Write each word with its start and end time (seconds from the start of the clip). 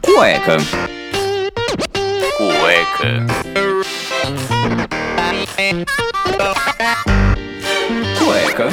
Cueca. 0.00 0.56
Cueca. 2.38 3.26
Cueca. 8.18 8.68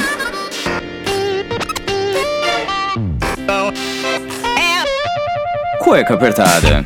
Cueca 5.80 6.14
apertada. 6.14 6.84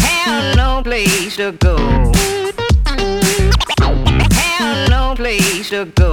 Have 0.00 0.56
no 0.56 0.82
place 0.82 1.36
to 1.36 1.52
go. 1.52 1.76
Have 4.32 4.90
no 4.90 5.14
place 5.14 5.70
to 5.70 5.86
go. 5.96 6.12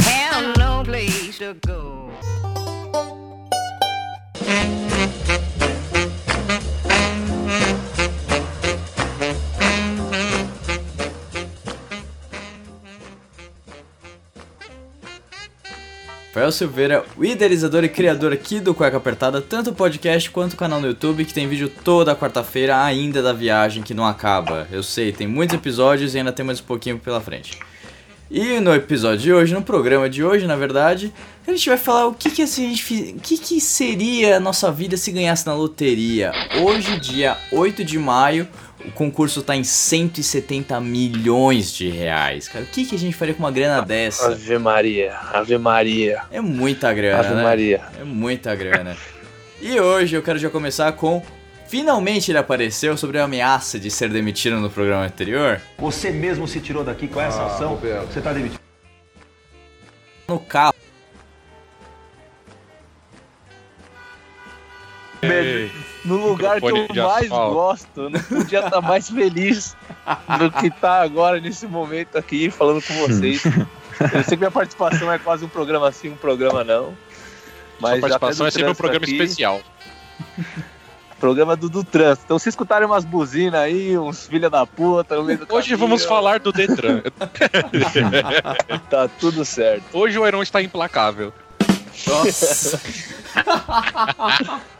Have 0.00 0.56
no 0.56 0.82
place 0.84 1.38
to 1.38 1.54
go. 1.66 1.77
Rafael 16.48 16.52
Silveira, 16.52 17.04
o 17.16 17.24
idealizador 17.24 17.84
e 17.84 17.88
criador 17.88 18.32
aqui 18.32 18.60
do 18.60 18.72
Cueca 18.72 18.96
Apertada, 18.96 19.40
tanto 19.40 19.70
o 19.70 19.74
podcast 19.74 20.30
quanto 20.30 20.54
o 20.54 20.56
canal 20.56 20.80
no 20.80 20.86
YouTube, 20.86 21.24
que 21.24 21.34
tem 21.34 21.48
vídeo 21.48 21.68
toda 21.84 22.14
quarta-feira 22.14 22.82
ainda 22.82 23.20
da 23.20 23.32
viagem 23.32 23.82
que 23.82 23.92
não 23.92 24.06
acaba. 24.06 24.66
Eu 24.70 24.82
sei, 24.82 25.12
tem 25.12 25.26
muitos 25.26 25.56
episódios 25.56 26.14
e 26.14 26.18
ainda 26.18 26.32
tem 26.32 26.46
mais 26.46 26.60
um 26.60 26.64
pouquinho 26.64 26.98
pela 26.98 27.20
frente. 27.20 27.58
E 28.30 28.60
no 28.60 28.74
episódio 28.74 29.18
de 29.18 29.32
hoje, 29.32 29.52
no 29.52 29.62
programa 29.62 30.08
de 30.08 30.22
hoje, 30.22 30.46
na 30.46 30.54
verdade, 30.54 31.12
a 31.48 31.56
gente 31.56 31.68
vai 31.68 31.78
falar 31.78 32.06
o 32.06 32.14
que 32.14 32.30
que, 32.30 32.46
se 32.46 32.64
a 32.64 32.68
gente, 32.68 32.82
fi- 32.82 33.14
o 33.16 33.20
que, 33.20 33.38
que 33.38 33.60
seria 33.60 34.36
a 34.36 34.40
nossa 34.40 34.70
vida 34.70 34.96
se 34.96 35.10
ganhasse 35.10 35.46
na 35.46 35.54
loteria. 35.54 36.30
Hoje, 36.62 36.98
dia 37.00 37.36
8 37.50 37.84
de 37.84 37.98
maio, 37.98 38.46
o 38.84 38.90
concurso 38.92 39.42
tá 39.42 39.56
em 39.56 39.64
170 39.64 40.78
milhões 40.80 41.72
de 41.72 41.88
reais. 41.88 42.48
Cara, 42.48 42.64
o 42.64 42.68
que, 42.68 42.84
que 42.84 42.94
a 42.94 42.98
gente 42.98 43.16
faria 43.16 43.32
com 43.34 43.40
uma 43.42 43.50
grana 43.50 43.80
dessa? 43.80 44.32
Ave 44.32 44.58
Maria, 44.58 45.16
Ave 45.32 45.56
Maria, 45.58 46.22
É 46.30 46.40
muita 46.40 46.92
grana, 46.92 47.18
Ave 47.20 47.34
né? 47.34 47.42
Maria. 47.42 47.80
É 47.98 48.04
muita 48.04 48.54
grana. 48.54 48.96
e 49.60 49.80
hoje 49.80 50.16
eu 50.16 50.22
quero 50.22 50.38
já 50.38 50.50
começar 50.50 50.92
com. 50.92 51.22
Finalmente 51.66 52.30
ele 52.30 52.38
apareceu 52.38 52.96
sobre 52.96 53.18
a 53.18 53.24
ameaça 53.24 53.78
de 53.78 53.90
ser 53.90 54.08
demitido 54.08 54.58
no 54.58 54.70
programa 54.70 55.04
anterior. 55.04 55.60
Você 55.78 56.10
mesmo 56.10 56.48
se 56.48 56.60
tirou 56.60 56.82
daqui 56.82 57.06
com 57.08 57.20
essa 57.20 57.44
ação? 57.44 57.78
Você 58.10 58.20
tá 58.22 58.32
demitido. 58.32 58.58
No 60.26 60.38
carro. 60.38 60.74
No 66.04 66.16
lugar 66.16 66.60
que 66.60 66.66
eu 66.66 66.86
mais 66.94 67.24
asfalto. 67.24 67.54
gosto, 67.54 68.00
eu 68.02 68.10
não 68.10 68.20
podia 68.20 68.60
estar 68.60 68.80
mais 68.80 69.08
feliz 69.10 69.76
do 70.38 70.50
que 70.50 70.70
tá 70.70 71.02
agora 71.02 71.40
nesse 71.40 71.66
momento 71.66 72.16
aqui 72.16 72.50
falando 72.50 72.82
com 72.82 72.94
vocês. 72.94 73.42
Eu 73.44 74.22
sei 74.22 74.30
que 74.30 74.36
minha 74.36 74.50
participação 74.50 75.12
é 75.12 75.18
quase 75.18 75.44
um 75.44 75.48
programa 75.48 75.90
sim, 75.90 76.10
um 76.10 76.16
programa 76.16 76.62
não. 76.62 76.84
Sua 76.86 76.96
Mas 77.80 78.00
já 78.00 78.00
participação 78.00 78.46
é 78.46 78.50
sempre 78.50 78.70
um 78.70 78.74
programa 78.74 79.04
aqui, 79.04 79.12
especial. 79.12 79.60
Programa 81.18 81.56
do, 81.56 81.68
do 81.68 81.82
trânsito. 81.82 82.24
Então, 82.26 82.38
se 82.38 82.48
escutarem 82.48 82.86
umas 82.86 83.04
buzinas 83.04 83.60
aí, 83.60 83.98
uns 83.98 84.26
filha 84.26 84.48
da 84.48 84.64
puta 84.64 85.16
no 85.16 85.24
meio 85.24 85.38
do 85.38 85.52
Hoje 85.52 85.70
caminho, 85.70 85.88
vamos 85.88 86.04
falar 86.04 86.38
do 86.38 86.52
Detran. 86.52 87.02
Tá 88.88 89.08
tudo 89.08 89.44
certo. 89.44 89.84
Hoje 89.92 90.18
o 90.18 90.26
Heron 90.26 90.42
está 90.42 90.62
implacável. 90.62 91.32
Nossa. 92.06 92.80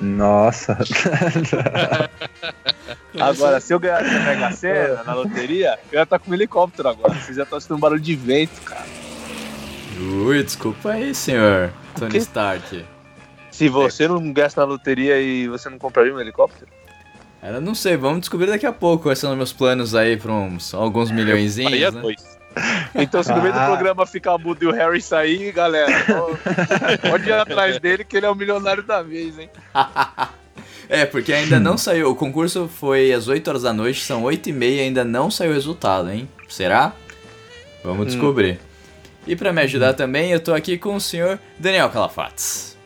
Nossa. 0.00 0.78
Agora, 3.18 3.60
se 3.60 3.74
eu 3.74 3.80
ganhasse 3.80 4.14
a 4.14 4.20
Mega 4.20 4.52
Sena 4.52 5.02
na 5.04 5.14
loteria, 5.14 5.78
eu 5.92 5.98
ia 5.98 6.04
estar 6.04 6.18
com 6.18 6.30
um 6.30 6.34
helicóptero 6.34 6.88
agora. 6.88 7.14
Vocês 7.14 7.36
já 7.36 7.42
estão 7.42 7.58
escutando 7.58 7.80
barulho 7.80 8.00
de 8.00 8.14
vento, 8.14 8.60
cara. 8.62 8.86
Ui, 9.98 10.42
desculpa 10.42 10.92
aí, 10.92 11.14
senhor. 11.14 11.72
Tony? 11.98 12.18
Stark. 12.18 12.84
Se 13.50 13.68
você 13.68 14.08
não 14.08 14.32
gasta 14.32 14.60
na 14.60 14.66
loteria 14.66 15.20
e 15.20 15.48
você 15.48 15.68
não 15.68 15.78
compraria 15.78 16.14
um 16.14 16.20
helicóptero? 16.20 16.70
Era, 17.42 17.60
não 17.60 17.74
sei, 17.74 17.96
vamos 17.96 18.20
descobrir 18.20 18.46
daqui 18.46 18.66
a 18.66 18.72
pouco 18.72 19.04
quais 19.04 19.18
são 19.18 19.32
os 19.32 19.36
meus 19.36 19.52
planos 19.52 19.94
aí 19.94 20.16
pra 20.16 20.32
uns 20.32 20.74
alguns 20.74 21.08
Faria 21.08 21.24
milhõezinhos, 21.24 21.94
né? 21.94 22.00
dois. 22.00 22.29
Então, 22.94 23.22
se 23.22 23.30
no 23.32 23.40
meio 23.40 23.52
do 23.54 23.58
Ah. 23.60 23.66
programa 23.66 24.04
ficar 24.06 24.36
mudo 24.38 24.62
e 24.62 24.66
o 24.66 24.72
Harry 24.72 25.00
sair, 25.00 25.52
galera, 25.52 25.92
pode 27.08 27.28
ir 27.28 27.32
atrás 27.32 27.78
dele 27.78 28.02
que 28.04 28.16
ele 28.16 28.26
é 28.26 28.30
o 28.30 28.34
milionário 28.34 28.82
da 28.82 29.02
vez, 29.02 29.38
hein? 29.38 29.48
É, 30.92 31.06
porque 31.06 31.32
ainda 31.32 31.60
não 31.60 31.78
saiu. 31.78 32.10
O 32.10 32.16
concurso 32.16 32.66
foi 32.68 33.12
às 33.12 33.28
8 33.28 33.46
horas 33.46 33.62
da 33.62 33.72
noite, 33.72 34.00
são 34.02 34.24
8 34.24 34.48
e 34.48 34.52
meia, 34.52 34.82
ainda 34.82 35.04
não 35.04 35.30
saiu 35.30 35.52
o 35.52 35.54
resultado, 35.54 36.10
hein? 36.10 36.28
Será? 36.48 36.92
Vamos 37.84 38.08
descobrir. 38.08 38.58
E 39.24 39.36
pra 39.36 39.52
me 39.52 39.62
ajudar 39.62 39.94
também, 39.94 40.32
eu 40.32 40.40
tô 40.40 40.52
aqui 40.52 40.76
com 40.76 40.96
o 40.96 41.00
senhor 41.00 41.38
Daniel 41.60 41.88
Calafates. 41.90 42.76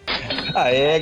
Aê, 0.55 0.99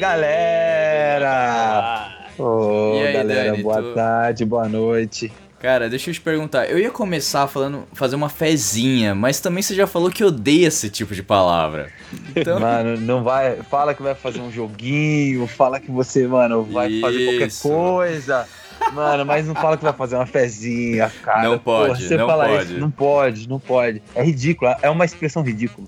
galera! 1.03 2.09
Ô, 2.39 3.01
aí, 3.05 3.13
galera, 3.13 3.51
Dani, 3.51 3.63
boa 3.65 3.83
tu- 3.83 3.95
tarde, 3.95 4.45
boa 4.45 4.69
noite. 4.69 5.33
Cara, 5.63 5.89
deixa 5.89 6.11
eu 6.11 6.15
te 6.15 6.21
perguntar, 6.21 6.69
eu 6.69 6.77
ia 6.77 6.91
começar 6.91 7.47
falando, 7.47 7.87
fazer 7.93 8.17
uma 8.17 8.29
fezinha, 8.29 9.15
mas 9.15 9.39
também 9.39 9.63
você 9.63 9.77
já 9.77 9.87
falou 9.87 10.11
que 10.11 10.25
odeia 10.25 10.67
esse 10.67 10.91
tipo 10.91 11.15
de 11.15 11.23
palavra. 11.23 11.89
Então, 12.35 12.59
Mano, 12.59 13.01
não 13.01 13.23
vai. 13.23 13.59
Fala 13.71 13.95
que 13.95 14.03
vai 14.03 14.17
fazer 14.17 14.41
um 14.41 14.51
joguinho, 14.51 15.47
fala 15.47 15.79
que 15.79 15.89
você, 15.89 16.27
mano, 16.27 16.65
vai 16.65 17.01
fazer 17.01 17.25
qualquer 17.27 17.47
Isso. 17.47 17.63
coisa. 17.63 18.49
Mano, 18.93 19.25
mas 19.25 19.47
não 19.47 19.55
fala 19.55 19.77
que 19.77 19.85
vai 19.85 19.93
fazer 19.93 20.17
uma 20.17 20.27
fezinha, 20.27 21.11
cara. 21.23 21.43
Não 21.49 21.59
pode, 21.59 21.89
Porra, 21.89 22.01
você 22.01 22.17
não 22.17 22.27
fala 22.27 22.49
pode. 22.49 22.65
Isso, 22.65 22.81
não 22.81 22.91
pode, 22.91 23.49
não 23.49 23.61
pode. 23.61 24.03
É 24.15 24.23
ridículo, 24.23 24.75
é 24.83 24.91
uma 24.91 25.05
expressão 25.05 25.43
ridícula. 25.43 25.87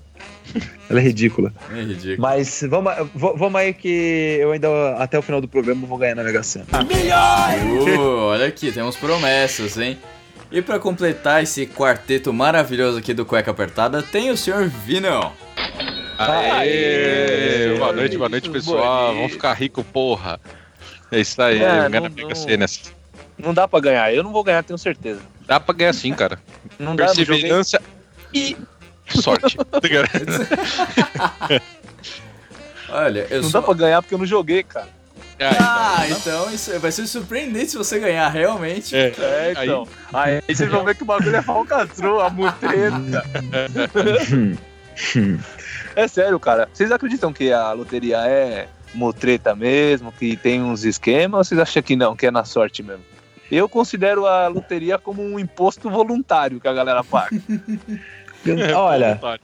Ela 0.89 0.99
é 0.99 1.03
ridícula. 1.03 1.53
é 1.71 1.81
ridículo. 1.81 2.21
Mas 2.21 2.63
vamos, 2.69 2.93
vamos 3.13 3.55
aí 3.55 3.73
que 3.73 4.37
eu 4.39 4.51
ainda, 4.51 4.95
até 4.97 5.17
o 5.17 5.21
final 5.21 5.41
do 5.41 5.47
programa, 5.47 5.85
vou 5.85 5.97
ganhar 5.97 6.15
na 6.15 6.23
Mega 6.23 6.43
Sena. 6.43 6.65
Uh, 6.73 8.19
olha 8.27 8.47
aqui, 8.47 8.71
temos 8.71 8.95
promessas, 8.95 9.77
hein? 9.77 9.97
E 10.51 10.61
pra 10.61 10.79
completar 10.79 11.43
esse 11.43 11.65
quarteto 11.65 12.31
maravilhoso 12.31 12.99
aqui 12.99 13.13
do 13.13 13.25
Cueca 13.25 13.51
Apertada, 13.51 14.01
tem 14.01 14.29
o 14.29 14.37
senhor 14.37 14.67
Vinão. 14.67 15.33
Aê! 16.17 17.75
Boa 17.77 17.91
noite, 17.91 18.17
boa 18.17 18.29
noite, 18.29 18.49
pessoal. 18.49 19.07
bonito. 19.07 19.17
Vamos 19.17 19.31
ficar 19.33 19.53
rico, 19.53 19.83
porra. 19.83 20.39
É 21.11 21.19
isso 21.19 21.41
aí, 21.41 21.61
É, 21.61 21.89
não- 21.89 22.09
não- 22.09 22.35
Sena. 22.35 22.65
Não 23.37 23.53
dá 23.53 23.67
pra 23.67 23.79
ganhar, 23.79 24.13
eu 24.13 24.23
não 24.23 24.31
vou 24.31 24.43
ganhar, 24.43 24.63
tenho 24.63 24.77
certeza. 24.77 25.19
Dá 25.45 25.59
pra 25.59 25.75
ganhar 25.75 25.93
sim, 25.93 26.13
cara. 26.13 26.39
Não 26.79 26.95
dá, 26.95 27.05
Perseverança 27.07 27.81
e 28.33 28.57
sorte. 29.09 29.57
Tá? 31.15 31.61
Olha, 32.89 33.27
eu 33.29 33.41
não 33.41 33.49
só... 33.49 33.59
dá 33.59 33.65
pra 33.65 33.73
ganhar 33.73 34.01
porque 34.01 34.13
eu 34.13 34.17
não 34.19 34.25
joguei, 34.25 34.63
cara. 34.63 34.87
Ah, 35.39 35.97
Ah, 35.99 36.07
então 36.09 36.51
isso 36.53 36.77
vai 36.79 36.91
ser 36.91 37.05
surpreendente 37.07 37.71
se 37.71 37.77
você 37.77 37.99
ganhar, 37.99 38.29
realmente. 38.29 38.95
então. 38.95 39.25
É, 39.25 39.49
É, 39.49 39.51
então. 39.63 39.87
Aí, 40.13 40.41
vocês 40.47 40.69
vão 40.69 40.83
ver 40.85 40.95
que 40.95 41.03
o 41.03 41.05
bagulho 41.05 41.35
é 41.35 41.41
falcatrua, 41.41 42.27
a 42.27 42.29
mutreta. 42.29 43.25
é 45.95 46.07
sério, 46.07 46.39
cara. 46.39 46.69
Vocês 46.73 46.91
acreditam 46.91 47.33
que 47.33 47.51
a 47.51 47.71
loteria 47.73 48.17
é 48.25 48.67
mutreta 48.95 49.55
mesmo, 49.55 50.11
que 50.11 50.35
tem 50.35 50.61
uns 50.61 50.83
esquemas, 50.83 51.37
ou 51.37 51.43
vocês 51.43 51.59
acham 51.59 51.83
que 51.83 51.95
não, 51.95 52.15
que 52.15 52.25
é 52.25 52.31
na 52.31 52.45
sorte 52.45 52.81
mesmo? 52.81 53.03
Eu 53.51 53.69
considero 53.69 54.25
a 54.25 54.47
loteria 54.47 54.97
como 54.97 55.21
um 55.21 55.39
imposto 55.39 55.89
voluntário 55.89 56.59
que 56.59 56.67
a 56.67 56.73
galera 56.73 57.03
paga. 57.03 57.35
Olha, 58.75 59.07
voluntário. 59.09 59.41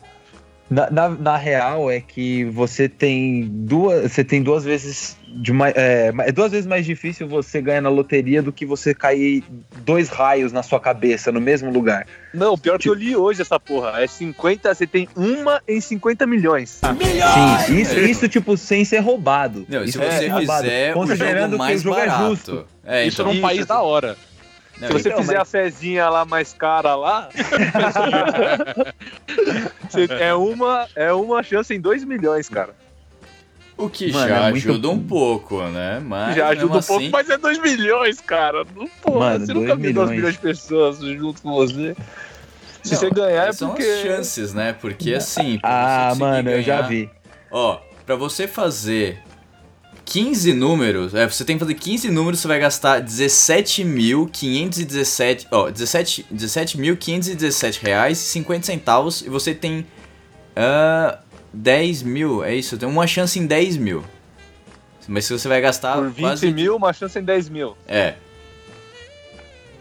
Na, 0.71 0.89
na, 0.89 1.09
na 1.09 1.35
real 1.35 1.91
é 1.91 1.99
que 1.99 2.45
você 2.45 2.87
tem 2.87 3.43
duas. 3.45 4.09
Você 4.09 4.23
tem 4.23 4.41
duas 4.41 4.63
vezes 4.63 5.17
de 5.27 5.51
mais. 5.51 5.75
É, 5.75 6.13
é 6.19 6.31
duas 6.31 6.53
vezes 6.53 6.65
mais 6.65 6.85
difícil 6.85 7.27
você 7.27 7.61
ganhar 7.61 7.81
na 7.81 7.89
loteria 7.89 8.41
do 8.41 8.53
que 8.53 8.65
você 8.65 8.93
cair 8.93 9.43
dois 9.83 10.07
raios 10.07 10.53
na 10.53 10.63
sua 10.63 10.79
cabeça 10.79 11.29
no 11.29 11.41
mesmo 11.41 11.69
lugar. 11.69 12.07
Não, 12.33 12.57
pior 12.57 12.79
que 12.79 12.87
eu 12.87 12.93
li 12.93 13.13
hoje 13.13 13.41
essa 13.41 13.59
porra. 13.59 14.01
É 14.01 14.07
50, 14.07 14.73
você 14.73 14.87
tem 14.87 15.09
uma 15.13 15.61
em 15.67 15.81
50 15.81 16.25
milhões. 16.25 16.79
Sim, 16.79 17.75
isso, 17.81 17.99
isso 17.99 18.29
tipo 18.29 18.55
sem 18.55 18.85
ser 18.85 18.99
roubado. 18.99 19.65
Não, 19.67 19.81
se 19.81 19.89
Isso 19.89 19.99
você 19.99 20.09
sem 20.11 20.19
ser 20.19 20.27
roubado, 20.29 20.63
fizer 20.63 20.91
o 20.91 20.93
considerando 20.93 21.51
jogo 21.51 21.57
mais 21.57 21.71
que 21.71 21.77
o 21.79 21.83
jogo 21.83 21.95
barato. 21.97 22.23
é 22.23 22.29
justo. 22.29 22.67
É, 22.85 23.05
Isso 23.05 23.21
então. 23.21 23.33
num 23.33 23.41
país 23.41 23.59
Isso. 23.59 23.67
da 23.67 23.81
hora. 23.81 24.15
Não, 24.81 24.87
Se 24.87 24.93
você 24.93 25.09
então, 25.09 25.21
fizer 25.21 25.33
mas- 25.37 25.41
a 25.41 25.45
fezinha 25.45 26.09
lá 26.09 26.25
mais 26.25 26.53
cara 26.53 26.95
lá, 26.95 27.29
você- 29.89 30.07
é, 30.19 30.33
uma, 30.33 30.87
é 30.95 31.11
uma 31.13 31.43
chance 31.43 31.73
em 31.73 31.79
2 31.79 32.03
milhões, 32.03 32.49
cara. 32.49 32.75
O 33.77 33.89
que 33.89 34.11
Mano, 34.11 34.27
já 34.27 34.37
é 34.47 34.51
muito- 34.51 34.69
ajuda 34.69 34.89
um 34.89 34.99
pouco, 35.01 35.61
né? 35.63 35.99
Mas 36.05 36.35
Já 36.35 36.49
ajuda 36.49 36.77
um 36.77 36.81
pouco, 36.81 37.01
assim, 37.01 37.09
mas 37.09 37.29
é 37.29 37.37
2 37.37 37.57
milhões, 37.59 38.21
cara. 38.21 38.63
Não, 38.75 38.87
porra, 39.01 39.19
Mano, 39.19 39.45
você 39.45 39.53
nunca 39.53 39.67
dois 39.75 39.81
viu 39.81 39.93
2 39.93 40.09
milhões. 40.11 40.33
de 40.33 40.39
pessoas 40.39 40.99
junto 40.99 41.41
com 41.41 41.51
você. 41.53 41.95
Se 42.83 42.93
Não, 42.93 42.99
você 42.99 43.09
ganhar 43.09 43.47
é 43.47 43.53
são 43.53 43.69
porque. 43.69 43.83
as 43.83 44.01
chances, 44.01 44.53
né? 44.53 44.73
Porque 44.73 45.13
assim. 45.13 45.59
Ah, 45.63 46.13
mano, 46.17 46.49
eu 46.49 46.61
já 46.61 46.77
ganhar- 46.77 46.87
vi. 46.89 47.09
Ó, 47.51 47.79
pra 48.05 48.15
você 48.15 48.47
fazer 48.47 49.19
15 50.05 50.53
números, 50.53 51.13
é, 51.13 51.27
você 51.27 51.43
tem 51.45 51.55
que 51.55 51.59
fazer 51.59 51.75
15 51.75 52.09
números, 52.11 52.39
você 52.39 52.47
vai 52.47 52.59
gastar 52.59 53.01
17.517, 53.01 55.47
ó, 55.51 55.69
17 55.69 56.25
17.517 56.33 57.79
reais 57.81 58.19
e 58.19 58.23
50 58.23 58.65
centavos 58.65 59.21
e 59.21 59.29
você 59.29 59.53
tem 59.53 59.85
ah, 60.55 61.19
10 61.53 62.01
mil, 62.03 62.41
é 62.43 62.55
isso, 62.55 62.77
tem 62.77 62.89
uma 62.89 63.07
chance 63.07 63.39
em 63.39 63.45
10 63.45 63.77
mil. 63.77 64.03
Mas 65.07 65.25
se 65.25 65.33
você 65.33 65.47
vai 65.47 65.61
gastar 65.61 65.95
Por 65.95 66.09
20 66.09 66.19
quase... 66.19 66.51
mil, 66.51 66.75
uma 66.75 66.93
chance 66.93 67.17
em 67.17 67.23
10 67.23 67.49
mil. 67.49 67.75
É, 67.87 68.13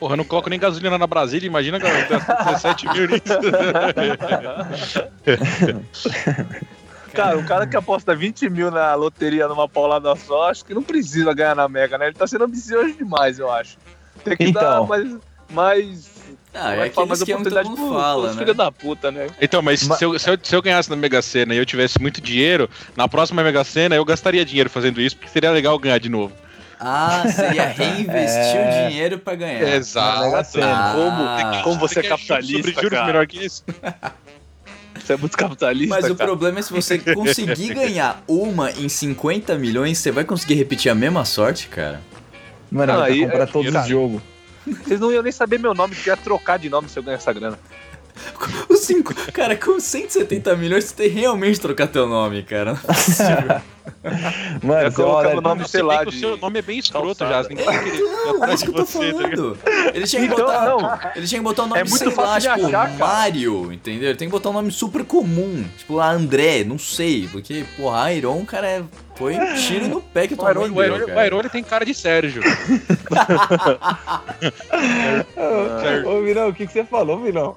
Porra, 0.01 0.15
eu 0.15 0.17
não 0.17 0.25
coloco 0.25 0.49
nem 0.49 0.59
gasolina 0.59 0.97
na 0.97 1.07
Brasília, 1.07 1.47
imagina 1.47 1.79
gastar 1.79 2.55
17 2.55 2.89
mil 2.89 3.07
nisso. 3.07 3.21
Cara, 7.15 7.39
o 7.39 7.45
cara 7.45 7.67
que 7.67 7.77
aposta 7.77 8.15
20 8.15 8.49
mil 8.51 8.71
na 8.71 8.95
loteria 8.95 9.47
numa 9.49 9.69
paulada 9.69 10.15
só, 10.17 10.51
acho 10.51 10.65
que 10.65 10.73
não 10.75 10.83
precisa 10.83 11.33
ganhar 11.35 11.55
na 11.57 11.69
Mega, 11.69 11.99
né? 11.99 12.07
Ele 12.07 12.15
tá 12.15 12.27
sendo 12.27 12.45
ambicioso 12.45 12.93
demais, 12.95 13.39
eu 13.39 13.51
acho. 13.51 13.77
Tem 14.25 14.37
que 14.37 14.53
dar 14.53 14.61
Então. 14.61 14.87
mais. 14.87 15.17
mais 15.51 16.11
ah, 16.53 16.73
é 16.73 16.77
mais, 16.79 16.91
aquele 16.91 17.07
mais 17.07 17.19
esquema 17.21 17.39
que 17.45 17.45
todo 17.45 17.53
oportunidade 17.59 17.69
mundo 17.69 17.93
pro- 17.93 18.01
fala, 18.01 18.35
né? 18.35 18.55
da 18.55 18.73
puta, 18.73 19.11
né? 19.11 19.27
Então, 19.41 19.63
mas 19.63 19.87
Ma- 19.87 19.97
se, 19.97 20.05
eu, 20.05 20.19
se, 20.19 20.31
eu, 20.31 20.39
se 20.43 20.55
eu 20.57 20.61
ganhasse 20.63 20.91
na 20.91 20.97
Mega 20.97 21.23
Sena 21.23 21.55
e 21.55 21.59
eu 21.59 21.65
tivesse 21.67 22.01
muito 22.01 22.21
dinheiro, 22.21 22.69
na 22.97 23.07
próxima 23.09 23.43
Mega 23.43 23.63
Sena 23.65 23.95
eu 23.95 24.05
gastaria 24.05 24.45
dinheiro 24.45 24.69
fazendo 24.69 25.01
isso, 25.01 25.17
porque 25.17 25.31
seria 25.31 25.51
legal 25.53 25.79
ganhar 25.79 25.99
de 25.99 26.09
novo. 26.09 26.33
Ah, 26.81 27.25
seria 27.29 27.67
reinvestir 27.71 28.57
É. 28.57 28.85
o 28.87 28.89
dinheiro 28.89 29.19
pra 29.19 29.35
ganhar. 29.37 29.63
Exato. 29.75 30.61
Ah, 30.63 30.93
Como, 30.95 31.63
como 31.65 31.79
você 31.81 31.99
é 32.01 32.03
quer 32.03 32.09
capitalista, 32.09 32.57
sobre 32.57 32.73
juros 32.73 32.91
cara. 32.91 33.07
melhor 33.07 33.27
que 33.27 33.45
isso? 33.45 33.65
Você 35.11 35.15
é 35.15 35.17
muito 35.17 35.37
capitalista, 35.37 35.93
Mas 35.95 36.05
o 36.09 36.15
cara. 36.15 36.29
problema 36.29 36.61
é 36.61 36.63
se 36.63 36.73
você 36.73 36.97
conseguir 36.99 37.75
ganhar 37.75 38.23
uma 38.29 38.71
em 38.71 38.89
50 38.89 39.57
milhões, 39.57 39.99
você 39.99 40.13
vai 40.13 40.23
conseguir 40.25 40.55
repetir 40.55 40.91
a 40.91 40.95
mesma 40.95 41.25
sorte, 41.25 41.67
cara? 41.69 42.01
Mano, 42.71 42.93
Ah, 42.93 43.05
aí 43.07 43.21
comprar 43.23 43.43
é- 43.43 43.47
todos 43.47 43.73
cara, 43.73 43.85
os 43.85 43.91
jogos. 43.91 44.23
Vocês 44.85 45.01
não 45.01 45.11
iam 45.13 45.23
nem 45.23 45.33
saber 45.33 45.59
meu 45.59 45.75
nome, 45.75 45.97
porque 45.97 46.11
ia 46.11 46.17
trocar 46.17 46.59
de 46.61 46.69
nome 46.71 46.89
se 46.89 46.97
eu 46.97 47.03
ganhar 47.03 47.17
essa 47.17 47.33
grana. 47.33 47.59
Os 48.69 48.81
cinco, 48.81 49.15
cara, 49.33 49.57
com 49.57 49.79
170 49.81 50.57
milhões 50.57 50.85
você 50.85 50.95
tem 50.95 51.09
realmente 51.09 51.61
trocar 51.61 51.87
teu 51.89 52.07
nome, 52.07 52.43
cara. 52.43 52.79
É. 54.05 54.67
Mano, 54.67 54.93
colocava 54.93 55.29
olha- 55.31 55.39
o 55.39 55.41
nome, 55.41 55.65
Se 55.65 55.71
sei 55.73 55.83
lá, 55.83 56.03
que 56.03 56.09
o 56.09 56.13
de 56.13 56.21
seu 56.21 56.37
nome 56.37 56.59
é 56.61 56.63
bem 56.63 56.79
escroto 56.79 57.19
calçada. 57.19 57.43
já, 57.43 57.49
ninguém 57.49 57.67
querer 57.67 58.03
é 58.05 58.31
atrás 58.31 58.55
isso 58.55 58.65
de 58.67 58.73
que 58.73 58.79
eu 58.79 58.85
tô 58.85 58.87
você, 58.93 59.13
tá 59.13 59.19
ligado? 59.23 59.59
Ele 59.95 60.07
tinha 60.07 60.23
que 60.23 60.33
Então, 60.33 60.47
botar. 60.47 60.65
não. 60.65 60.99
Ele 61.17 61.27
tinha 61.27 61.39
que 61.41 61.45
botar 61.45 61.63
o 61.65 61.67
nome, 61.67 61.81
É 61.81 61.85
muito 61.85 61.99
sei 61.99 62.09
lá, 62.09 62.15
fácil 62.15 62.51
de 62.51 62.57
tipo, 62.57 62.69
achar, 62.69 62.87
cara. 62.87 62.99
Mario, 62.99 63.73
entendeu? 63.73 64.09
Ele 64.11 64.19
tem 64.19 64.29
que 64.29 64.33
botar 64.33 64.51
um 64.51 64.53
nome 64.53 64.71
super 64.71 65.05
comum. 65.05 65.65
Tipo 65.77 65.95
lá, 65.97 66.11
André, 66.13 66.63
não 66.63 66.79
sei. 66.79 67.29
Porque, 67.33 67.65
porra, 67.77 68.13
Iron, 68.13 68.45
cara, 68.45 68.69
é- 68.69 68.83
foi 69.17 69.35
um 69.35 69.55
tiro 69.55 69.89
no 69.89 70.01
pé 70.01 70.27
que 70.29 70.35
O 70.35 70.49
Iron, 70.51 70.61
mãe 70.61 70.71
o, 70.71 70.75
deu, 70.75 70.85
Iron, 70.97 71.07
cara. 71.07 71.21
o 71.21 71.25
Iron, 71.27 71.39
ele 71.41 71.49
tem 71.49 71.63
cara 71.65 71.85
de 71.85 71.95
Sérgio. 71.95 72.43
Sérgio. 75.83 76.09
Ô, 76.09 76.23
Vinão, 76.23 76.49
o 76.49 76.55
que, 76.55 76.67
que 76.67 76.73
você 76.73 76.85
falou, 76.85 77.21
Vinão? 77.21 77.57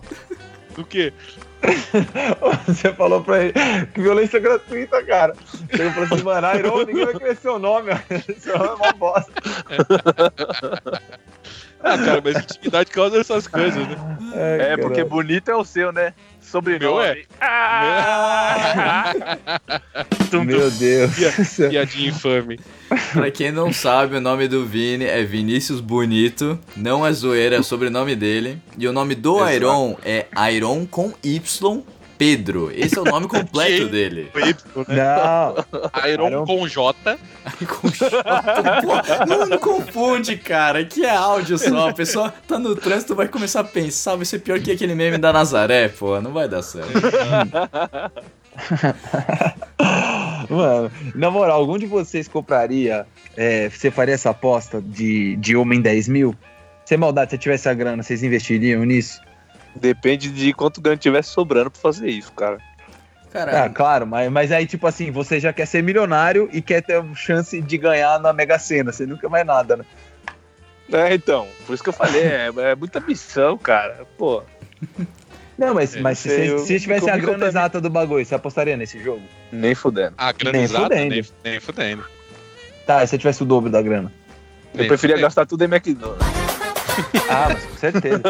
Do 0.75 0.85
quê? 0.85 1.13
Você 2.67 2.93
falou 2.93 3.23
pra 3.23 3.43
ele 3.43 3.53
que 3.93 4.01
violência 4.01 4.39
gratuita, 4.39 5.03
cara. 5.03 5.35
Ele 5.69 5.89
falou 5.91 6.09
assim, 6.11 6.23
mano, 6.23 6.55
Iron, 6.55 6.85
ninguém 6.85 7.05
vai 7.05 7.13
querer 7.13 7.37
seu 7.37 7.59
nome, 7.59 7.91
seu 8.37 8.57
nome 8.57 8.69
é 8.69 8.73
uma 8.73 8.93
bosta. 8.93 9.31
Ah, 11.85 11.97
cara, 11.97 12.21
mas 12.24 12.38
intimidade 12.38 12.89
causa 12.91 13.19
essas 13.19 13.45
coisas, 13.45 13.75
né? 13.88 13.95
Ai, 14.33 14.39
É, 14.39 14.57
caralho. 14.59 14.81
porque 14.83 15.03
bonito 15.03 15.51
é 15.51 15.56
o 15.56 15.65
seu, 15.65 15.91
né? 15.91 16.13
Sobrenome. 16.39 16.94
Meu 16.94 17.01
é. 17.01 17.24
Meu 20.45 20.71
Deus. 20.71 21.12
Piadinha 21.69 22.09
infame. 22.09 22.59
Pra 23.12 23.30
quem 23.31 23.51
não 23.51 23.71
sabe, 23.74 24.15
o 24.18 24.21
nome 24.21 24.47
do 24.47 24.65
Vini 24.65 25.06
é 25.06 25.24
Vinícius 25.24 25.80
Bonito. 25.81 26.57
Não 26.75 27.06
é 27.06 27.12
zoeira, 27.12 27.56
é 27.56 27.59
o 27.59 27.63
sobrenome 27.63 28.15
dele. 28.15 28.59
E 28.77 28.88
o 28.88 28.94
nome 28.94 29.15
do 29.15 29.38
Exato. 29.38 29.53
Iron 29.53 29.97
é 30.03 30.25
Iron 30.53 30.86
com 30.86 31.13
Y 31.24 31.83
Pedro. 32.23 32.71
Esse 32.73 32.97
é 32.97 33.01
o 33.01 33.03
nome 33.03 33.27
completo 33.27 33.83
Que? 33.85 33.89
dele. 33.89 34.31
Não, 34.87 35.55
Iron 36.09 36.27
Iron- 36.29 36.45
com 36.45 36.65
J. 36.67 37.17
Com 37.67 37.89
J, 37.89 39.25
não, 39.27 39.45
não 39.45 39.57
confunde, 39.57 40.37
cara. 40.37 40.79
Aqui 40.79 41.03
é 41.05 41.13
áudio 41.13 41.57
só. 41.57 41.89
A 41.89 41.93
pessoa 41.93 42.33
tá 42.47 42.57
no 42.57 42.75
trânsito, 42.75 43.13
vai 43.13 43.27
começar 43.27 43.59
a 43.59 43.63
pensar. 43.65 44.15
Vai 44.15 44.25
ser 44.25 44.39
pior 44.39 44.59
que 44.61 44.71
aquele 44.71 44.95
meme 44.95 45.17
da 45.17 45.33
Nazaré, 45.33 45.89
pô. 45.89 46.19
Não 46.21 46.31
vai 46.31 46.47
dar 46.47 46.61
certo. 46.61 46.93
mano, 50.49 50.91
na 51.15 51.31
moral, 51.31 51.59
algum 51.59 51.77
de 51.77 51.85
vocês 51.85 52.27
compraria, 52.27 53.05
é, 53.35 53.69
você 53.69 53.89
faria 53.91 54.15
essa 54.15 54.29
aposta 54.29 54.81
de, 54.81 55.35
de 55.37 55.55
uma 55.55 55.75
em 55.75 55.81
10 55.81 56.07
mil? 56.07 56.35
Sem 56.85 56.97
maldade, 56.97 57.31
se 57.31 57.37
tivesse 57.37 57.69
a 57.69 57.73
grana, 57.73 58.03
vocês 58.03 58.23
investiriam 58.23 58.83
nisso? 58.83 59.19
Depende 59.75 60.29
de 60.29 60.53
quanto 60.53 60.79
grana 60.81 60.97
tivesse 60.97 61.29
sobrando 61.29 61.71
pra 61.71 61.81
fazer 61.81 62.07
isso, 62.09 62.31
cara. 62.33 62.57
Ah, 63.25 63.29
Cara, 63.31 63.69
claro, 63.69 64.05
mas, 64.05 64.31
mas 64.31 64.51
aí, 64.51 64.67
tipo 64.67 64.85
assim, 64.85 65.09
você 65.09 65.39
já 65.39 65.51
quer 65.51 65.65
ser 65.65 65.81
milionário 65.81 66.47
e 66.53 66.61
quer 66.61 66.81
ter 66.83 67.03
chance 67.15 67.59
de 67.59 67.77
ganhar 67.79 68.19
na 68.19 68.31
Mega 68.31 68.59
Sena. 68.59 68.91
Você 68.91 69.07
nunca 69.07 69.27
mais 69.27 69.43
nada, 69.45 69.77
né? 69.77 69.85
É, 70.91 71.15
então. 71.15 71.47
Por 71.65 71.73
isso 71.73 71.81
que 71.81 71.89
eu 71.89 71.93
falei, 71.93 72.21
é, 72.21 72.51
é 72.55 72.75
muita 72.75 72.99
missão, 72.99 73.57
cara. 73.57 74.05
Pô. 74.17 74.43
Não, 75.57 75.73
mas, 75.75 75.95
mas 75.95 76.17
se, 76.19 76.29
se, 76.29 76.45
eu- 76.47 76.59
se 76.59 76.79
tivesse 76.79 77.09
a 77.09 77.15
grana 77.17 77.45
exata 77.47 77.79
do 77.79 77.89
bagulho, 77.89 78.25
você 78.25 78.33
apostaria 78.35 78.75
nesse 78.75 79.01
jogo? 79.01 79.21
Nem 79.51 79.73
fudendo. 79.75 80.13
Ah, 80.17 80.31
grana 80.31 80.51
Nem 80.57 80.63
exata? 80.63 80.83
fudendo. 80.83 81.09
Nem, 81.09 81.23
nem 81.43 81.59
fudendo. 81.59 82.05
Tá, 82.87 83.03
e 83.03 83.07
se 83.07 83.17
tivesse 83.17 83.41
o 83.43 83.45
dobro 83.45 83.69
da 83.69 83.81
grana? 83.81 84.11
Eu 84.73 84.79
Nem 84.79 84.87
preferia 84.87 85.15
fudendo. 85.15 85.27
gastar 85.27 85.45
tudo 85.45 85.63
em 85.63 85.67
McDonald's. 85.67 86.42
Ah, 87.29 87.49
mas 87.49 87.63
com 87.65 87.75
certeza. 87.77 88.21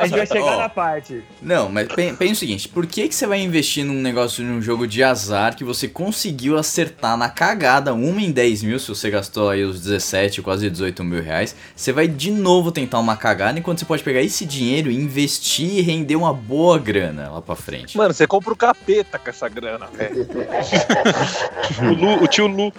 a 0.00 0.06
gente 0.06 0.16
vai 0.16 0.26
chegar 0.26 0.44
Ó. 0.44 0.58
na 0.58 0.68
parte. 0.68 1.22
Não, 1.42 1.68
mas 1.68 1.88
pen- 1.88 2.14
pensa 2.14 2.32
o 2.32 2.36
seguinte, 2.36 2.68
por 2.68 2.86
que, 2.86 3.08
que 3.08 3.14
você 3.14 3.26
vai 3.26 3.40
investir 3.40 3.84
num 3.84 4.00
negócio, 4.00 4.42
num 4.44 4.62
jogo 4.62 4.86
de 4.86 5.02
azar 5.02 5.54
que 5.56 5.64
você 5.64 5.86
conseguiu 5.88 6.56
acertar 6.56 7.16
na 7.16 7.28
cagada, 7.28 7.92
uma 7.92 8.20
em 8.22 8.30
10 8.30 8.62
mil, 8.62 8.78
se 8.78 8.88
você 8.88 9.10
gastou 9.10 9.50
aí 9.50 9.64
os 9.64 9.80
17, 9.82 10.40
quase 10.40 10.68
18 10.70 11.04
mil 11.04 11.22
reais, 11.22 11.54
você 11.76 11.92
vai 11.92 12.08
de 12.08 12.30
novo 12.30 12.72
tentar 12.72 12.98
uma 13.00 13.16
cagada, 13.16 13.58
enquanto 13.58 13.80
você 13.80 13.84
pode 13.84 14.02
pegar 14.02 14.22
esse 14.22 14.46
dinheiro 14.46 14.90
e 14.90 14.96
investir 14.96 15.70
e 15.78 15.80
render 15.82 16.16
uma 16.16 16.32
boa 16.32 16.78
grana 16.78 17.28
lá 17.30 17.42
pra 17.42 17.54
frente. 17.56 17.96
Mano, 17.96 18.14
você 18.14 18.26
compra 18.26 18.52
o 18.52 18.56
capeta 18.56 19.18
com 19.18 19.28
essa 19.28 19.48
grana, 19.48 19.86
velho. 19.92 20.26
O, 21.82 21.92
Lu, 21.94 22.22
o 22.24 22.26
tio 22.26 22.46
Lu. 22.46 22.72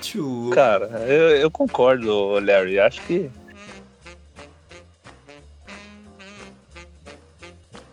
Tio, 0.00 0.50
Cara, 0.52 0.86
eu, 1.08 1.36
eu 1.36 1.50
concordo, 1.50 2.38
Larry. 2.40 2.78
Acho 2.78 3.00
que. 3.02 3.30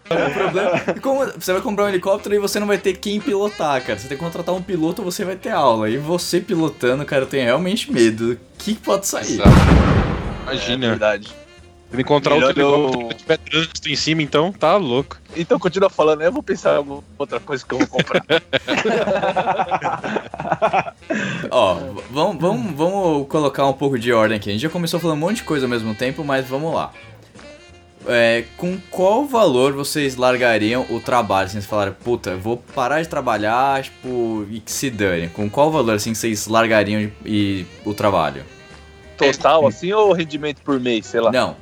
O 0.09 0.33
problema 0.33 0.71
é 0.87 0.93
como 0.99 1.25
você 1.31 1.53
vai 1.53 1.61
comprar 1.61 1.85
um 1.85 1.89
helicóptero 1.89 2.35
e 2.35 2.39
você 2.39 2.59
não 2.59 2.67
vai 2.67 2.77
ter 2.77 2.93
quem 2.97 3.19
pilotar, 3.19 3.81
cara. 3.83 3.97
Você 3.97 4.07
tem 4.07 4.17
que 4.17 4.23
contratar 4.23 4.53
um 4.53 4.61
piloto, 4.61 5.01
você 5.01 5.25
vai 5.25 5.35
ter 5.35 5.49
aula. 5.49 5.89
E 5.89 5.97
você 5.97 6.39
pilotando, 6.39 7.03
cara, 7.05 7.23
eu 7.23 7.27
tenho 7.27 7.43
realmente 7.45 7.91
medo. 7.91 8.33
O 8.33 8.37
que 8.57 8.75
pode 8.75 9.07
sair? 9.07 9.33
Exato. 9.33 9.49
É 10.47 10.51
Imagina. 10.53 10.87
verdade. 10.89 11.33
Se 11.91 12.01
encontrar 12.01 12.35
Melhor 12.35 12.47
outro 12.49 12.61
eu- 12.61 12.73
helicóptero 12.73 13.07
que 13.09 13.15
tiver 13.15 13.37
trânsito 13.37 13.89
em 13.89 13.95
cima, 13.95 14.21
então 14.21 14.51
tá 14.51 14.75
louco. 14.75 15.17
Então 15.35 15.57
continua 15.57 15.89
falando, 15.89 16.21
eu 16.23 16.31
vou 16.31 16.43
pensar 16.43 16.73
em 16.73 16.77
alguma 16.77 17.03
outra 17.17 17.39
coisa 17.39 17.65
que 17.65 17.73
eu 17.73 17.77
vou 17.79 17.87
comprar. 17.87 18.23
Ó, 21.51 21.75
vamos, 22.11 22.41
vamos, 22.41 22.75
vamos 22.75 23.27
colocar 23.27 23.65
um 23.67 23.73
pouco 23.73 23.97
de 23.97 24.11
ordem 24.11 24.37
aqui. 24.37 24.49
A 24.49 24.53
gente 24.53 24.61
já 24.61 24.69
começou 24.69 24.99
falando 24.99 25.17
um 25.17 25.21
monte 25.21 25.37
de 25.37 25.43
coisa 25.43 25.65
ao 25.65 25.69
mesmo 25.69 25.93
tempo, 25.95 26.23
mas 26.23 26.45
vamos 26.45 26.73
lá. 26.73 26.91
É, 28.07 28.43
com 28.57 28.77
qual 28.89 29.25
valor 29.25 29.73
vocês 29.73 30.15
largariam 30.15 30.85
o 30.89 30.99
trabalho? 30.99 31.45
Assim, 31.45 31.53
vocês 31.53 31.65
falaram, 31.65 31.93
puta, 31.93 32.31
eu 32.31 32.39
vou 32.39 32.57
parar 32.57 33.01
de 33.01 33.07
trabalhar, 33.07 33.83
tipo, 33.83 34.45
e 34.49 34.59
que 34.59 34.71
se 34.71 34.89
dane. 34.89 35.29
Com 35.29 35.49
qual 35.49 35.71
valor, 35.71 35.95
assim, 35.95 36.13
vocês 36.13 36.47
largariam 36.47 37.01
e, 37.01 37.11
e 37.25 37.65
o 37.83 37.93
trabalho? 37.93 38.43
Total, 39.17 39.65
assim, 39.67 39.91
ou 39.93 40.11
rendimento 40.11 40.61
por 40.61 40.79
mês, 40.79 41.05
sei 41.05 41.21
lá. 41.21 41.31
Não, 41.31 41.55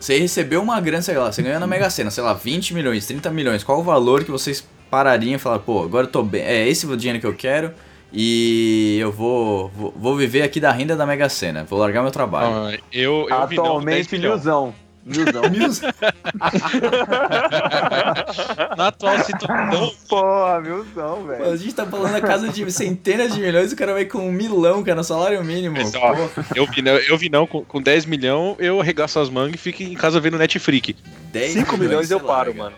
você 0.00 0.18
recebeu 0.18 0.62
uma 0.62 0.80
grana, 0.80 1.02
sei 1.02 1.16
lá, 1.16 1.30
você 1.30 1.42
ganhou 1.42 1.60
na 1.60 1.66
Mega 1.66 1.90
Sena, 1.90 2.10
sei 2.10 2.24
lá, 2.24 2.32
20 2.32 2.74
milhões, 2.74 3.06
30 3.06 3.30
milhões. 3.30 3.62
Qual 3.62 3.80
o 3.80 3.82
valor 3.82 4.24
que 4.24 4.30
vocês 4.30 4.66
parariam 4.90 5.34
e 5.34 5.38
falar, 5.38 5.58
pô, 5.58 5.82
agora 5.82 6.06
eu 6.06 6.10
tô 6.10 6.22
bem, 6.22 6.42
é 6.42 6.66
esse 6.66 6.86
o 6.86 6.96
dinheiro 6.96 7.20
que 7.20 7.26
eu 7.26 7.34
quero 7.34 7.72
e 8.12 8.98
eu 9.00 9.12
vou, 9.12 9.68
vou, 9.68 9.94
vou 9.94 10.16
viver 10.16 10.42
aqui 10.42 10.60
da 10.60 10.72
renda 10.72 10.96
da 10.96 11.04
Mega 11.04 11.28
Sena, 11.28 11.64
vou 11.64 11.78
largar 11.78 12.02
meu 12.02 12.10
trabalho. 12.10 12.54
Ah, 12.54 12.78
eu, 12.92 13.26
eu 13.28 13.46
vi 13.46 13.56
não, 13.56 13.84
10 13.84 14.08
Atualmente, 14.08 14.12
milhões. 14.12 14.46
Milzão. 15.06 15.42
Milzão. 15.50 15.90
Na 18.76 18.88
atual 18.88 19.18
situação, 19.24 19.92
Porra, 20.08 20.60
milzão, 20.60 21.16
Pô, 21.18 21.26
velho. 21.28 21.44
A 21.52 21.56
gente 21.56 21.74
tá 21.74 21.86
falando 21.86 22.12
da 22.12 22.20
casa 22.20 22.48
de 22.48 22.70
centenas 22.70 23.32
de 23.32 23.40
milhões 23.40 23.70
e 23.70 23.74
o 23.74 23.76
cara 23.76 23.92
vai 23.92 24.04
com 24.04 24.18
um 24.18 24.32
milão, 24.32 24.82
cara, 24.82 25.02
salário 25.02 25.42
mínimo. 25.44 25.76
Mas, 25.76 25.94
ó, 25.94 26.14
Pô, 26.14 26.42
eu 26.54 26.66
vi 26.66 26.82
não, 26.82 26.92
eu 26.92 27.16
vi 27.16 27.28
não 27.28 27.46
com, 27.46 27.64
com 27.64 27.80
10 27.80 28.04
milhões 28.06 28.56
eu 28.58 28.80
arregaço 28.80 29.18
as 29.20 29.30
mangas 29.30 29.54
e 29.54 29.58
fico 29.58 29.82
em 29.82 29.94
casa 29.94 30.18
vendo 30.20 30.36
Netflix. 30.36 30.94
10 31.32 31.52
5 31.52 31.76
milhões 31.76 32.10
eu 32.10 32.18
você 32.18 32.26
paro, 32.26 32.50
larga. 32.50 32.62
mano. 32.64 32.76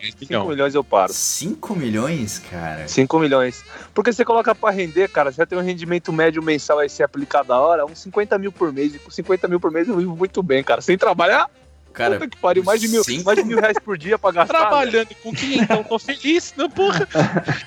10 0.00 0.14
5 0.18 0.26
milhões. 0.28 0.48
milhões 0.48 0.74
eu 0.74 0.84
paro. 0.84 1.12
5 1.12 1.74
milhões, 1.76 2.38
cara? 2.50 2.86
5 2.86 3.18
milhões. 3.18 3.64
Porque 3.94 4.12
você 4.12 4.24
coloca 4.24 4.54
pra 4.54 4.70
render, 4.70 5.08
cara, 5.08 5.30
você 5.30 5.38
vai 5.38 5.46
ter 5.46 5.56
um 5.56 5.60
rendimento 5.62 6.12
médio 6.12 6.42
mensal 6.42 6.78
aí 6.78 6.88
se 6.88 7.02
aplicar 7.02 7.42
da 7.42 7.58
hora, 7.58 7.86
uns 7.86 7.98
50 8.00 8.36
mil 8.38 8.52
por 8.52 8.72
mês. 8.72 8.94
E 8.94 8.98
com 8.98 9.10
50 9.10 9.48
mil 9.48 9.60
por 9.60 9.70
mês 9.70 9.88
eu 9.88 9.96
vivo 9.96 10.16
muito 10.16 10.42
bem, 10.42 10.62
cara. 10.62 10.80
Sem 10.80 10.98
trabalhar, 10.98 11.48
Cara, 11.92 12.14
puta 12.14 12.28
que 12.28 12.36
pariu, 12.38 12.64
mais 12.64 12.80
de 12.80 12.88
mil, 12.88 13.04
cinco- 13.04 13.24
mais 13.24 13.38
de 13.38 13.44
mil 13.44 13.58
reais 13.60 13.78
por 13.78 13.96
dia 13.98 14.18
pra 14.18 14.32
gastar. 14.32 14.52
né? 14.54 14.58
Trabalhando 14.60 15.08
com 15.22 15.32
quem 15.32 15.58
então? 15.58 15.84
Tô 15.84 15.98
feliz, 15.98 16.54
não, 16.56 16.68
porra. 16.70 17.06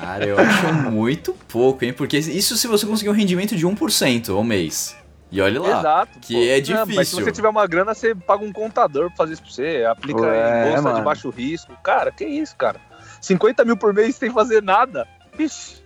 cara, 0.00 0.26
eu 0.26 0.38
acho 0.38 0.72
muito 0.90 1.32
pouco, 1.48 1.84
hein? 1.84 1.92
Porque 1.92 2.18
isso 2.18 2.56
se 2.56 2.66
você 2.66 2.86
conseguir 2.86 3.10
um 3.10 3.14
rendimento 3.14 3.54
de 3.56 3.66
1% 3.66 4.30
ao 4.34 4.42
mês. 4.44 4.96
E 5.30 5.40
olha 5.40 5.60
lá. 5.60 5.78
Exato. 5.78 6.18
que 6.20 6.34
pô. 6.34 6.40
é 6.40 6.60
Não, 6.74 6.80
mas 6.80 6.86
se 6.86 6.92
difícil. 6.92 7.24
você 7.24 7.32
tiver 7.32 7.48
uma 7.48 7.66
grana, 7.66 7.94
você 7.94 8.14
paga 8.14 8.44
um 8.44 8.52
contador 8.52 9.08
pra 9.08 9.16
fazer 9.16 9.32
isso 9.34 9.42
pra 9.42 9.50
você, 9.50 9.84
aplica 9.90 10.26
É, 10.26 10.60
em 10.60 10.68
bolsa 10.68 10.82
de 10.82 10.92
mano. 10.92 11.04
baixo 11.04 11.30
risco. 11.30 11.72
Cara, 11.82 12.10
que 12.10 12.24
isso, 12.24 12.54
cara? 12.56 12.78
50 13.20 13.64
mil 13.64 13.76
por 13.76 13.94
mês 13.94 14.16
sem 14.16 14.30
fazer 14.30 14.62
nada. 14.62 15.06
Ixi, 15.38 15.76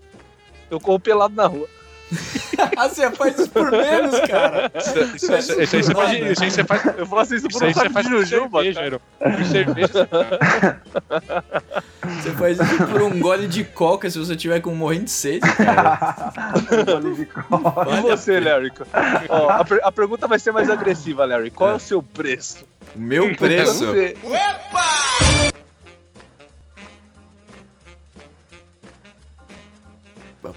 eu 0.68 0.80
corro 0.80 0.98
pelado 0.98 1.34
na 1.34 1.46
rua. 1.46 1.68
ah, 2.76 2.88
você 2.88 3.10
faz 3.10 3.36
isso 3.38 3.50
por 3.50 3.70
menos, 3.70 4.20
cara. 4.20 4.70
Isso, 4.76 4.98
isso- 5.16 5.34
isso- 5.36 5.60
isso 5.60 5.76
aí 5.76 5.82
você 5.82 5.94
faz, 5.94 6.12
isso 6.30 6.44
aí 6.44 6.50
você 6.50 6.64
faz, 6.64 6.84
Eu 6.98 7.06
faço 7.06 7.34
isso 7.34 7.46
isso 7.48 7.58
por 7.58 7.66
um 7.68 7.74
saco 7.74 7.90
faz 7.92 8.06
de 8.06 8.12
jujuba. 8.12 8.62
cerveja, 9.50 10.06
cara. 10.06 10.80
Você 12.22 12.30
faz 12.32 12.60
isso 12.60 12.86
por 12.86 13.02
um 13.02 13.18
gole 13.18 13.48
de 13.48 13.64
coca 13.64 14.08
se 14.08 14.18
você 14.18 14.36
tiver 14.36 14.60
com 14.60 14.72
morrendo 14.74 15.04
de 15.06 15.10
sede, 15.10 15.40
cara. 15.56 16.32
E 17.98 18.00
você, 18.02 18.38
Larry? 18.40 18.72
Ó, 19.28 19.48
a, 19.50 19.64
per- 19.64 19.80
a 19.82 19.90
pergunta 19.92 20.28
vai 20.28 20.38
ser 20.38 20.52
mais 20.52 20.70
agressiva, 20.70 21.24
Larry. 21.24 21.50
Qual 21.50 21.70
é 21.70 21.74
o 21.74 21.80
seu 21.80 22.02
preço? 22.02 22.64
O 22.94 23.00
meu 23.00 23.34
preço. 23.34 23.86
Você- 23.86 24.14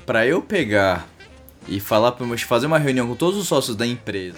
Pra 0.05 0.25
eu 0.25 0.41
pegar 0.41 1.07
e 1.69 1.79
falar 1.79 2.13
pra 2.13 2.25
fazer 2.39 2.65
uma 2.65 2.79
reunião 2.79 3.07
com 3.07 3.15
todos 3.15 3.39
os 3.39 3.47
sócios 3.47 3.75
da 3.75 3.85
empresa. 3.85 4.37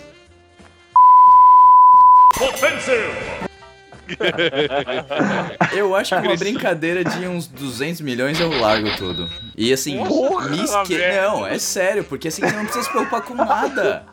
Eu 5.74 5.96
acho 5.96 6.20
que 6.20 6.28
uma 6.28 6.36
brincadeira 6.36 7.04
de 7.04 7.28
uns 7.28 7.48
200 7.48 8.02
milhões 8.02 8.40
eu 8.40 8.50
largo 8.60 8.96
tudo. 8.98 9.30
E 9.56 9.72
assim, 9.72 10.04
Porra, 10.04 10.50
me 10.50 10.64
esque... 10.64 10.98
Não, 10.98 11.48
é 11.48 11.58
sério, 11.58 12.04
porque 12.04 12.28
assim 12.28 12.42
você 12.42 12.56
não 12.56 12.64
precisa 12.64 12.84
se 12.86 12.92
preocupar 12.92 13.22
com 13.22 13.36
nada. 13.36 14.06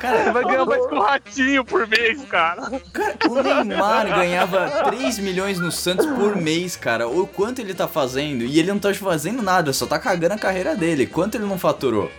Cara, 0.00 0.24
Você 0.24 0.32
vai 0.32 0.44
ganhar 0.44 0.66
mais 0.66 0.86
que 0.86 0.94
um 0.94 1.00
ratinho 1.00 1.64
por 1.64 1.86
mês, 1.86 2.24
cara. 2.24 2.62
Cara, 2.92 3.16
o 3.28 3.42
Neymar 3.42 4.08
ganhava 4.08 4.68
3 4.90 5.18
milhões 5.20 5.60
no 5.60 5.70
Santos 5.70 6.04
por 6.06 6.34
mês, 6.34 6.74
cara. 6.74 7.06
O 7.06 7.26
quanto 7.26 7.60
ele 7.60 7.72
tá 7.72 7.86
fazendo? 7.86 8.42
E 8.42 8.58
ele 8.58 8.72
não 8.72 8.78
tá 8.78 8.92
fazendo 8.92 9.40
nada, 9.40 9.72
só 9.72 9.86
tá 9.86 9.98
cagando 9.98 10.34
a 10.34 10.38
carreira 10.38 10.74
dele. 10.74 11.06
Quanto 11.06 11.36
ele 11.36 11.44
não 11.44 11.58
faturou? 11.58 12.10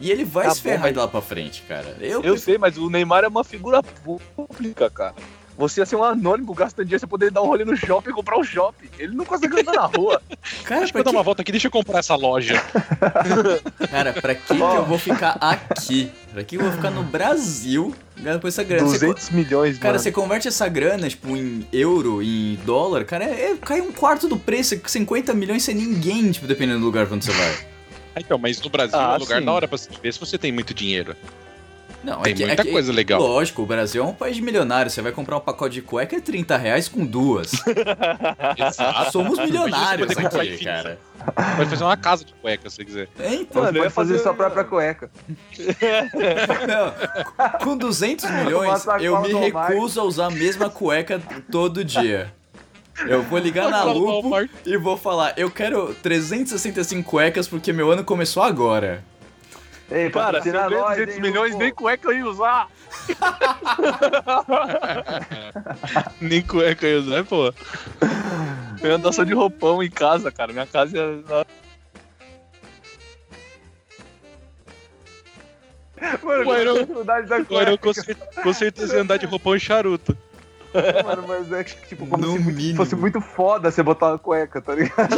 E 0.00 0.10
ele 0.10 0.24
vai 0.24 0.44
Tá 0.46 0.50
se 0.54 0.58
bom, 0.60 0.62
ferrar 0.70 0.80
mas- 0.82 0.92
de 0.92 0.98
lá 0.98 1.08
pra 1.08 1.20
frente, 1.20 1.62
cara. 1.68 1.96
Eu, 2.00 2.22
Eu 2.22 2.36
sei, 2.38 2.56
mas 2.58 2.76
o 2.78 2.88
Neymar 2.88 3.24
é 3.24 3.28
uma 3.28 3.44
figura 3.44 3.82
pública, 3.82 4.88
cara. 4.90 5.14
Você 5.56 5.80
ia 5.80 5.86
ser 5.86 5.96
um 5.96 6.04
anônimo 6.04 6.54
gastando 6.54 6.84
dinheiro, 6.86 7.00
você 7.00 7.06
poderia 7.08 7.32
dar 7.32 7.42
um 7.42 7.46
rolê 7.46 7.64
no 7.64 7.76
shopping 7.76 8.10
e 8.10 8.12
comprar 8.12 8.38
um 8.38 8.44
shopping. 8.44 8.86
Ele 8.96 9.16
não 9.16 9.24
consegue 9.24 9.60
andar 9.60 9.72
na 9.72 9.86
rua. 9.86 10.22
Cara, 10.62 10.82
Deixa 10.82 10.96
eu 10.96 11.02
dar 11.02 11.10
que, 11.10 11.16
uma 11.16 11.22
volta 11.24 11.42
aqui, 11.42 11.50
deixa 11.50 11.66
eu 11.66 11.70
comprar 11.72 11.98
essa 11.98 12.14
loja. 12.14 12.54
cara, 13.90 14.12
pra 14.12 14.36
que, 14.36 14.54
que 14.54 14.60
eu 14.60 14.84
vou 14.84 14.98
ficar 14.98 15.36
aqui? 15.40 16.12
Pra 16.32 16.44
que 16.44 16.54
eu 16.56 16.60
vou 16.62 16.70
ficar 16.70 16.90
no 16.92 17.02
Brasil 17.02 17.92
ganhando 18.16 18.40
com 18.40 18.46
essa 18.48 18.62
grana? 18.62 18.86
Você 18.86 18.98
co- 19.06 19.12
200 19.14 19.30
milhões, 19.30 19.78
Cara, 19.78 19.94
mano. 19.94 20.02
você 20.02 20.12
converte 20.12 20.46
essa 20.46 20.68
grana, 20.68 21.08
tipo, 21.08 21.36
em 21.36 21.66
euro, 21.72 22.22
em 22.22 22.56
dólar, 22.64 23.04
cara, 23.04 23.24
é, 23.24 23.50
é- 23.52 23.56
cai 23.56 23.80
um 23.80 23.90
quarto 23.92 24.28
do 24.28 24.36
preço. 24.38 24.80
50 24.86 25.34
milhões 25.34 25.64
sem 25.64 25.74
ninguém, 25.74 26.30
tipo, 26.30 26.46
dependendo 26.46 26.78
do 26.80 26.84
lugar 26.86 27.06
pra 27.06 27.16
onde 27.16 27.24
você 27.24 27.32
vai. 27.32 27.67
Ah, 28.18 28.20
Então, 28.20 28.38
mas 28.38 28.60
no 28.60 28.68
Brasil 28.70 28.98
Ah, 28.98 29.12
é 29.12 29.16
um 29.16 29.18
lugar 29.20 29.38
sim. 29.40 29.44
da 29.46 29.52
hora 29.52 29.68
pra 29.68 29.78
se 29.78 29.88
ver 30.02 30.12
se 30.12 30.20
você 30.20 30.36
tem 30.38 30.52
muito 30.52 30.74
dinheiro. 30.74 31.14
Não, 32.04 32.22
Tem 32.22 32.32
é 32.32 32.36
que- 32.36 32.46
muita 32.46 32.62
é 32.62 32.64
que- 32.64 32.70
coisa 32.70 32.92
legal. 32.92 33.20
Lógico, 33.20 33.60
o 33.62 33.66
Brasil 33.66 34.02
é 34.02 34.06
um 34.06 34.14
país 34.14 34.36
de 34.36 34.40
milionários. 34.42 34.94
Você 34.94 35.02
vai 35.02 35.10
comprar 35.10 35.36
um 35.36 35.40
pacote 35.40 35.74
de 35.74 35.82
cueca 35.82 36.14
é 36.16 36.20
30 36.20 36.56
reais 36.56 36.86
com 36.88 37.04
duas. 37.04 37.50
Exato. 38.56 39.10
Somos 39.12 39.36
milionários 39.40 40.12
aqui, 40.16 40.64
cara. 40.64 40.96
Pode 41.56 41.68
fazer 41.68 41.82
uma 41.82 41.96
casa 41.96 42.24
de 42.24 42.32
cueca, 42.34 42.70
se 42.70 42.76
você 42.76 42.84
quiser. 42.84 43.08
É, 43.18 43.34
então. 43.34 43.62
Mano, 43.62 43.78
Pode 43.80 43.90
fazer 43.92 44.12
fazer- 44.12 44.22
sua 44.22 44.32
própria 44.32 44.62
cueca. 44.64 45.10
Não, 46.68 47.58
com 47.64 47.76
200 47.76 48.30
milhões, 48.30 48.86
eu 49.00 49.20
me 49.20 49.32
recuso 49.32 50.00
a 50.00 50.04
usar 50.04 50.26
a 50.26 50.30
mesma 50.30 50.70
cueca 50.70 51.20
todo 51.50 51.84
dia. 51.84 52.32
Eu 53.06 53.22
vou 53.22 53.38
ligar 53.38 53.70
na 53.70 53.84
Lupo 53.84 54.30
e 54.66 54.76
vou 54.76 54.96
falar, 54.96 55.32
eu 55.36 55.50
quero 55.50 55.94
365 56.02 57.08
cuecas 57.08 57.46
porque 57.46 57.72
meu 57.72 57.90
ano 57.90 58.04
começou 58.04 58.42
agora. 58.42 59.04
Ei, 59.90 60.10
Cara, 60.10 60.42
se 60.42 60.48
eu 60.50 60.54
patrocina 60.54 60.68
ganho 60.68 60.80
nós, 60.82 60.96
200 60.96 61.14
hein, 61.14 61.20
milhões, 61.22 61.54
nem 61.56 61.72
cueca 61.72 62.08
eu 62.08 62.12
ia 62.18 62.26
usar. 62.26 62.68
Nem 66.20 66.42
cueca 66.42 66.86
eu 66.86 67.00
usar, 67.00 67.24
pô. 67.24 67.52
Eu 68.82 68.94
ando 68.94 69.12
só 69.12 69.24
de 69.24 69.32
roupão 69.32 69.82
em 69.82 69.90
casa, 69.90 70.30
cara. 70.30 70.52
Minha 70.52 70.66
casa 70.66 70.98
é... 70.98 71.46
Mano, 76.22 76.50
O 76.50 76.54
Iron- 77.60 77.78
com 78.42 78.52
certeza 78.52 78.96
ia 78.96 79.02
andar 79.02 79.16
de 79.16 79.26
roupão 79.26 79.56
e 79.56 79.60
charuto. 79.60 80.16
Mano, 81.04 81.24
mas 81.26 81.50
é 81.52 81.64
que, 81.64 81.74
tipo, 81.88 82.06
como 82.06 82.24
No 82.24 82.32
se 82.32 82.38
mínimo. 82.44 82.76
fosse 82.76 82.94
muito 82.96 83.20
foda 83.20 83.70
você 83.70 83.82
botar 83.82 84.08
uma 84.08 84.18
cueca, 84.18 84.60
tá 84.60 84.74
ligado? 84.74 85.08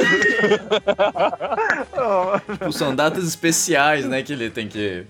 Mano. 1.96 2.40
Tipo, 2.58 2.72
são 2.72 2.94
datas 2.94 3.24
especiais, 3.24 4.04
né, 4.06 4.22
que 4.22 4.32
ele 4.32 4.50
tem 4.50 4.68
que... 4.68 5.06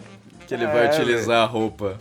Que 0.47 0.54
ele 0.54 0.66
vai 0.66 0.87
É, 0.87 0.90
utilizar 0.90 1.42
a 1.42 1.47
roupa. 1.47 1.97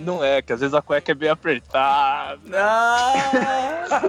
Não 0.00 0.22
é, 0.24 0.42
que 0.42 0.52
às 0.52 0.60
vezes 0.60 0.74
a 0.74 0.82
cueca 0.82 1.12
é 1.12 1.14
bem 1.14 1.28
apertada. 1.30 2.38
Ah! 2.52 4.02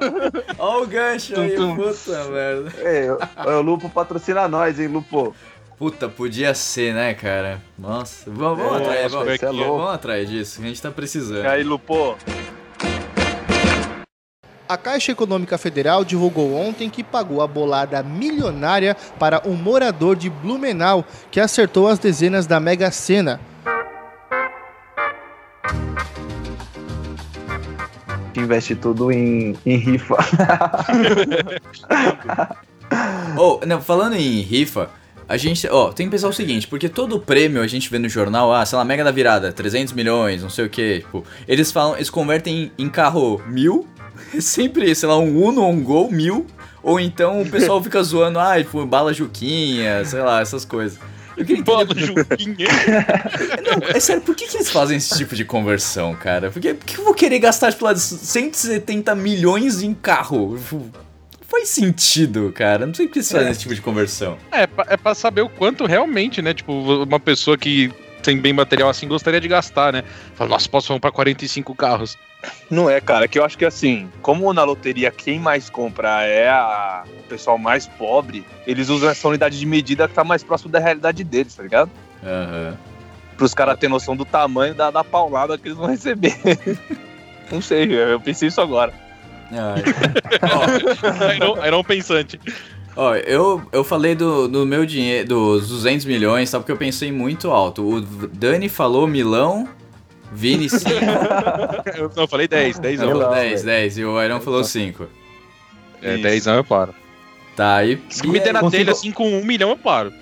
Olha 0.57 0.83
o 0.83 0.87
gancho 0.87 1.39
aí, 1.39 1.55
Tum, 1.55 1.75
tum. 1.75 1.83
puta 1.83 2.23
merda. 2.25 2.71
Ei, 2.81 3.09
o, 3.09 3.19
o 3.57 3.61
Lupo 3.61 3.89
patrocina 3.89 4.47
nós, 4.47 4.79
hein, 4.79 4.87
Lupo? 4.87 5.35
Puta, 5.77 6.07
podia 6.09 6.53
ser, 6.55 6.93
né, 6.93 7.13
cara? 7.13 7.61
Nossa, 7.77 8.29
vamos, 8.31 8.57
vamos 8.63 8.81
É, 8.81 8.83
atrás, 9.05 9.11
vamos, 9.11 9.33
é 9.33 9.37
vamos 9.45 9.89
atrás 9.93 10.29
disso, 10.29 10.61
a 10.61 10.65
gente 10.65 10.81
tá 10.81 10.89
precisando. 10.89 11.43
E 11.43 11.47
aí, 11.47 11.63
Lupo, 11.63 12.17
A 14.67 14.77
Caixa 14.77 15.11
Econômica 15.11 15.59
Federal 15.59 16.03
divulgou 16.03 16.55
ontem 16.55 16.89
que 16.89 17.03
pagou 17.03 17.39
a 17.39 17.47
bolada 17.47 18.01
milionária 18.01 18.97
para 19.19 19.43
um 19.45 19.53
morador 19.53 20.15
de 20.15 20.27
Blumenau 20.27 21.05
que 21.29 21.39
acertou 21.39 21.87
as 21.87 21.99
dezenas 21.99 22.47
da 22.47 22.59
Mega 22.59 22.89
Sena. 22.89 23.39
Investe 28.35 28.75
tudo 28.75 29.11
em, 29.11 29.55
em 29.65 29.77
rifa. 29.77 30.17
Oh, 33.37 33.59
não, 33.65 33.81
falando 33.81 34.13
em 34.13 34.39
rifa, 34.39 34.89
a 35.27 35.35
gente, 35.35 35.67
ó, 35.67 35.91
tem 35.91 36.05
que 36.05 36.11
pensar 36.11 36.29
o 36.29 36.33
seguinte, 36.33 36.67
porque 36.67 36.87
todo 36.87 37.19
prêmio 37.19 37.61
a 37.61 37.67
gente 37.67 37.89
vê 37.89 37.99
no 37.99 38.07
jornal, 38.07 38.53
ah, 38.53 38.65
sei 38.65 38.77
lá, 38.77 38.85
Mega 38.85 39.03
da 39.03 39.11
Virada, 39.11 39.51
300 39.51 39.93
milhões, 39.93 40.41
não 40.41 40.49
sei 40.49 40.65
o 40.65 40.69
que, 40.69 40.99
tipo, 40.99 41.25
eles 41.47 41.71
falam, 41.71 41.95
eles 41.95 42.09
convertem 42.09 42.71
em, 42.77 42.85
em 42.85 42.89
carro 42.89 43.41
mil, 43.47 43.87
sempre, 44.39 44.93
sei 44.95 45.07
lá, 45.07 45.17
um 45.17 45.43
Uno 45.43 45.61
ou 45.61 45.71
um 45.71 45.83
Gol 45.83 46.11
mil, 46.11 46.45
ou 46.81 46.99
então 46.99 47.41
o 47.41 47.49
pessoal 47.49 47.81
fica 47.81 48.01
zoando, 48.03 48.39
ah, 48.39 48.57
tipo, 48.57 48.85
bala 48.85 49.13
Juquinha, 49.13 50.03
sei 50.05 50.21
lá, 50.21 50.41
essas 50.41 50.65
coisas. 50.65 50.99
Eu 51.37 51.45
queria 51.45 51.61
entender 51.61 51.85
Bola 51.85 51.99
Juquinha. 51.99 52.67
Não, 53.65 53.89
é 53.89 53.99
sério, 53.99 54.21
por 54.21 54.35
que, 54.35 54.47
que 54.47 54.57
eles 54.57 54.69
fazem 54.69 54.97
esse 54.97 55.17
tipo 55.17 55.35
de 55.35 55.43
conversão, 55.43 56.15
cara? 56.15 56.49
Por 56.49 56.61
que, 56.61 56.73
por 56.73 56.85
que 56.85 56.97
eu 56.97 57.03
vou 57.03 57.13
querer 57.13 57.39
gastar, 57.39 57.71
tipo, 57.71 57.83
lá, 57.83 57.95
170 57.95 59.13
milhões 59.15 59.81
em 59.81 59.93
carro? 59.93 60.57
Não 60.71 61.05
faz 61.41 61.69
sentido, 61.69 62.51
cara. 62.53 62.85
Não 62.85 62.93
sei 62.93 63.07
por 63.07 63.13
que 63.13 63.19
eles 63.19 63.31
fazem 63.31 63.51
esse 63.51 63.59
tipo 63.59 63.75
de 63.75 63.81
conversão. 63.81 64.37
É, 64.51 64.63
é 64.87 64.97
pra 64.97 65.13
saber 65.13 65.41
o 65.41 65.49
quanto 65.49 65.85
realmente, 65.85 66.41
né? 66.41 66.53
Tipo, 66.53 66.71
uma 67.03 67.19
pessoa 67.19 67.57
que 67.57 67.91
tem 68.25 68.37
bem 68.39 68.51
material 68.53 68.89
assim 68.89 69.07
gostaria 69.07 69.39
de 69.39 69.47
gastar, 69.47 69.93
né? 69.93 70.03
Fala, 70.35 70.49
nossa, 70.51 70.67
posso 70.67 70.91
comprar 70.93 71.11
45 71.11 71.73
carros. 71.75 72.17
não 72.69 72.89
é, 72.89 72.99
cara, 73.01 73.27
que 73.27 73.39
eu 73.39 73.45
acho 73.45 73.57
que 73.57 73.65
assim, 73.65 74.09
como 74.21 74.51
na 74.53 74.63
loteria 74.63 75.09
quem 75.11 75.39
mais 75.39 75.69
compra 75.69 76.23
é 76.23 76.47
a- 76.49 77.03
o 77.19 77.23
pessoal 77.23 77.57
mais 77.57 77.87
pobre, 77.87 78.45
eles 78.67 78.89
usam 78.89 79.09
essa 79.09 79.27
unidade 79.27 79.57
de 79.59 79.65
medida 79.65 80.07
que 80.07 80.13
tá 80.13 80.23
mais 80.23 80.43
próximo 80.43 80.71
da 80.71 80.79
realidade 80.79 81.23
deles, 81.23 81.55
tá 81.55 81.63
ligado? 81.63 81.89
Aham. 82.23 82.77
Para 83.37 83.45
os 83.45 83.53
caras 83.53 83.77
terem 83.77 83.91
noção 83.93 84.15
do 84.15 84.23
tamanho 84.25 84.73
da, 84.73 84.89
da 84.91 85.03
paulada 85.03 85.57
que 85.57 85.67
eles 85.67 85.77
vão 85.77 85.87
receber. 85.87 86.33
Não 87.51 87.61
sei, 87.61 87.91
eu 87.93 88.19
pensei 88.19 88.47
isso 88.47 88.61
agora. 88.61 88.93
Ai. 89.51 91.35
Iron, 91.35 91.65
Iron 91.65 91.83
pensante. 91.83 92.39
Ó, 92.95 93.13
eu, 93.15 93.61
eu 93.73 93.83
falei 93.83 94.15
do, 94.15 94.47
do 94.47 94.65
meu 94.65 94.85
dinheiro, 94.85 95.27
dos 95.27 95.67
200 95.67 96.05
milhões, 96.05 96.49
só 96.49 96.59
porque 96.59 96.71
eu 96.71 96.77
pensei 96.77 97.11
muito 97.11 97.51
alto. 97.51 97.83
O 97.83 98.01
Dani 98.01 98.69
falou 98.69 99.05
Milão, 99.05 99.67
Vini 100.31 100.67
5, 100.71 100.89
Eu, 101.97 102.09
não, 102.15 102.23
eu 102.23 102.27
falei 102.27 102.47
10, 102.47 102.79
10 102.79 102.99
Milão. 103.01 103.21
anos. 103.21 103.35
10, 103.35 103.63
velho. 103.63 103.77
10, 103.81 103.97
e 103.97 104.05
o 104.05 104.23
Iron 104.23 104.39
falou 104.39 104.63
5. 104.63 105.07
É, 106.01 106.13
Isso. 106.13 106.23
10 106.23 106.47
anos 106.47 106.57
eu 106.59 106.63
paro. 106.63 106.95
Tá, 107.55 107.83
e. 107.85 107.99
Se 108.09 108.25
e 108.25 108.27
me 108.27 108.39
der 108.39 108.47
aí- 108.47 108.53
na 108.53 108.59
consigo- 108.61 108.79
telha 108.83 108.91
assim 108.93 109.11
com 109.11 109.27
um 109.29 109.43
milhão, 109.43 109.69
eu 109.71 109.77
paro. 109.77 110.13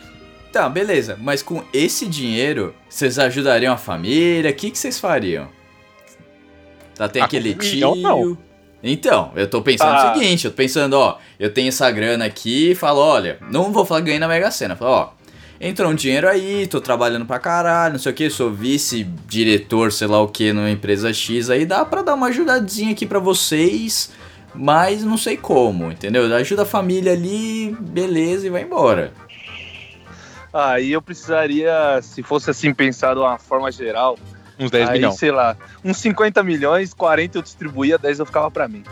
Tá, 0.51 0.68
beleza. 0.70 1.18
Mas 1.22 1.42
com 1.44 1.63
esse 1.74 2.08
dinheiro, 2.08 2.74
vocês 2.89 3.18
ajudariam 3.18 3.74
a 3.74 3.77
família? 3.77 4.50
O 4.51 4.53
que, 4.53 4.70
que 4.72 4.77
vocês 4.77 5.00
fariam? 5.00 5.48
Tá, 6.96 7.08
tem 7.10 7.22
Ah, 7.22 7.25
aquele 7.25 7.53
um 7.53 7.58
milhão, 7.58 7.94
tio. 7.94 8.01
não. 8.03 8.38
Então, 8.84 9.32
eu 9.36 9.50
tô 9.50 9.62
pensando 9.62 9.92
Ah. 9.94 10.12
o 10.12 10.13
seguinte, 10.20 10.44
eu 10.46 10.52
tô 10.52 10.58
pensando, 10.58 10.94
ó, 10.96 11.18
eu 11.40 11.54
tenho 11.54 11.70
essa 11.70 11.90
grana 11.90 12.25
aqui 12.25 12.72
e 12.72 12.75
falo, 12.75 13.00
olha, 13.00 13.38
não 13.50 13.72
vou 13.72 13.86
falar 13.86 14.02
ganhei 14.02 14.20
na 14.20 14.28
Mega 14.28 14.52
Sena, 14.52 14.75
falo, 14.75 14.92
ó, 14.92 15.10
entrou 15.62 15.90
um 15.90 15.96
dinheiro 15.96 16.28
aí, 16.28 16.68
tô 16.68 16.82
trabalhando 16.82 17.25
pra 17.25 17.40
caralho, 17.40 17.94
não 17.94 18.00
sei 18.00 18.12
o 18.12 18.16
que, 18.16 18.30
sou 18.30 18.52
vice-diretor, 18.52 19.94
sei 19.94 20.08
lá 20.08 20.20
o 20.22 20.28
que, 20.28 20.52
numa 20.52 20.70
empresa 20.70 21.13
X, 21.13 21.50
aí 21.50 21.66
dá 21.66 21.86
pra 21.86 22.02
dar 22.02 22.13
uma 22.13 22.28
ajudadinha 22.28 22.92
aqui 22.92 23.06
pra 23.06 23.20
vocês, 23.20 24.12
mas 24.54 25.02
não 25.02 25.16
sei 25.18 25.38
como, 25.38 25.90
entendeu? 25.90 26.25
Ajuda 26.36 26.63
a 26.63 26.66
família 26.66 27.13
ali, 27.13 27.74
beleza, 27.80 28.48
e 28.48 28.50
vai 28.50 28.63
embora. 28.63 29.13
Aí 30.54 30.92
eu 30.92 31.02
precisaria, 31.02 32.00
se 32.02 32.22
fosse 32.22 32.50
assim 32.52 32.74
pensado 32.74 33.22
de 33.22 33.25
uma 33.25 33.40
forma 33.40 33.72
geral, 33.72 34.20
Uns 34.60 34.69
10 34.72 34.89
aí, 34.89 34.95
milhões. 35.00 35.15
sei 35.15 35.31
lá, 35.31 35.55
uns 35.83 35.98
50 35.98 36.43
milhões, 36.43 36.93
40 36.93 37.38
eu 37.38 37.41
distribuía, 37.41 37.98
10 37.98 38.19
eu 38.19 38.25
ficava 38.25 38.51
pra 38.51 38.67
mim. 38.67 38.83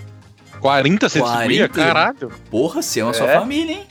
40 0.60 1.08
você 1.10 1.20
40? 1.20 1.38
distribuía? 1.48 1.70
Caralho. 1.70 2.32
Porra, 2.50 2.82
se 2.82 3.00
ama 3.00 3.12
a 3.12 3.14
sua 3.14 3.30
É? 3.32 3.40
família, 3.40 3.74
hein? 3.76 3.88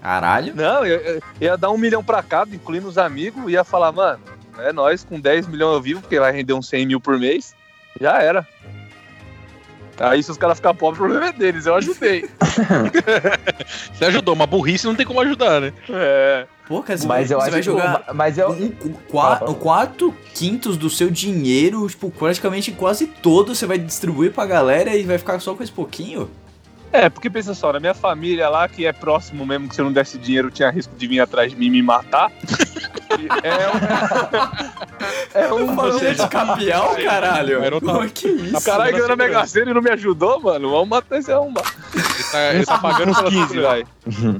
Caralho. 0.00 0.54
Não, 0.54 0.86
eu, 0.86 0.98
eu 1.00 1.22
ia 1.40 1.56
dar 1.56 1.70
um 1.70 1.76
milhão 1.78 2.02
pra 2.04 2.22
cada, 2.22 2.54
incluindo 2.54 2.86
os 2.88 2.96
amigos, 2.98 3.50
ia 3.50 3.64
falar, 3.64 3.90
mano, 3.92 4.20
é 4.58 4.72
nós 4.72 5.04
com 5.04 5.20
10 5.20 5.48
milhões 5.48 5.74
eu 5.74 5.82
vivo, 5.82 6.00
porque 6.00 6.18
vai 6.20 6.32
render 6.32 6.52
uns 6.54 6.68
100 6.68 6.86
mil 6.86 7.00
por 7.00 7.18
mês, 7.18 7.54
já 8.00 8.22
era. 8.22 8.46
Aí 10.00 10.22
se 10.22 10.30
os 10.30 10.36
caras 10.36 10.58
ficarem 10.58 10.78
pobres, 10.78 11.00
o 11.00 11.04
problema 11.04 11.26
é 11.28 11.32
deles, 11.32 11.66
eu 11.66 11.74
ajudei. 11.74 12.28
Você 13.92 14.04
ajudou, 14.04 14.34
uma 14.34 14.46
burrice 14.46 14.86
não 14.86 14.94
tem 14.94 15.04
como 15.04 15.20
ajudar, 15.20 15.60
né? 15.60 15.72
É. 15.90 16.46
Pô, 16.68 16.82
cara, 16.82 16.98
você, 16.98 17.06
Mas 17.06 17.30
eu 17.30 17.38
você 17.40 17.44
acho 17.44 17.50
vai 17.50 17.60
que. 17.60 17.64
jogar 17.64 18.04
Mas 18.14 18.36
eu. 18.38 18.50
um, 18.50 18.64
um, 18.84 18.92
qua- 19.10 19.32
Ah, 19.32 19.36
tá. 19.38 19.54
quatro 19.54 20.14
quintos 20.34 20.76
do 20.76 20.90
seu 20.90 21.10
dinheiro, 21.10 21.88
tipo, 21.88 22.10
praticamente 22.10 22.70
quase 22.72 23.06
todo 23.06 23.54
você 23.54 23.64
vai 23.66 23.78
distribuir 23.78 24.32
pra 24.32 24.44
galera 24.44 24.94
e 24.94 25.02
vai 25.04 25.16
ficar 25.16 25.40
só 25.40 25.54
com 25.54 25.62
esse 25.62 25.72
pouquinho? 25.72 26.28
É, 26.92 27.08
porque 27.08 27.28
pensa 27.30 27.54
só, 27.54 27.72
na 27.72 27.80
minha 27.80 27.94
família 27.94 28.48
lá, 28.48 28.66
que 28.68 28.84
é 28.86 28.92
próximo 28.92 29.44
mesmo, 29.46 29.68
que 29.68 29.74
se 29.74 29.80
eu 29.80 29.84
não 29.86 29.92
desse 29.92 30.16
dinheiro, 30.18 30.50
tinha 30.50 30.70
risco 30.70 30.94
de 30.96 31.06
vir 31.06 31.20
atrás 31.20 31.50
de 31.52 31.56
mim 31.58 31.66
e 31.66 31.70
me 31.70 31.82
matar. 31.82 32.30
é 33.42 33.68
um. 33.68 35.40
é 35.40 35.52
um. 35.54 35.76
Família 35.76 36.14
de 36.14 36.28
capial, 36.28 36.96
caralho. 36.96 37.62
Era 37.64 37.74
outra- 37.74 37.92
Pô, 37.94 38.00
que 38.12 38.28
isso? 38.28 38.64
Caralho, 38.64 38.92
ganhou 38.92 39.08
na 39.08 39.16
Mega 39.16 39.46
Sena 39.46 39.70
e 39.70 39.74
não 39.74 39.82
me 39.82 39.90
ajudou, 39.90 40.40
mano. 40.40 40.70
Vamos 40.70 40.88
matar 40.88 41.18
esse 41.18 41.32
arrombado. 41.32 41.68
Ele 41.94 42.24
tá, 42.30 42.54
ele 42.54 42.66
tá 42.66 42.78
pagando 42.78 43.10
uns 43.10 43.16
pelas 43.18 43.34
15, 43.34 43.60
vai. 43.60 43.84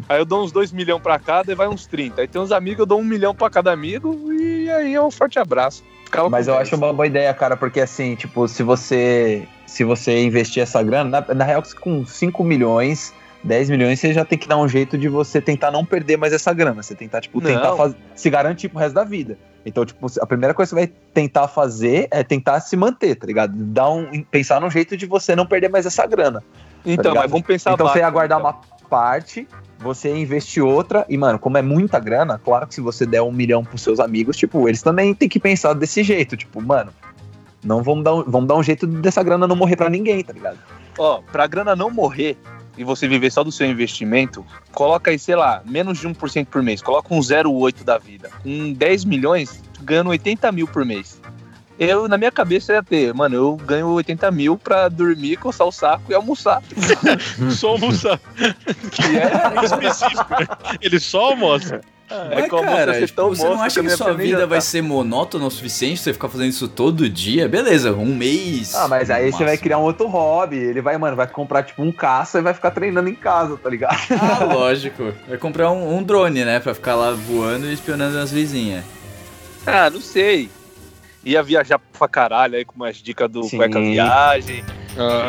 Aí 0.09 0.19
eu 0.21 0.25
dou 0.25 0.45
uns 0.45 0.53
2 0.53 0.73
milhões 0.73 1.03
pra 1.03 1.19
cada 1.19 1.53
e 1.53 1.55
vai 1.55 1.69
uns 1.69 1.87
30. 1.87 2.21
Aí 2.21 2.29
tem 2.29 2.41
uns 2.41 2.53
amigos, 2.53 2.81
eu 2.81 2.87
dou 2.87 3.01
um 3.01 3.05
milhão 3.05 3.35
pra 3.35 3.49
cada 3.51 3.73
amigo 3.73 4.33
e 4.33 4.71
aí 4.71 4.95
é 4.95 5.03
um 5.03 5.11
forte 5.11 5.39
abraço. 5.39 5.83
Ficava 6.05 6.31
Mas 6.31 6.49
eu 6.49 6.55
10. 6.55 6.69
acho 6.69 6.77
uma 6.77 6.93
boa 6.93 7.07
ideia, 7.07 7.33
cara, 7.35 7.57
porque 7.57 7.81
assim, 7.81 8.15
tipo, 8.15 8.49
se 8.49 8.63
você 8.63 9.47
se 9.67 9.85
você 9.85 10.23
investir 10.25 10.63
essa 10.63 10.83
grana, 10.83 11.23
na, 11.29 11.35
na 11.35 11.45
real, 11.45 11.63
com 11.79 12.05
5 12.07 12.43
milhões, 12.43 13.13
10 13.49 13.71
milhões, 13.71 13.99
você 13.99 14.13
já 14.13 14.25
tem 14.25 14.39
que 14.39 14.47
dar 14.47 14.59
um 14.59 14.69
jeito 14.69 14.97
de 14.97 15.09
você 15.09 15.41
tentar 15.41 15.71
não 15.71 15.85
perder 15.85 16.17
mais 16.17 16.33
essa 16.33 16.53
grana. 16.53 16.83
Você 16.83 16.95
tentar, 16.95 17.21
tipo, 17.21 17.41
tentar 17.41 17.75
faz- 17.75 17.97
se 18.15 18.31
garantir 18.31 18.69
pro 18.69 18.79
resto 18.79 18.95
da 18.95 19.03
vida. 19.03 19.37
Então, 19.67 19.85
tipo, 19.85 20.07
a 20.21 20.27
primeira 20.27 20.55
coisa 20.55 20.71
que 20.71 20.81
você 20.81 20.87
vai 20.87 20.95
tentar 21.13 21.49
fazer 21.49 22.07
é 22.11 22.23
tentar 22.23 22.61
se 22.61 22.77
manter, 22.77 23.17
tá 23.17 23.27
ligado? 23.27 23.53
Dar 23.57 23.91
um, 23.91 24.23
pensar 24.23 24.61
num 24.61 24.71
jeito 24.71 24.97
de 24.97 25.07
você 25.07 25.35
não 25.35 25.47
perder 25.47 25.69
mais 25.69 25.85
essa 25.87 26.07
grana. 26.07 26.43
Então, 26.87 27.13
tá 27.13 27.21
mas 27.23 27.31
vamos 27.31 27.47
pensar 27.47 27.73
então 27.73 27.89
você 27.89 27.99
ia 27.99 28.11
guardar 28.11 28.39
então. 28.39 28.51
uma 28.51 28.61
parte, 28.89 29.47
você 29.79 30.15
investir 30.15 30.65
outra, 30.65 31.05
e, 31.09 31.19
mano, 31.19 31.39
como 31.39 31.59
é 31.59 31.63
muita 31.63 31.99
grana, 31.99 32.39
claro 32.43 32.67
que 32.67 32.75
se 32.75 32.81
você 32.81 33.05
der 33.05 33.23
um 33.23 33.33
milhão 33.33 33.65
pros 33.65 33.83
seus 33.83 34.01
amigos, 34.01 34.37
tipo, 34.37 34.69
eles 34.69 34.81
também 34.81 35.13
têm 35.15 35.29
que 35.29 35.41
pensar 35.41 35.75
desse 35.75 36.03
jeito, 36.03 36.37
tipo, 36.37 36.63
mano, 36.63 36.91
não 37.65 37.83
vamos 37.83 38.05
dar 38.05 38.15
um, 38.15 38.23
vamos 38.23 38.49
dar 38.49 38.55
um 38.57 38.63
jeito 38.63 38.87
dessa 38.87 39.23
grana 39.23 39.47
não 39.47 39.57
morrer 39.57 39.77
pra 39.77 39.91
ninguém, 39.91 40.23
tá 40.23 40.33
ligado? 40.33 40.59
Ó, 40.99 41.21
pra 41.31 41.47
grana 41.47 41.77
não 41.77 41.91
morrer 41.91 42.37
e 42.79 42.85
você 42.85 43.09
viver 43.09 43.31
só 43.31 43.43
do 43.43 43.51
seu 43.51 43.67
investimento, 43.67 44.47
coloca 44.73 45.11
aí, 45.11 45.19
sei 45.19 45.35
lá, 45.35 45.63
menos 45.67 45.99
de 45.99 46.09
1% 46.09 46.47
por 46.47 46.63
mês. 46.63 46.81
Coloca 46.81 47.13
um 47.13 47.19
0,8 47.19 47.83
da 47.85 47.99
vida. 47.99 48.31
Com 48.43 48.73
10 48.73 49.05
milhões, 49.05 49.61
ganhando 49.83 50.11
80 50.11 50.53
mil 50.53 50.69
por 50.69 50.85
mês. 50.85 51.21
Eu, 51.79 52.09
na 52.09 52.17
minha 52.17 52.33
cabeça, 52.33 52.73
ia 52.73 52.83
ter, 52.83 53.15
mano, 53.15 53.37
eu 53.37 53.57
ganho 53.57 53.89
80 53.89 54.31
mil 54.31 54.59
pra 54.59 54.89
dormir, 54.89 55.37
coçar 55.37 55.67
o 55.67 55.73
saco 55.73 56.11
e 56.11 56.15
almoçar. 56.15 56.63
Só 57.51 57.71
almoçar. 57.71 58.21
E 59.11 59.17
é, 59.17 59.63
específico, 59.65 60.31
né? 60.31 60.47
Ele 60.81 60.99
só 60.99 61.31
almoça. 61.31 61.81
É 62.11 62.35
Mas, 62.35 62.49
como 62.49 62.63
cara, 62.63 62.95
você 62.95 63.07
tipo, 63.07 63.29
você 63.29 63.45
não 63.45 63.63
acha 63.63 63.81
que 63.81 63.87
eu 63.87 63.97
sua 63.97 64.15
vida 64.15 64.47
vai 64.47 64.61
ser 64.61 64.83
monótona 64.83 65.45
o 65.47 65.51
suficiente 65.51 66.01
você 66.01 66.13
ficar 66.13 66.29
fazendo 66.29 66.49
isso 66.49 66.67
todo 66.67 67.09
dia? 67.09 67.49
Beleza, 67.49 67.93
um 67.93 68.15
mês. 68.15 68.75
Ah, 68.75 68.89
mas 68.89 69.11
aí 69.11 69.31
você 69.31 69.45
vai 69.45 69.59
criar 69.59 69.79
um 69.79 69.83
outro 69.83 70.07
hobby, 70.07 70.57
ele 70.57 70.81
vai, 70.81 70.97
mano, 70.97 71.17
vai 71.17 71.27
comprar, 71.27 71.63
tipo, 71.63 71.83
um 71.83 71.93
caça 71.93 72.39
e 72.39 72.43
vai 72.43 72.55
ficar 72.55 72.71
treinando 72.71 73.09
em 73.09 73.15
casa, 73.15 73.57
tá 73.57 73.69
ligado? 73.69 73.99
Ah, 74.21 74.45
lógico. 74.45 75.13
Vai 75.29 75.39
comprar 75.39 75.71
um, 75.71 75.97
um 75.97 76.03
drone, 76.03 76.45
né? 76.45 76.61
Pra 76.61 76.75
ficar 76.75 76.95
lá 76.95 77.13
voando 77.13 77.67
e 77.67 77.73
espionando 77.73 78.19
as 78.19 78.31
vizinhas. 78.31 78.85
Ah, 79.67 79.89
não 79.89 80.01
sei. 80.01 80.51
Ia 81.25 81.43
viajar 81.43 81.79
pra 81.79 82.09
caralho 82.09 82.57
aí 82.57 82.65
com 82.65 82.75
umas 82.77 82.97
dicas 82.97 83.31
do 83.31 83.43
Sim. 83.45 83.57
Cueca 83.59 83.81
Viagem. 83.81 84.65
Ah. 84.97 85.29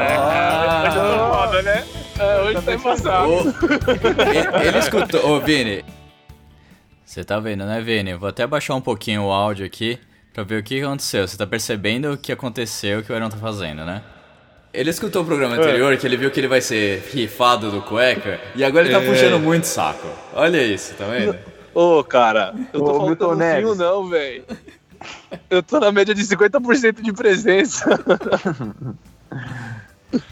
É, 0.00 0.86
hoje 0.86 0.96
tá 0.96 1.30
foda, 1.30 1.62
né? 1.62 1.84
É, 2.18 2.40
hoje 2.42 2.62
tá 2.62 2.72
ele, 4.30 4.68
ele 4.68 4.78
escutou. 4.78 5.30
Ô, 5.30 5.40
Vini. 5.40 5.84
Você 7.04 7.22
tá 7.22 7.38
vendo, 7.38 7.64
né, 7.64 7.80
Vini? 7.80 8.14
Vou 8.14 8.28
até 8.28 8.46
baixar 8.46 8.74
um 8.74 8.80
pouquinho 8.80 9.24
o 9.24 9.30
áudio 9.32 9.64
aqui 9.66 9.98
pra 10.32 10.42
ver 10.42 10.60
o 10.60 10.62
que 10.62 10.80
aconteceu. 10.82 11.26
Você 11.28 11.36
tá 11.36 11.46
percebendo 11.46 12.12
o 12.12 12.16
que 12.18 12.32
aconteceu 12.32 13.02
que 13.02 13.12
o 13.12 13.14
Aaron 13.14 13.28
tá 13.28 13.36
fazendo, 13.36 13.84
né? 13.84 14.02
Ele 14.72 14.90
escutou 14.90 15.22
o 15.22 15.24
programa 15.24 15.54
anterior, 15.54 15.96
que 15.96 16.04
ele 16.06 16.16
viu 16.16 16.30
que 16.32 16.40
ele 16.40 16.48
vai 16.48 16.60
ser 16.60 17.08
rifado 17.12 17.70
do 17.70 17.80
cueca, 17.82 18.40
e 18.56 18.64
agora 18.64 18.84
ele 18.86 18.92
tá 18.94 19.00
É. 19.02 19.06
puxando 19.06 19.38
muito 19.38 19.64
saco. 19.68 20.08
Olha 20.32 20.60
isso, 20.64 20.94
tá 20.94 21.04
vendo? 21.06 21.36
Ô, 21.72 22.02
cara, 22.02 22.52
eu 22.72 22.80
tô 22.80 23.26
Ô, 23.28 23.32
um 23.32 23.36
Neves. 23.36 23.78
não, 23.78 24.08
velho. 24.08 24.44
Eu 25.48 25.62
tô 25.62 25.78
na 25.78 25.92
média 25.92 26.12
de 26.14 26.22
50% 26.24 27.02
de 27.02 27.12
presença. 27.12 27.84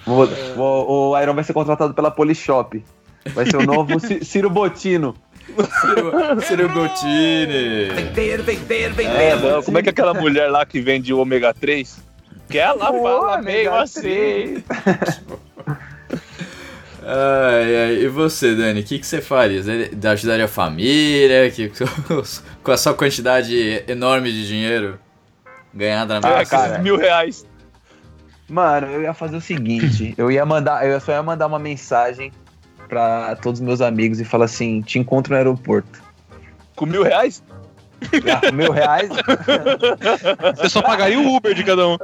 Vou- 0.07 0.27
vou- 0.57 1.11
o 1.11 1.21
Iron 1.21 1.35
vai 1.35 1.43
ser 1.45 1.53
contratado 1.53 1.93
pela 1.95 2.11
Polishop. 2.11 2.85
Vai 3.35 3.47
ser 3.47 3.57
o 3.57 3.67
novo 3.67 3.99
Ci- 4.01 4.25
Ciro 4.25 4.49
Botino. 4.49 5.15
Ciro, 5.47 6.41
Ciro 6.43 6.69
Gottini. 6.69 7.89
É, 9.05 9.37
não, 9.37 9.63
como 9.63 9.79
é 9.79 9.83
que 9.83 9.89
é 9.89 9.93
aquela 9.93 10.15
mulher 10.15 10.49
lá 10.49 10.65
que 10.65 10.81
vende 10.81 11.13
o 11.13 11.19
ômega 11.19 11.53
3? 11.53 11.99
Que 12.49 12.59
ela 12.59 12.87
fala 12.87 13.43
meio 13.43 13.75
assim. 13.75 14.63
Ai, 17.05 17.77
ai, 17.77 17.93
e 17.95 18.07
você, 18.07 18.55
Dani, 18.55 18.81
o 18.81 18.85
que, 18.85 18.97
que 18.97 19.05
você 19.05 19.21
faria? 19.21 19.61
Ajudaria 20.13 20.45
a 20.45 20.49
família? 20.49 21.51
Que, 21.51 21.69
com 22.63 22.71
a 22.71 22.77
sua 22.77 22.95
quantidade 22.95 23.83
enorme 23.89 24.31
de 24.31 24.47
dinheiro 24.47 25.01
ganhada 25.75 26.21
na 26.21 26.39
Ah, 26.39 26.47
cara. 26.47 26.79
Mil 26.79 26.97
reais. 26.97 27.45
Mano, 28.49 28.87
eu 28.87 29.03
ia 29.03 29.15
fazer 29.15 29.37
o 29.37 29.41
seguinte, 29.41 30.15
eu 30.17 30.31
ia 30.31 30.45
mandar, 30.45 30.87
eu 30.87 31.01
só 31.01 31.13
ia 31.13 31.23
mandar 31.23 31.47
uma 31.47 31.59
mensagem 31.59 32.31
pra 32.93 33.35
todos 33.37 33.59
os 33.59 33.65
meus 33.65 33.81
amigos 33.81 34.21
e 34.21 34.25
falar 34.25 34.45
assim, 34.45 34.83
te 34.83 34.99
encontro 34.99 35.33
no 35.33 35.39
aeroporto. 35.39 36.03
Com 36.77 36.85
mil 36.85 37.03
reais? 37.03 37.43
Ah, 38.31 38.47
com 38.51 38.55
mil 38.55 38.71
reais? 38.71 39.09
Você 40.59 40.69
só 40.69 40.83
pagaria 40.83 41.19
o 41.19 41.35
Uber 41.35 41.55
de 41.55 41.65
cada 41.65 41.89
um. 41.89 41.97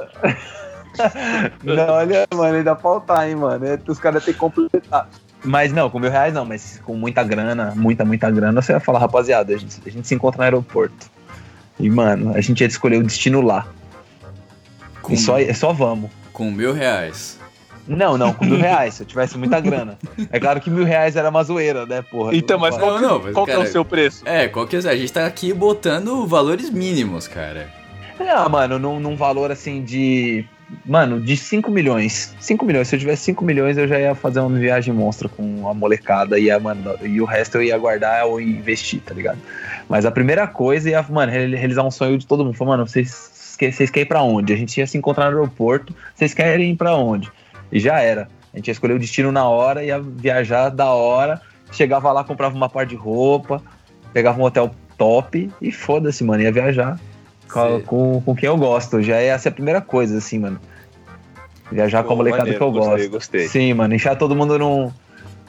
Não, 1.63 1.89
olha, 1.93 2.27
mano, 2.33 2.55
ainda 2.57 2.75
faltar, 2.75 3.29
hein, 3.29 3.35
mano. 3.35 3.67
É, 3.67 3.77
Os 3.87 3.99
caras 3.99 4.25
têm 4.25 4.33
que 4.33 4.39
completar. 4.39 5.07
Mas 5.43 5.71
não, 5.71 5.91
com 5.91 5.99
mil 5.99 6.09
reais 6.09 6.33
não, 6.33 6.43
mas 6.43 6.81
com 6.83 6.95
muita 6.95 7.21
grana, 7.23 7.71
muita, 7.75 8.03
muita 8.03 8.31
grana, 8.31 8.59
você 8.59 8.73
ia 8.73 8.79
falar, 8.79 8.97
rapaziada, 8.97 9.53
a 9.53 9.57
gente, 9.57 9.79
a 9.85 9.91
gente 9.91 10.07
se 10.07 10.15
encontra 10.15 10.39
no 10.39 10.43
aeroporto. 10.43 11.07
E, 11.79 11.87
mano, 11.87 12.33
a 12.35 12.41
gente 12.41 12.61
ia 12.61 12.67
escolher 12.67 12.97
o 12.97 13.03
destino 13.03 13.41
lá. 13.41 13.67
Com, 15.03 15.13
E 15.13 15.17
só, 15.17 15.35
só 15.53 15.71
vamos. 15.71 16.09
com 16.33 16.49
mil 16.49 16.73
reais. 16.73 17.38
Não, 17.89 18.17
não, 18.17 18.31
com 18.33 18.45
mil 18.45 18.57
reais, 18.61 18.93
se 18.93 19.03
eu 19.03 19.07
tivesse 19.07 19.37
muita 19.37 19.59
grana. 19.59 19.97
É 20.31 20.39
claro 20.39 20.61
que 20.61 20.69
mil 20.69 20.85
reais 20.85 21.15
era 21.15 21.29
uma 21.29 21.43
zoeira, 21.43 21.85
né, 21.85 22.01
porra? 22.03 22.35
Então, 22.35 22.59
mas 22.59 22.75
Não 22.77 22.79
qual, 22.83 23.01
Não, 23.01 23.09
não, 23.09 23.19
mas, 23.23 23.33
qual 23.33 23.45
que 23.45 23.51
é 23.51 23.55
cara- 23.55 23.67
o 23.67 23.71
seu 23.71 23.83
preço? 23.83 24.21
É, 24.25 24.47
qual 24.47 24.67
que 24.67 24.75
é? 24.75 24.79
A 24.79 24.95
gente 24.95 25.11
tá 25.11 25.25
aqui 25.25 25.51
botando 25.51 26.25
valores 26.27 26.69
mínimos, 26.69 27.27
cara. 27.27 27.67
Ah, 28.19 28.47
mano, 28.47 28.77
num, 28.77 28.99
num 28.99 29.15
valor 29.15 29.51
assim 29.51 29.81
de. 29.83 30.45
Mano, 30.85 31.19
de 31.19 31.35
5 31.35 31.71
milhões. 31.71 32.35
5 32.39 32.63
milhões. 32.63 32.87
Se 32.89 32.95
eu 32.95 32.99
tivesse 32.99 33.23
5 33.23 33.43
milhões, 33.43 33.75
eu 33.75 33.87
já 33.87 33.99
ia 33.99 34.13
fazer 34.13 34.39
uma 34.39 34.55
viagem 34.59 34.93
monstra 34.93 35.27
com 35.27 35.67
a 35.67 35.73
molecada 35.73 36.37
e, 36.37 36.43
ia, 36.43 36.59
mano, 36.59 36.95
e 37.01 37.19
o 37.19 37.25
resto 37.25 37.55
eu 37.57 37.63
ia 37.63 37.77
guardar 37.77 38.25
ou 38.27 38.39
investir, 38.39 39.01
tá 39.01 39.15
ligado? 39.15 39.39
Mas 39.87 40.05
a 40.05 40.11
primeira 40.11 40.45
coisa 40.45 40.87
ia, 40.91 41.03
mano, 41.09 41.31
reali- 41.31 41.55
realizar 41.55 41.81
um 41.83 41.89
sonho 41.89 42.19
de 42.19 42.27
todo 42.27 42.45
mundo. 42.45 42.53
Falar, 42.55 42.71
mano, 42.71 42.87
vocês, 42.87 43.31
vocês 43.57 43.89
querem 43.89 44.03
ir 44.03 44.05
pra 44.05 44.21
onde? 44.21 44.53
A 44.53 44.55
gente 44.55 44.77
ia 44.77 44.85
se 44.85 44.95
encontrar 44.95 45.31
no 45.31 45.37
aeroporto, 45.39 45.91
vocês 46.13 46.35
querem 46.35 46.71
ir 46.71 46.75
pra 46.75 46.95
onde? 46.95 47.31
E 47.71 47.79
já 47.79 47.99
era. 47.99 48.27
A 48.53 48.57
gente 48.57 48.67
ia 48.67 48.71
escolher 48.71 48.93
o 48.93 48.99
destino 48.99 49.31
na 49.31 49.47
hora, 49.47 49.83
ia 49.83 49.99
viajar 49.99 50.69
da 50.69 50.87
hora, 50.91 51.41
chegava 51.71 52.11
lá, 52.11 52.23
comprava 52.23 52.55
uma 52.55 52.69
par 52.69 52.85
de 52.85 52.95
roupa, 52.95 53.61
pegava 54.11 54.39
um 54.39 54.43
hotel 54.43 54.71
top 54.97 55.49
e 55.61 55.71
foda-se, 55.71 56.23
mano, 56.23 56.41
ia 56.41 56.51
viajar 56.51 56.99
com, 57.51 57.81
com, 57.81 58.21
com 58.21 58.35
quem 58.35 58.47
eu 58.47 58.57
gosto. 58.57 59.01
Já 59.01 59.21
ia 59.21 59.37
ser 59.37 59.49
a 59.49 59.51
primeira 59.51 59.81
coisa, 59.81 60.17
assim, 60.17 60.39
mano. 60.39 60.59
Viajar 61.71 62.03
com 62.03 62.09
a 62.09 62.11
Pô, 62.11 62.17
molecada 62.17 62.43
maneiro, 62.43 62.59
que 62.59 62.63
eu 62.63 62.71
gostei, 62.71 62.95
gosto. 62.95 63.11
gostei. 63.11 63.47
Sim, 63.47 63.73
mano, 63.73 63.93
enfiar 63.93 64.15
todo 64.15 64.35
mundo 64.35 64.57
num, 64.57 64.91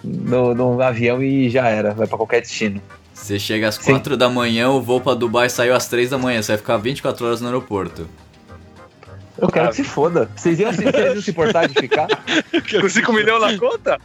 no, 0.04 0.54
num 0.54 0.80
avião 0.80 1.22
e 1.22 1.48
já 1.48 1.68
era, 1.68 1.94
vai 1.94 2.06
pra 2.06 2.16
qualquer 2.16 2.42
destino. 2.42 2.80
Você 3.14 3.38
chega 3.38 3.68
às 3.68 3.76
Sim. 3.76 3.92
4 3.92 4.16
da 4.16 4.28
manhã, 4.28 4.70
o 4.70 4.80
voo 4.80 5.00
pra 5.00 5.14
Dubai 5.14 5.48
saiu 5.48 5.74
às 5.74 5.88
3 5.88 6.10
da 6.10 6.18
manhã, 6.18 6.42
você 6.42 6.52
vai 6.52 6.58
ficar 6.58 6.76
24 6.76 7.26
horas 7.26 7.40
no 7.40 7.48
aeroporto. 7.48 8.06
Eu 9.40 9.48
quero 9.48 9.68
que 9.70 9.76
se 9.76 9.84
foda. 9.84 10.28
Vocês 10.36 10.58
iam, 10.60 10.72
se- 10.72 10.82
vocês 10.84 11.14
iam 11.14 11.22
se 11.22 11.30
importar 11.30 11.66
de 11.66 11.74
ficar? 11.74 12.06
Com 12.80 12.88
5 12.88 13.12
milhões 13.12 13.40
na 13.52 13.58
conta? 13.58 13.98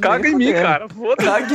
Caga 0.00 0.28
em 0.28 0.34
mim, 0.34 0.52
cara. 0.52 0.88
Foda-se. 0.88 1.28
Cague! 1.28 1.54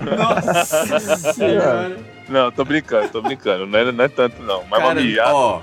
Nossa 0.16 1.32
senhora. 1.34 1.96
Não, 2.28 2.50
tô 2.50 2.64
brincando, 2.64 3.08
tô 3.10 3.20
brincando. 3.20 3.66
Não 3.66 3.78
é, 3.78 3.92
não 3.92 4.04
é 4.04 4.08
tanto, 4.08 4.42
não. 4.42 4.62
Mas 4.70 4.80
Cara, 4.80 5.00
uma 5.00 5.32
ó. 5.32 5.60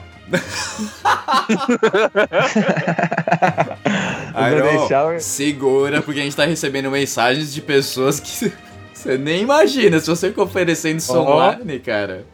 O- 5.15 5.19
segura, 5.19 6.01
porque 6.01 6.19
a 6.19 6.23
gente 6.23 6.36
tá 6.36 6.45
recebendo 6.45 6.89
mensagens 6.91 7.54
de 7.54 7.62
pessoas 7.62 8.19
que 8.19 8.51
você 8.93 9.17
nem 9.17 9.41
imagina. 9.41 9.99
Se 9.99 10.08
você 10.10 10.30
ficar 10.30 10.43
oferecendo 10.43 11.01
Ó. 11.10 11.19
online, 11.21 11.80
cara. 11.80 12.25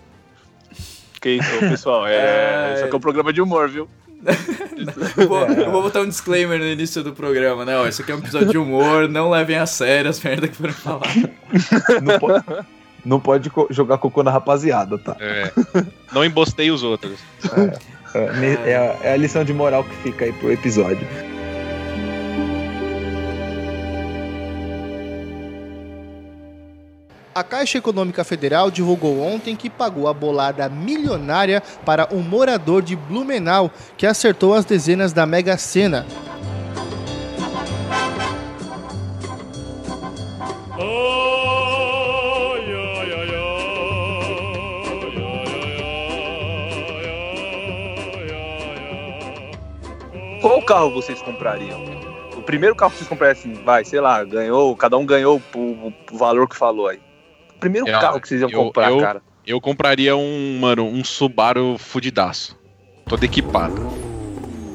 Que 1.20 1.30
isso, 1.32 1.60
pessoal. 1.60 2.06
É, 2.08 2.16
É. 2.72 2.74
Isso 2.76 2.84
aqui 2.86 2.94
é 2.94 2.98
um 2.98 3.02
programa 3.02 3.32
de 3.34 3.42
humor, 3.42 3.68
viu? 3.70 3.88
Eu 5.18 5.28
vou, 5.28 5.40
eu 5.46 5.72
vou 5.72 5.82
botar 5.84 6.02
um 6.02 6.08
disclaimer 6.08 6.58
no 6.60 6.66
início 6.66 7.04
do 7.04 7.14
programa, 7.14 7.64
né? 7.66 7.78
Ó, 7.78 7.88
isso 7.88 8.02
aqui 8.02 8.12
é 8.12 8.16
um 8.16 8.20
episódio 8.20 8.50
de 8.50 8.58
humor, 8.58 9.08
não 9.08 9.30
levem 9.30 9.58
a 9.58 9.66
sério 9.66 10.10
as 10.10 10.20
merdas 10.22 10.50
que 10.50 10.56
foram 10.56 10.74
falar. 10.74 11.08
Não 12.04 12.20
pode, 12.20 12.46
não 13.06 13.20
pode 13.20 13.50
co- 13.50 13.68
jogar 13.70 13.98
cocô 14.00 14.24
na 14.24 14.32
rapaziada, 14.32 14.98
tá? 14.98 15.16
É. 15.20 15.52
Não 16.12 16.24
embostei 16.26 16.70
os 16.72 16.82
outros. 16.84 17.20
É, 18.14 18.72
é 18.72 18.76
a- 18.76 18.98
é 19.10 19.14
a 19.14 19.18
lição 19.18 19.44
de 19.44 19.54
moral 19.54 19.84
que 19.84 19.96
fica 19.98 20.26
aí 20.26 20.34
pro 20.34 20.52
episódio. 20.52 21.08
A 27.38 27.44
Caixa 27.44 27.78
Econômica 27.78 28.24
Federal 28.24 28.72
divulgou 28.72 29.22
ontem 29.22 29.56
que 29.56 29.70
pagou 29.70 30.08
a 30.08 30.14
bolada 30.14 30.68
milionária 30.68 31.62
para 31.86 32.10
um 32.12 32.20
morador 32.20 32.82
de 32.82 32.96
Blumenau 32.96 33.70
que 33.96 34.08
acertou 34.08 34.56
as 34.56 34.66
dezenas 34.66 35.14
da 35.14 35.24
Mega 35.24 35.56
Sena. 35.56 36.04
Qual 50.42 50.60
carro 50.64 50.90
vocês 50.90 51.22
comprariam? 51.22 51.80
O 52.36 52.42
primeiro 52.42 52.76
carro 52.76 52.90
que 52.90 52.98
vocês 52.98 53.08
comprariam 53.08 53.40
assim, 53.40 53.54
vai, 53.64 53.86
sei 53.86 54.02
lá, 54.02 54.24
ganhou, 54.24 54.76
cada 54.76 54.98
um 54.98 55.06
ganhou 55.06 55.40
o, 55.54 55.94
o 56.12 56.18
valor 56.18 56.50
que 56.50 56.56
falou 56.56 56.88
aí. 56.88 57.00
Primeiro 57.60 57.88
Eu- 57.88 58.00
carro 58.00 58.20
que 58.22 58.28
vocês 58.28 58.42
iam 58.42 58.50
eu- 58.50 58.64
comprar, 58.66 58.92
eu- 58.92 59.00
cara. 59.00 59.22
Eu 59.46 59.62
compraria 59.62 60.16
um, 60.16 60.60
mano, 60.60 60.86
um 60.86 61.04
Subaru 61.06 61.78
fudidaço. 61.78 62.58
Todo 63.08 63.24
equipado. 63.24 63.82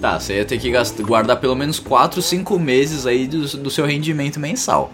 Tá, 0.01 0.19
você 0.19 0.39
ia 0.39 0.45
ter 0.45 0.59
que 0.59 0.71
gastar, 0.71 1.03
guardar 1.05 1.37
pelo 1.39 1.55
menos 1.55 1.79
4, 1.79 2.23
5 2.23 2.59
meses 2.59 3.07
aí 3.07 3.27
do, 3.27 3.47
do 3.59 3.71
seu 3.71 3.85
rendimento 3.85 4.41
mensal. 4.41 4.91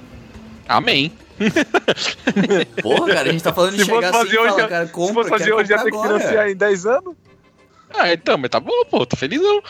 Amém. 0.69 1.13
Porra, 2.83 3.07
cara, 3.15 3.29
a 3.29 3.33
gente 3.33 3.43
tá 3.43 3.53
falando 3.55 3.73
de 3.77 3.79
Se 3.79 3.85
chegar 3.87 4.09
assim 4.11 4.19
e 4.19 4.25
fazer 4.25 4.39
hoje, 4.39 4.51
falar, 4.55 4.69
cara, 4.69 4.87
Se 4.87 4.93
compra, 4.93 5.15
fosse 5.15 5.31
fazer 5.31 5.53
hoje, 5.53 5.71
ia 5.71 5.79
ter 5.79 5.91
que 5.93 6.03
financiar 6.03 6.51
em 6.51 6.57
10 6.57 6.87
anos. 6.87 7.15
Ah, 7.95 8.13
então, 8.13 8.37
mas 8.37 8.51
tá 8.51 8.61
bom, 8.61 8.85
pô, 8.91 9.07
tô 9.07 9.17
felizão. 9.17 9.63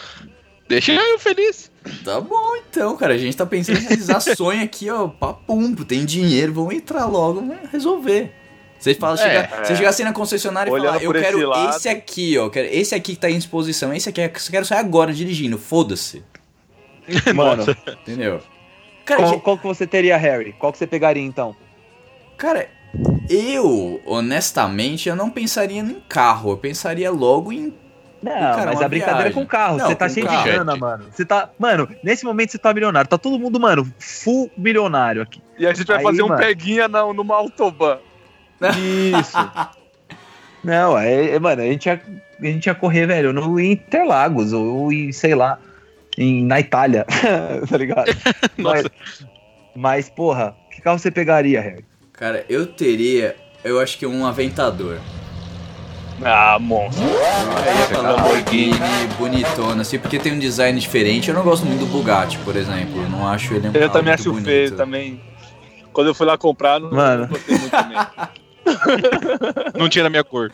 Deixa 0.68 0.92
eu 0.92 1.18
feliz. 1.18 1.70
Tá 2.04 2.20
bom 2.20 2.56
então, 2.56 2.96
cara, 2.96 3.14
a 3.14 3.18
gente 3.18 3.36
tá 3.36 3.46
pensando 3.46 3.78
em 3.78 3.82
realizar 3.82 4.20
sonho 4.36 4.62
aqui, 4.62 4.90
ó, 4.90 5.08
papum, 5.08 5.74
tem 5.74 6.04
dinheiro, 6.04 6.52
vamos 6.52 6.74
entrar 6.74 7.06
logo, 7.06 7.40
vamos 7.40 7.56
resolver. 7.72 8.32
Você 8.78 8.94
fala, 8.94 9.14
É, 9.14 9.16
chega, 9.18 9.38
é. 9.56 9.64
você 9.64 9.76
chegar 9.76 9.88
assim 9.88 10.04
na 10.04 10.12
concessionária 10.12 10.70
e 10.70 10.72
Olhando 10.72 10.86
falar, 10.92 11.02
eu 11.02 11.10
por 11.10 11.16
esse 11.16 11.24
quero 11.24 11.48
lado. 11.48 11.76
esse 11.76 11.88
aqui, 11.88 12.38
ó, 12.38 12.48
quero 12.50 12.68
esse 12.70 12.94
aqui 12.94 13.14
que 13.14 13.20
tá 13.20 13.30
em 13.30 13.36
exposição, 13.36 13.92
esse 13.92 14.08
aqui, 14.08 14.20
eu 14.20 14.30
quero 14.50 14.64
sair 14.66 14.78
agora 14.78 15.12
dirigindo, 15.12 15.58
foda-se, 15.58 16.22
Mano, 17.34 17.64
entendeu? 18.02 18.40
Cara, 19.06 19.20
qual, 19.22 19.32
gente- 19.32 19.42
qual 19.42 19.58
que 19.58 19.66
você 19.66 19.86
teria, 19.86 20.16
Harry? 20.18 20.52
Qual 20.58 20.70
que 20.70 20.78
você 20.78 20.86
pegaria 20.86 21.22
então? 21.22 21.56
cara, 22.36 22.68
eu, 23.28 24.00
honestamente, 24.06 25.08
eu 25.08 25.16
não 25.16 25.28
pensaria 25.30 25.80
em 25.80 25.96
carro, 26.08 26.50
eu 26.52 26.56
pensaria 26.58 27.10
logo 27.10 27.50
em 27.52 27.74
Não, 28.22 28.32
Cara, 28.32 28.66
mas 28.66 28.82
a 28.82 28.88
brincadeira 28.88 29.20
é 29.20 29.22
viagem. 29.24 29.32
com 29.32 29.46
carro. 29.46 29.76
Não, 29.78 29.86
você 29.86 29.94
tá 29.94 30.08
cheio 30.08 30.26
carro. 30.26 30.42
de 30.44 30.50
grana, 30.50 30.76
mano. 30.76 31.04
Você 31.10 31.24
tá. 31.24 31.50
Mano, 31.58 31.88
nesse 32.02 32.24
momento 32.24 32.50
você 32.50 32.58
tá 32.58 32.74
milionário. 32.74 33.08
Tá 33.08 33.16
todo 33.16 33.38
mundo, 33.38 33.60
mano, 33.60 33.90
full 33.98 34.50
milionário 34.56 35.22
aqui. 35.22 35.40
E 35.58 35.66
a 35.66 35.72
gente 35.72 35.86
vai 35.86 35.98
Aí, 35.98 36.02
fazer 36.02 36.22
um 36.22 36.28
mano. 36.28 36.40
peguinha 36.40 36.88
na, 36.88 37.12
numa 37.12 37.36
autobahn. 37.36 37.98
Isso. 39.20 39.36
Não, 40.64 40.98
é, 40.98 41.30
é, 41.30 41.38
mano, 41.38 41.62
a 41.62 41.64
gente, 41.64 41.86
ia, 41.86 42.02
a 42.40 42.44
gente 42.46 42.66
ia 42.66 42.74
correr, 42.74 43.06
velho, 43.06 43.32
no 43.32 43.60
Interlagos, 43.60 44.52
ou 44.52 44.92
em, 44.92 45.12
sei 45.12 45.34
lá, 45.34 45.58
em, 46.18 46.44
na 46.44 46.58
Itália, 46.58 47.06
tá 47.70 47.76
ligado? 47.76 48.10
Nossa. 48.58 48.82
Mas, 48.82 49.26
mas, 49.74 50.10
porra, 50.10 50.56
que 50.72 50.82
carro 50.82 50.98
você 50.98 51.10
pegaria, 51.10 51.60
Harry? 51.60 51.84
Cara, 52.12 52.44
eu 52.48 52.66
teria, 52.66 53.36
eu 53.62 53.80
acho 53.80 53.96
que 53.96 54.04
um 54.04 54.26
aventador. 54.26 54.98
Ah, 56.24 56.58
monstro. 56.58 57.04
Pra 57.06 57.86
cara. 58.02 58.12
Lamborghini 58.12 58.74
bonitona, 59.18 59.82
assim, 59.82 59.98
porque 59.98 60.18
tem 60.18 60.32
um 60.32 60.38
design 60.38 60.78
diferente. 60.78 61.28
Eu 61.28 61.34
não 61.34 61.42
gosto 61.42 61.64
muito 61.64 61.80
do 61.80 61.86
Bugatti, 61.86 62.38
por 62.38 62.56
exemplo. 62.56 63.00
Eu 63.02 63.08
não 63.08 63.26
acho 63.28 63.54
ele 63.54 63.68
um 63.68 63.72
Eu 63.72 63.88
também 63.88 64.12
acho 64.12 64.30
bonito. 64.32 64.44
feio, 64.46 64.76
também. 64.76 65.20
Quando 65.92 66.08
eu 66.08 66.14
fui 66.14 66.26
lá 66.26 66.36
comprar, 66.36 66.80
não, 66.80 66.90
Mano. 66.90 67.22
não 67.22 67.28
gostei 67.28 67.56
muito 67.58 67.70
também. 67.70 67.98
Não 69.78 69.88
tira 69.88 70.08
a 70.08 70.10
minha 70.10 70.22
cor. 70.22 70.52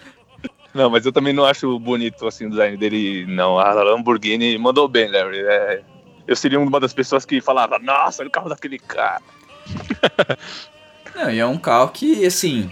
Não, 0.72 0.88
mas 0.88 1.04
eu 1.04 1.10
também 1.12 1.32
não 1.32 1.44
acho 1.44 1.76
bonito 1.80 2.26
assim 2.28 2.46
o 2.46 2.50
design 2.50 2.76
dele, 2.76 3.26
não. 3.26 3.58
A 3.58 3.72
Lamborghini 3.72 4.56
mandou 4.56 4.86
bem, 4.86 5.08
Larry. 5.10 5.38
É, 5.40 5.80
eu 6.26 6.36
seria 6.36 6.60
uma 6.60 6.78
das 6.78 6.92
pessoas 6.92 7.24
que 7.24 7.40
falava, 7.40 7.78
nossa, 7.80 8.22
olha 8.22 8.28
o 8.28 8.30
carro 8.30 8.48
daquele 8.48 8.78
cara. 8.78 9.20
Não, 11.14 11.30
e 11.30 11.38
é 11.40 11.46
um 11.46 11.58
carro 11.58 11.88
que, 11.88 12.24
assim, 12.24 12.70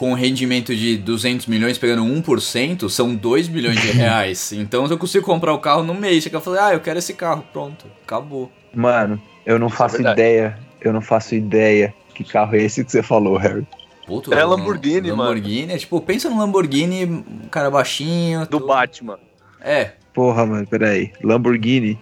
com 0.00 0.12
um 0.12 0.14
rendimento 0.14 0.74
de 0.74 0.96
200 0.96 1.44
milhões, 1.46 1.76
pegando 1.76 2.02
1%, 2.02 2.88
são 2.88 3.14
2 3.14 3.48
bilhões 3.48 3.78
de 3.78 3.88
reais. 3.92 4.50
então 4.50 4.86
eu 4.86 4.96
consigo 4.96 5.26
comprar 5.26 5.52
o 5.52 5.58
carro 5.58 5.82
no 5.82 5.92
mês. 5.92 6.24
Chega 6.24 6.38
e 6.38 6.40
falar, 6.40 6.68
ah, 6.68 6.72
eu 6.72 6.80
quero 6.80 6.98
esse 6.98 7.12
carro. 7.12 7.44
Pronto, 7.52 7.84
acabou. 8.02 8.50
Mano, 8.74 9.20
eu 9.44 9.58
não 9.58 9.66
Isso 9.66 9.74
é 9.74 9.78
faço 9.78 9.94
verdade. 9.96 10.18
ideia, 10.18 10.58
eu 10.80 10.90
não 10.90 11.02
faço 11.02 11.34
ideia 11.34 11.92
que 12.14 12.24
carro 12.24 12.56
é 12.56 12.62
esse 12.62 12.82
que 12.82 12.90
você 12.90 13.02
falou, 13.02 13.36
Harry. 13.36 13.66
Puto, 14.06 14.32
É 14.32 14.42
um- 14.46 14.48
Lamborghini, 14.48 15.10
mano. 15.10 15.22
Lamborghini, 15.24 15.72
é 15.74 15.76
tipo, 15.76 16.00
pensa 16.00 16.30
no 16.30 16.38
Lamborghini, 16.38 17.04
um 17.04 17.48
cara 17.50 17.70
baixinho. 17.70 18.40
Do 18.40 18.46
tudo. 18.46 18.68
Batman. 18.68 19.18
É, 19.60 19.90
Porra, 20.14 20.46
mano, 20.46 20.66
peraí. 20.66 21.12
Lamborghini. 21.22 21.98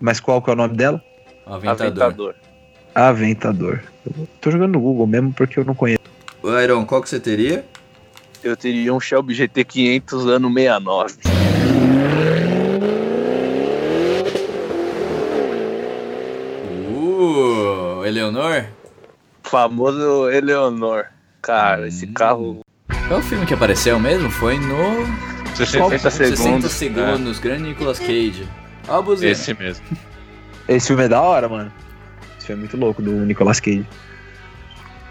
Mas 0.00 0.18
qual 0.18 0.40
que 0.40 0.48
é 0.48 0.54
o 0.54 0.56
nome 0.56 0.74
dela? 0.78 1.00
aventador. 1.46 1.86
Aventador. 1.86 2.34
Aventador. 2.94 3.80
Eu 4.06 4.26
tô 4.40 4.50
jogando 4.50 4.72
no 4.72 4.80
Google 4.80 5.06
mesmo 5.06 5.30
porque 5.34 5.58
eu 5.60 5.64
não 5.66 5.74
conheço. 5.74 6.00
Ô, 6.42 6.58
Iron, 6.58 6.84
qual 6.84 7.02
que 7.02 7.08
você 7.08 7.20
teria? 7.20 7.64
Eu 8.42 8.56
teria 8.56 8.92
um 8.92 8.98
Shelby 9.00 9.34
GT 9.34 9.64
500 9.64 10.26
ano 10.26 10.52
69. 10.52 11.14
Uh, 16.88 18.04
Eleonor? 18.06 18.64
Famoso 19.42 20.30
Eleonor. 20.30 21.06
Cara, 21.40 21.88
esse 21.88 22.06
Hum. 22.06 22.12
carro. 22.14 22.60
Qual 23.08 23.18
é 23.20 23.22
o 23.22 23.22
filme 23.22 23.44
que 23.46 23.54
apareceu 23.54 23.98
mesmo? 23.98 24.30
Foi 24.30 24.58
no 24.58 25.06
60 25.54 25.98
60 25.98 26.36
segundos. 26.36 26.72
segundos, 26.72 27.38
grande 27.38 27.64
Nicolas 27.64 27.98
Cage. 27.98 28.48
Ó 28.88 28.98
a 28.98 29.02
buzina. 29.02 29.30
Esse 29.32 29.52
mesmo. 29.54 29.84
Esse 30.68 30.86
filme 30.88 31.04
é 31.04 31.08
da 31.08 31.20
hora, 31.20 31.48
mano. 31.48 31.72
Esse 32.38 32.46
filme 32.46 32.60
é 32.60 32.64
muito 32.64 32.76
louco, 32.76 33.02
do 33.02 33.10
Nicolas 33.12 33.60
Cage. 33.60 33.86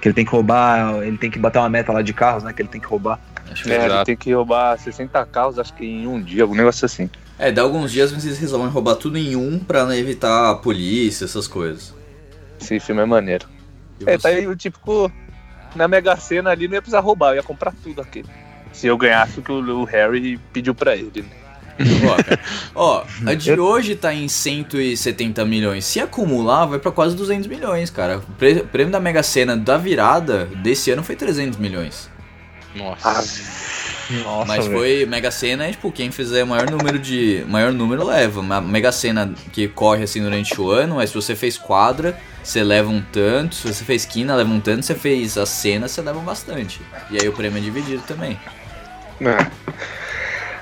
Que 0.01 0.07
ele 0.07 0.15
tem 0.15 0.25
que 0.25 0.31
roubar, 0.31 1.03
ele 1.03 1.17
tem 1.17 1.29
que 1.29 1.37
bater 1.37 1.59
uma 1.59 1.69
meta 1.69 1.91
lá 1.91 2.01
de 2.01 2.11
carros, 2.13 2.43
né? 2.43 2.51
Que 2.51 2.61
ele 2.63 2.69
tem 2.69 2.81
que 2.81 2.87
roubar. 2.87 3.19
Acho 3.51 3.63
que- 3.63 3.71
É, 3.71 3.85
ele 3.85 4.03
tem 4.05 4.17
que 4.17 4.33
roubar 4.33 4.77
60 4.79 5.23
carros, 5.27 5.59
acho 5.59 5.73
que 5.73 5.85
em 5.85 6.07
um 6.07 6.19
dia, 6.21 6.41
algum 6.43 6.55
negócio 6.55 6.85
assim. 6.85 7.09
É, 7.37 7.51
dá 7.51 7.61
alguns 7.61 7.91
dias 7.91 8.11
vocês 8.11 8.37
resolvem 8.39 8.69
roubar 8.69 8.95
tudo 8.95 9.17
em 9.17 9.35
um 9.35 9.59
pra 9.59 9.85
não 9.85 9.93
evitar 9.93 10.51
a 10.51 10.55
polícia, 10.55 11.25
essas 11.25 11.47
coisas. 11.47 11.93
Esse 12.59 12.79
filme 12.79 13.01
é 13.01 13.05
maneiro. 13.05 13.47
E 13.99 14.03
É, 14.09 14.17
você? 14.17 14.17
tá 14.19 14.29
aí 14.29 14.47
o 14.47 14.55
típico. 14.55 15.11
Na 15.75 15.87
Mega 15.87 16.15
Sena 16.17 16.49
ali 16.49 16.67
não 16.67 16.75
ia 16.75 16.81
precisar 16.81 16.99
roubar, 16.99 17.31
eu 17.31 17.35
ia 17.37 17.43
comprar 17.43 17.73
tudo 17.83 18.01
aqui. 18.01 18.25
Se 18.73 18.87
eu 18.87 18.97
ganhasse 18.97 19.39
o 19.39 19.41
que 19.41 19.51
o 19.51 19.81
o 19.81 19.83
Harry 19.85 20.37
pediu 20.51 20.73
pra 20.75 20.95
ele. 20.95 21.21
né? 21.21 21.27
Ó, 22.75 23.03
a 23.25 23.33
de 23.33 23.51
hoje 23.51 23.95
tá 23.95 24.13
em 24.13 24.27
170 24.27 25.43
milhões. 25.45 25.85
Se 25.85 25.99
acumular, 25.99 26.65
vai 26.65 26.79
pra 26.79 26.91
quase 26.91 27.15
200 27.15 27.47
milhões, 27.47 27.89
cara. 27.89 28.19
O 28.19 28.65
prêmio 28.67 28.91
da 28.91 28.99
Mega 28.99 29.23
Sena 29.23 29.55
da 29.55 29.77
virada 29.77 30.45
desse 30.45 30.91
ano 30.91 31.03
foi 31.03 31.15
300 31.15 31.57
milhões. 31.57 32.09
Nossa. 32.75 33.71
Nossa, 34.23 34.45
Mas 34.45 34.67
foi 34.67 35.05
Mega 35.05 35.31
Sena, 35.31 35.67
é, 35.67 35.71
tipo, 35.71 35.91
quem 35.91 36.11
fizer 36.11 36.43
maior 36.43 36.69
número 36.69 36.99
de. 36.99 37.45
maior 37.47 37.71
número 37.71 38.05
leva. 38.05 38.41
Uma 38.41 38.59
Mega 38.59 38.91
Sena 38.91 39.33
que 39.53 39.67
corre 39.67 40.03
assim 40.03 40.21
durante 40.21 40.59
o 40.59 40.69
ano, 40.69 40.95
mas 40.95 41.09
se 41.09 41.15
você 41.15 41.35
fez 41.35 41.57
quadra, 41.57 42.17
você 42.43 42.63
leva 42.63 42.89
um 42.89 43.01
tanto. 43.01 43.55
Se 43.55 43.73
você 43.73 43.83
fez 43.85 44.05
quina, 44.05 44.35
leva 44.35 44.49
um 44.49 44.59
tanto. 44.59 44.85
Se 44.85 44.93
você 44.93 44.99
fez 44.99 45.37
a 45.37 45.45
cena, 45.45 45.87
você 45.87 46.01
leva 46.01 46.19
bastante. 46.19 46.81
E 47.09 47.21
aí 47.21 47.27
o 47.27 47.33
prêmio 47.33 47.59
é 47.59 47.61
dividido 47.61 48.03
também. 48.07 48.37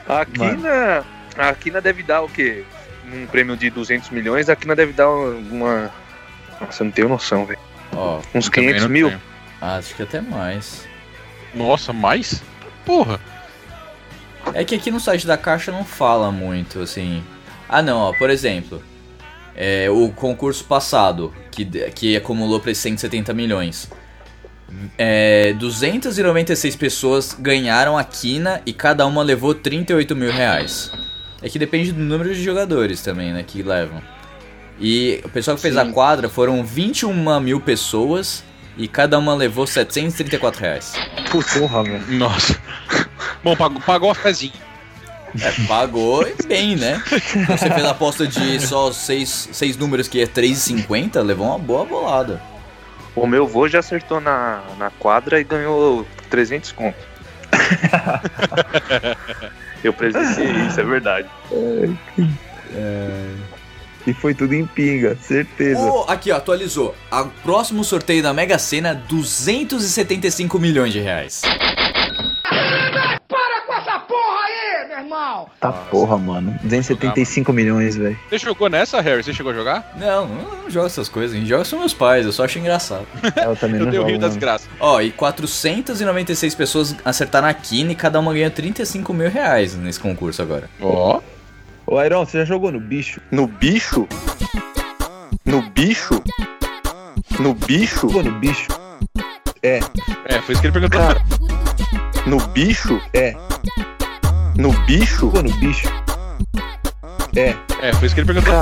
A 0.09 0.25
Quina, 0.25 1.05
a 1.37 1.53
Quina 1.53 1.79
deve 1.79 2.01
dar 2.03 2.21
o 2.21 2.27
quê? 2.27 2.63
Um 3.13 3.25
prêmio 3.27 3.55
de 3.55 3.69
200 3.69 4.09
milhões, 4.09 4.49
a 4.49 4.55
Quina 4.55 4.75
deve 4.75 4.91
dar 4.93 5.07
uma... 5.09 5.91
Nossa, 6.59 6.81
eu 6.81 6.85
não 6.85 6.91
tenho 6.91 7.07
noção, 7.09 7.45
velho. 7.45 7.59
Ó, 7.95 8.19
Uns 8.33 8.47
Eu 8.47 8.51
também 8.51 8.69
500 8.69 8.81
não 8.83 8.89
mil? 8.89 9.07
tenho. 9.09 9.21
acho 9.61 9.95
que 9.95 10.03
até 10.03 10.19
mais. 10.19 10.87
Nossa, 11.53 11.93
mais? 11.93 12.43
Porra. 12.85 13.19
É 14.53 14.63
que 14.63 14.75
aqui 14.75 14.89
no 14.91 14.99
site 14.99 15.27
da 15.27 15.37
Caixa 15.37 15.71
não 15.71 15.85
fala 15.85 16.31
muito, 16.31 16.81
assim. 16.81 17.23
Ah, 17.67 17.81
não, 17.81 17.97
ó, 17.99 18.13
por 18.13 18.29
exemplo, 18.31 18.81
é, 19.55 19.89
o 19.89 20.09
concurso 20.09 20.63
passado, 20.65 21.33
que, 21.51 21.65
que 21.91 22.15
acumulou 22.17 22.59
para 22.59 22.73
170 22.73 23.33
milhões. 23.33 23.89
É, 24.97 25.53
296 25.53 26.75
pessoas 26.75 27.35
ganharam 27.37 27.97
a 27.97 28.03
quina 28.03 28.61
e 28.65 28.73
cada 28.73 29.05
uma 29.05 29.23
levou 29.23 29.53
38 29.53 30.15
mil 30.15 30.31
reais. 30.31 30.91
É 31.41 31.49
que 31.49 31.57
depende 31.57 31.91
do 31.91 32.01
número 32.01 32.33
de 32.33 32.43
jogadores 32.43 33.01
também, 33.01 33.31
né, 33.31 33.43
que 33.43 33.63
levam. 33.63 34.01
E 34.79 35.21
o 35.25 35.29
pessoal 35.29 35.55
que 35.55 35.61
fez 35.61 35.75
a 35.77 35.85
quadra 35.85 36.29
foram 36.29 36.63
21 36.63 37.39
mil 37.39 37.59
pessoas 37.59 38.43
e 38.77 38.87
cada 38.87 39.19
uma 39.19 39.33
levou 39.35 39.67
734 39.67 40.61
reais. 40.61 40.93
Porra, 41.31 41.83
velho. 41.83 42.11
Nossa. 42.11 42.57
Bom, 43.43 43.55
pagou, 43.55 43.81
pagou 43.81 44.11
a 44.11 44.15
fezinha. 44.15 44.53
É, 45.41 45.67
pagou 45.67 46.25
e 46.27 46.47
bem, 46.47 46.75
né? 46.75 47.01
Você 47.47 47.69
fez 47.69 47.85
a 47.85 47.91
aposta 47.91 48.25
de 48.25 48.59
só 48.59 48.91
seis, 48.91 49.49
seis 49.51 49.77
números 49.77 50.07
que 50.07 50.21
é 50.21 50.25
3,50, 50.25 51.21
levou 51.21 51.47
uma 51.47 51.59
boa 51.59 51.85
bolada. 51.85 52.41
O 53.15 53.27
meu 53.27 53.47
vô 53.47 53.67
já 53.67 53.79
acertou 53.79 54.19
na, 54.19 54.63
na 54.77 54.89
quadra 54.91 55.39
e 55.39 55.43
ganhou 55.43 56.05
300 56.29 56.71
conto. 56.71 56.97
eu 59.83 59.93
presenciei 59.93 60.51
isso, 60.67 60.79
é 60.79 60.83
verdade. 60.83 61.29
E 64.07 64.13
foi 64.13 64.33
tudo 64.33 64.53
em 64.53 64.65
pinga, 64.65 65.17
certeza. 65.21 65.81
Oh, 65.81 66.05
aqui, 66.07 66.31
ó, 66.31 66.37
atualizou. 66.37 66.95
A 67.11 67.25
próximo 67.25 67.83
sorteio 67.83 68.23
da 68.23 68.33
Mega 68.33 68.57
Sena, 68.57 68.95
275 68.95 70.57
milhões 70.57 70.93
de 70.93 70.99
reais. 70.99 71.41
Tá 75.59 75.71
porra, 75.71 76.17
mano. 76.17 76.51
275 76.63 77.51
milhões, 77.53 77.95
velho. 77.95 78.17
Você 78.29 78.37
jogou 78.37 78.69
nessa, 78.69 78.99
Harry? 79.01 79.23
Você 79.23 79.33
chegou 79.33 79.51
a 79.51 79.55
jogar? 79.55 79.93
Não, 79.99 80.27
não, 80.27 80.63
não 80.63 80.69
joga 80.69 80.87
essas 80.87 81.07
coisas. 81.09 81.35
Quem 81.37 81.45
joga 81.45 81.63
são 81.65 81.79
meus 81.79 81.93
pais, 81.93 82.25
eu 82.25 82.31
só 82.31 82.45
acho 82.45 82.59
engraçado. 82.59 83.05
Eu 83.43 83.55
também 83.55 83.79
Eu 83.79 83.85
não 83.85 83.91
dei 83.91 83.99
o 83.99 84.01
jogo, 84.01 84.09
rio 84.11 84.19
das 84.19 84.35
graças. 84.35 84.69
Ó, 84.79 84.99
e 85.01 85.11
496 85.11 86.55
pessoas 86.55 86.95
acertaram 87.05 87.47
a 87.47 87.53
Kine 87.53 87.93
e 87.93 87.95
cada 87.95 88.19
uma 88.19 88.33
ganhou 88.33 88.49
35 88.51 89.13
mil 89.13 89.29
reais 89.29 89.75
nesse 89.75 89.99
concurso 89.99 90.41
agora. 90.41 90.69
Ó. 90.81 91.21
Ô, 91.85 91.97
Airon, 91.97 92.25
você 92.25 92.39
já 92.39 92.45
jogou 92.45 92.71
no 92.71 92.79
bicho? 92.79 93.19
No 93.31 93.47
bicho? 93.47 94.07
No 95.45 95.61
bicho? 95.61 96.21
No 97.39 97.53
bicho? 97.53 98.01
Jogou 98.07 98.23
no 98.23 98.39
bicho? 98.39 98.67
É, 99.63 99.79
É, 100.25 100.39
foi 100.41 100.53
isso 100.53 100.61
que 100.61 100.67
ele 100.67 100.73
perguntou. 100.73 101.01
No 102.25 102.37
bicho? 102.47 103.01
é. 103.13 103.35
No 104.59 104.73
bicho? 104.85 105.21
Jogou 105.21 105.41
no 105.41 105.55
bicho? 105.55 105.87
É. 107.33 107.55
É, 107.81 107.93
foi 107.93 108.07
isso 108.07 108.13
que 108.13 108.19
ele 108.19 108.33
perguntou. 108.33 108.53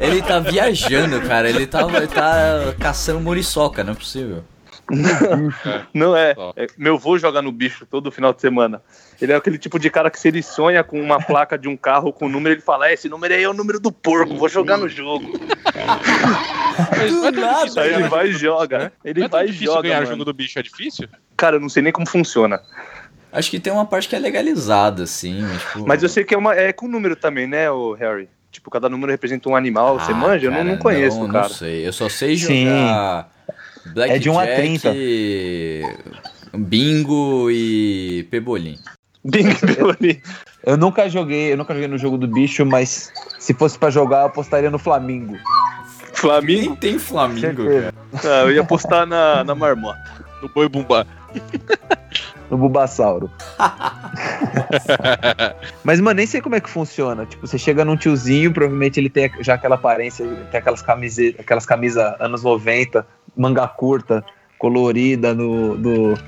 Ele 0.00 0.22
tá 0.22 0.38
viajando, 0.38 1.20
cara. 1.20 1.50
Ele 1.50 1.66
tá, 1.66 1.82
ele 1.82 2.06
tá 2.06 2.74
caçando 2.80 3.20
muriçoca, 3.20 3.84
não 3.84 3.92
é 3.92 3.94
possível. 3.94 4.42
Não 5.94 6.16
é. 6.16 6.34
É, 6.56 6.66
Meu 6.76 6.98
vô 6.98 7.18
joga 7.18 7.40
no 7.42 7.52
bicho 7.52 7.86
todo 7.86 8.10
final 8.10 8.32
de 8.32 8.40
semana. 8.40 8.82
Ele 9.20 9.32
é 9.32 9.36
aquele 9.36 9.58
tipo 9.58 9.78
de 9.78 9.90
cara 9.90 10.10
que 10.10 10.18
se 10.18 10.28
ele 10.28 10.42
sonha 10.42 10.82
com 10.82 11.00
uma 11.00 11.20
placa 11.22 11.56
de 11.58 11.68
um 11.68 11.76
carro 11.76 12.12
com 12.12 12.28
número, 12.28 12.54
ele 12.54 12.62
fala, 12.62 12.88
"É, 12.88 12.94
esse 12.94 13.08
número 13.08 13.32
aí 13.34 13.42
é 13.42 13.48
o 13.48 13.52
número 13.54 13.78
do 13.78 13.92
porco, 13.92 14.36
vou 14.36 14.48
jogar 14.48 14.76
no 14.76 14.88
jogo. 14.88 15.30
É 15.74 17.30
difícil 17.30 17.82
Aí 17.82 17.94
ele 17.94 18.08
vai 18.08 18.28
e 18.28 18.32
joga. 18.32 18.78
bicho, 18.78 18.90
né? 18.90 18.92
Ele 19.04 19.24
é 19.24 19.28
vai 19.28 19.44
e 19.44 19.46
difícil 19.48 19.66
joga, 19.72 19.82
ganhar 19.82 19.96
mano. 20.00 20.10
jogo 20.10 20.24
do 20.24 20.32
bicho, 20.32 20.58
é 20.58 20.62
difícil? 20.62 21.08
Cara, 21.36 21.56
eu 21.56 21.60
não 21.60 21.68
sei 21.68 21.82
nem 21.82 21.92
como 21.92 22.08
funciona. 22.08 22.60
Acho 23.32 23.50
que 23.50 23.60
tem 23.60 23.72
uma 23.72 23.84
parte 23.86 24.08
que 24.08 24.16
é 24.16 24.18
legalizada, 24.18 25.04
assim. 25.04 25.42
Mas, 25.42 25.60
tipo... 25.62 25.86
Mas 25.86 26.02
eu 26.02 26.08
sei 26.08 26.24
que 26.24 26.34
é, 26.34 26.38
uma, 26.38 26.54
é 26.54 26.72
com 26.72 26.88
número 26.88 27.14
também, 27.14 27.46
né, 27.46 27.70
o 27.70 27.92
Harry? 27.94 28.28
Tipo, 28.50 28.68
cada 28.70 28.88
número 28.88 29.12
representa 29.12 29.48
um 29.48 29.54
animal. 29.54 30.00
Você 30.00 30.10
Ah, 30.10 30.14
manja? 30.14 30.46
Eu 30.46 30.50
não, 30.50 30.58
cara, 30.58 30.70
não 30.70 30.76
conheço, 30.78 31.20
não, 31.20 31.28
cara. 31.28 31.48
Não 31.48 31.54
sei. 31.54 31.86
Eu 31.86 31.92
só 31.92 32.08
sei 32.08 32.36
Sim. 32.36 32.66
Blackjack, 33.86 34.16
É 34.16 34.18
de 34.18 34.30
1 34.30 34.38
a 34.38 34.46
30. 34.46 34.92
Bingo 36.56 37.50
e 37.50 38.26
Pebolim. 38.30 38.78
Bing 39.24 39.54
Boni. 39.78 40.22
Eu 40.64 40.76
nunca 40.76 41.08
joguei, 41.08 41.52
eu 41.52 41.56
nunca 41.56 41.72
joguei 41.74 41.88
no 41.88 41.98
jogo 41.98 42.16
do 42.18 42.26
bicho, 42.26 42.64
mas 42.64 43.12
se 43.38 43.54
fosse 43.54 43.78
pra 43.78 43.90
jogar, 43.90 44.20
eu 44.20 44.26
apostaria 44.26 44.70
no 44.70 44.78
Flamingo. 44.78 45.36
Flamengo. 46.14 46.60
Nem 46.60 46.76
tem 46.76 46.98
Flamengo, 46.98 47.40
Certeza. 47.64 47.94
cara. 48.22 48.34
Ah, 48.42 48.42
eu 48.44 48.52
ia 48.52 48.60
apostar 48.60 49.06
na, 49.06 49.44
na 49.44 49.54
marmota. 49.54 49.98
No 50.42 50.48
boi 50.48 50.68
bumbá. 50.68 51.06
No 52.50 52.58
Bulbasauro. 52.58 53.30
Mas, 55.84 56.00
mano, 56.00 56.16
nem 56.16 56.26
sei 56.26 56.40
como 56.40 56.56
é 56.56 56.60
que 56.60 56.68
funciona. 56.68 57.24
Tipo, 57.24 57.46
você 57.46 57.56
chega 57.56 57.84
num 57.84 57.96
tiozinho, 57.96 58.52
provavelmente 58.52 58.98
ele 58.98 59.08
tem 59.08 59.30
já 59.40 59.54
aquela 59.54 59.76
aparência, 59.76 60.26
tem 60.50 60.58
aquelas 60.58 60.82
camisetas, 60.82 61.40
aquelas 61.40 61.64
camisas 61.64 62.20
anos 62.20 62.42
90, 62.42 63.06
manga 63.36 63.66
curta, 63.68 64.24
colorida, 64.58 65.32
no, 65.32 65.76
do, 65.76 66.18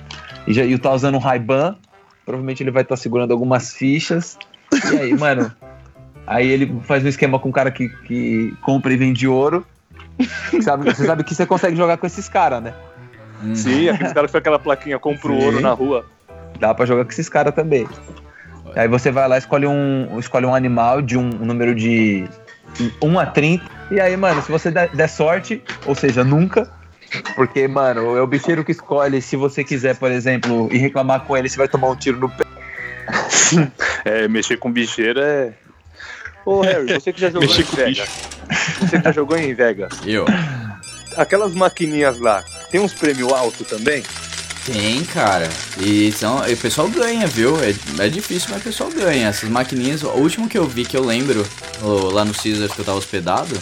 e, 0.46 0.52
já, 0.52 0.64
e 0.64 0.78
tá 0.78 0.92
usando 0.92 1.16
um 1.16 1.18
Ray-Ban. 1.18 1.76
Provavelmente 2.24 2.62
ele 2.62 2.70
vai 2.70 2.82
estar 2.82 2.96
segurando 2.96 3.32
algumas 3.32 3.72
fichas. 3.72 4.38
E 4.92 4.96
aí, 4.96 5.18
mano, 5.18 5.52
aí 6.26 6.48
ele 6.48 6.80
faz 6.84 7.04
um 7.04 7.08
esquema 7.08 7.38
com 7.38 7.48
um 7.48 7.52
cara 7.52 7.70
que, 7.70 7.88
que 7.88 8.54
compra 8.62 8.92
e 8.92 8.96
vende 8.96 9.26
ouro. 9.26 9.66
Sabe, 10.62 10.84
você 10.84 11.04
sabe 11.04 11.24
que 11.24 11.34
você 11.34 11.46
consegue 11.46 11.76
jogar 11.76 11.96
com 11.96 12.06
esses 12.06 12.28
caras, 12.28 12.62
né? 12.62 12.74
Hum. 13.42 13.54
Sim, 13.54 13.88
aqueles 13.88 14.12
caras 14.12 14.28
que 14.28 14.32
foi 14.32 14.40
aquela 14.40 14.58
plaquinha, 14.58 14.98
compra 14.98 15.32
o 15.32 15.42
ouro 15.42 15.60
na 15.60 15.72
rua. 15.72 16.04
Dá 16.58 16.74
pra 16.74 16.86
jogar 16.86 17.04
com 17.04 17.10
esses 17.10 17.28
caras 17.28 17.54
também. 17.54 17.86
Aí 18.74 18.88
você 18.88 19.10
vai 19.10 19.28
lá, 19.28 19.36
escolhe 19.36 19.66
um, 19.66 20.18
escolhe 20.18 20.46
um 20.46 20.54
animal 20.54 21.02
de 21.02 21.18
um, 21.18 21.28
um 21.28 21.44
número 21.44 21.74
de 21.74 22.24
1 23.02 23.18
a 23.18 23.26
30. 23.26 23.64
E 23.90 24.00
aí, 24.00 24.16
mano, 24.16 24.40
se 24.42 24.50
você 24.50 24.70
der, 24.70 24.88
der 24.90 25.08
sorte, 25.08 25.62
ou 25.86 25.94
seja, 25.94 26.24
nunca. 26.24 26.70
Porque, 27.34 27.68
mano, 27.68 28.16
é 28.16 28.22
o 28.22 28.26
bicheiro 28.26 28.64
que 28.64 28.72
escolhe. 28.72 29.20
Se 29.20 29.36
você 29.36 29.62
quiser, 29.62 29.96
por 29.96 30.10
exemplo, 30.10 30.72
ir 30.72 30.78
reclamar 30.78 31.20
com 31.20 31.36
ele, 31.36 31.48
você 31.48 31.58
vai 31.58 31.68
tomar 31.68 31.88
um 31.88 31.96
tiro 31.96 32.18
no 32.18 32.28
pé. 32.28 32.44
É, 34.04 34.26
mexer 34.26 34.56
com 34.56 34.72
bicheiro 34.72 35.20
é. 35.20 35.52
Ô, 36.44 36.62
Harry, 36.62 36.90
você 36.98 37.12
que 37.12 37.20
já 37.20 37.28
jogou 37.28 37.46
Mexer 37.46 37.62
em 37.62 37.64
com 37.66 37.76
Vegas. 37.76 38.08
Você 38.80 38.98
que 38.98 39.04
já 39.04 39.12
jogou 39.12 39.36
em 39.36 39.54
Vegas. 39.54 39.92
Eu. 40.04 40.24
Aquelas 41.16 41.54
maquininhas 41.54 42.18
lá, 42.18 42.42
tem 42.72 42.80
uns 42.80 42.94
prêmios 42.94 43.30
altos 43.30 43.68
também? 43.68 44.02
Tem, 44.64 45.04
cara. 45.04 45.48
E, 45.78 46.10
são, 46.12 46.48
e 46.48 46.54
o 46.54 46.56
pessoal 46.56 46.88
ganha, 46.88 47.26
viu? 47.26 47.58
É, 47.62 47.74
é 48.04 48.08
difícil, 48.08 48.48
mas 48.50 48.62
o 48.62 48.64
pessoal 48.64 48.90
ganha. 48.90 49.28
Essas 49.28 49.50
maquininhas, 49.50 50.02
o 50.02 50.10
último 50.10 50.48
que 50.48 50.56
eu 50.56 50.66
vi, 50.66 50.84
que 50.84 50.96
eu 50.96 51.04
lembro, 51.04 51.46
lá 52.12 52.24
no 52.24 52.32
Caesars 52.32 52.72
que 52.72 52.80
eu 52.80 52.84
tava 52.84 52.98
hospedado, 52.98 53.54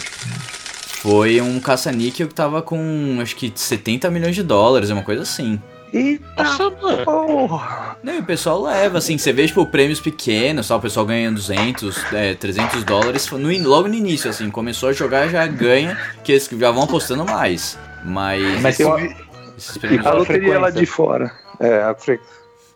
foi 1.01 1.41
um 1.41 1.59
caça-níquel 1.59 2.27
que 2.27 2.33
tava 2.33 2.61
com, 2.61 3.19
acho 3.21 3.35
que 3.35 3.51
70 3.53 4.09
milhões 4.09 4.35
de 4.35 4.43
dólares, 4.43 4.89
é 4.89 4.93
uma 4.93 5.03
coisa 5.03 5.23
assim. 5.23 5.59
Eita 5.91 6.41
Nossa, 6.41 6.71
porra! 7.03 7.97
Não, 8.01 8.15
e 8.15 8.19
o 8.19 8.23
pessoal 8.23 8.61
leva, 8.61 8.99
assim, 8.99 9.17
você 9.17 9.33
vê, 9.33 9.45
tipo, 9.45 9.65
prêmios 9.65 9.99
pequenos, 9.99 10.69
tal, 10.69 10.77
o 10.77 10.81
pessoal 10.81 11.05
ganha 11.05 11.29
200, 11.29 12.13
é, 12.13 12.33
300 12.35 12.83
dólares, 12.85 13.29
no 13.29 13.67
logo 13.67 13.89
no 13.89 13.95
início, 13.95 14.29
assim, 14.29 14.49
começou 14.49 14.87
a 14.87 14.93
jogar, 14.93 15.27
já 15.27 15.45
ganha, 15.47 15.97
que 16.23 16.31
eles 16.31 16.47
já 16.49 16.71
vão 16.71 16.83
apostando 16.83 17.25
mais. 17.25 17.77
Mas, 18.03 18.61
Mas 18.61 18.79
eu- 18.79 18.89
a 18.93 20.11
loteria 20.11 20.59
lá 20.59 20.71
frequência? 20.71 20.71
de 20.79 20.85
fora. 20.85 21.31
É, 21.59 21.83
a 21.83 21.93
fre... 21.93 22.19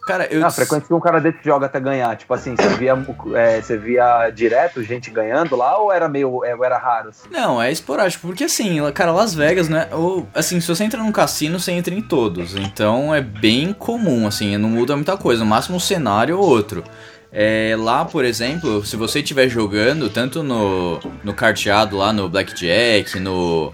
Cara, 0.05 0.27
eu. 0.31 0.39
Não, 0.39 0.47
a 0.47 0.51
frequência 0.51 0.87
que 0.87 0.93
um 0.93 0.99
cara 0.99 1.19
desse 1.19 1.39
joga 1.43 1.65
até 1.65 1.79
ganhar. 1.79 2.15
Tipo 2.15 2.31
assim, 2.35 2.55
você 2.55 2.69
via, 2.77 2.93
é, 3.33 3.59
você 3.59 3.75
via 3.75 4.29
direto 4.29 4.83
gente 4.83 5.09
ganhando 5.09 5.55
lá 5.55 5.79
ou 5.79 5.91
era 5.91 6.07
meio. 6.07 6.45
é, 6.45 6.51
Era 6.51 6.77
raro, 6.77 7.09
assim? 7.09 7.27
Não, 7.31 7.59
é 7.59 7.71
esporádico, 7.71 8.27
porque 8.27 8.43
assim, 8.43 8.79
cara, 8.93 9.11
Las 9.11 9.33
Vegas, 9.33 9.67
né? 9.67 9.87
Ou, 9.91 10.27
assim, 10.35 10.59
se 10.61 10.67
você 10.67 10.83
entra 10.83 11.01
num 11.01 11.11
cassino, 11.11 11.59
você 11.59 11.71
entra 11.71 11.91
em 11.91 12.03
todos. 12.03 12.55
Então 12.55 13.15
é 13.15 13.19
bem 13.21 13.73
comum, 13.73 14.27
assim, 14.27 14.55
não 14.57 14.69
muda 14.69 14.95
muita 14.95 15.17
coisa. 15.17 15.43
No 15.43 15.49
máximo 15.49 15.77
um 15.77 15.79
cenário 15.79 16.37
ou 16.37 16.45
outro. 16.47 16.83
É, 17.31 17.75
lá, 17.77 18.05
por 18.05 18.23
exemplo, 18.23 18.85
se 18.85 18.95
você 18.95 19.19
estiver 19.19 19.49
jogando, 19.49 20.07
tanto 20.07 20.43
no, 20.43 20.99
no 21.23 21.33
carteado 21.33 21.97
lá 21.97 22.13
no 22.13 22.29
Blackjack, 22.29 23.19
no. 23.19 23.73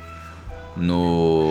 No. 0.76 1.50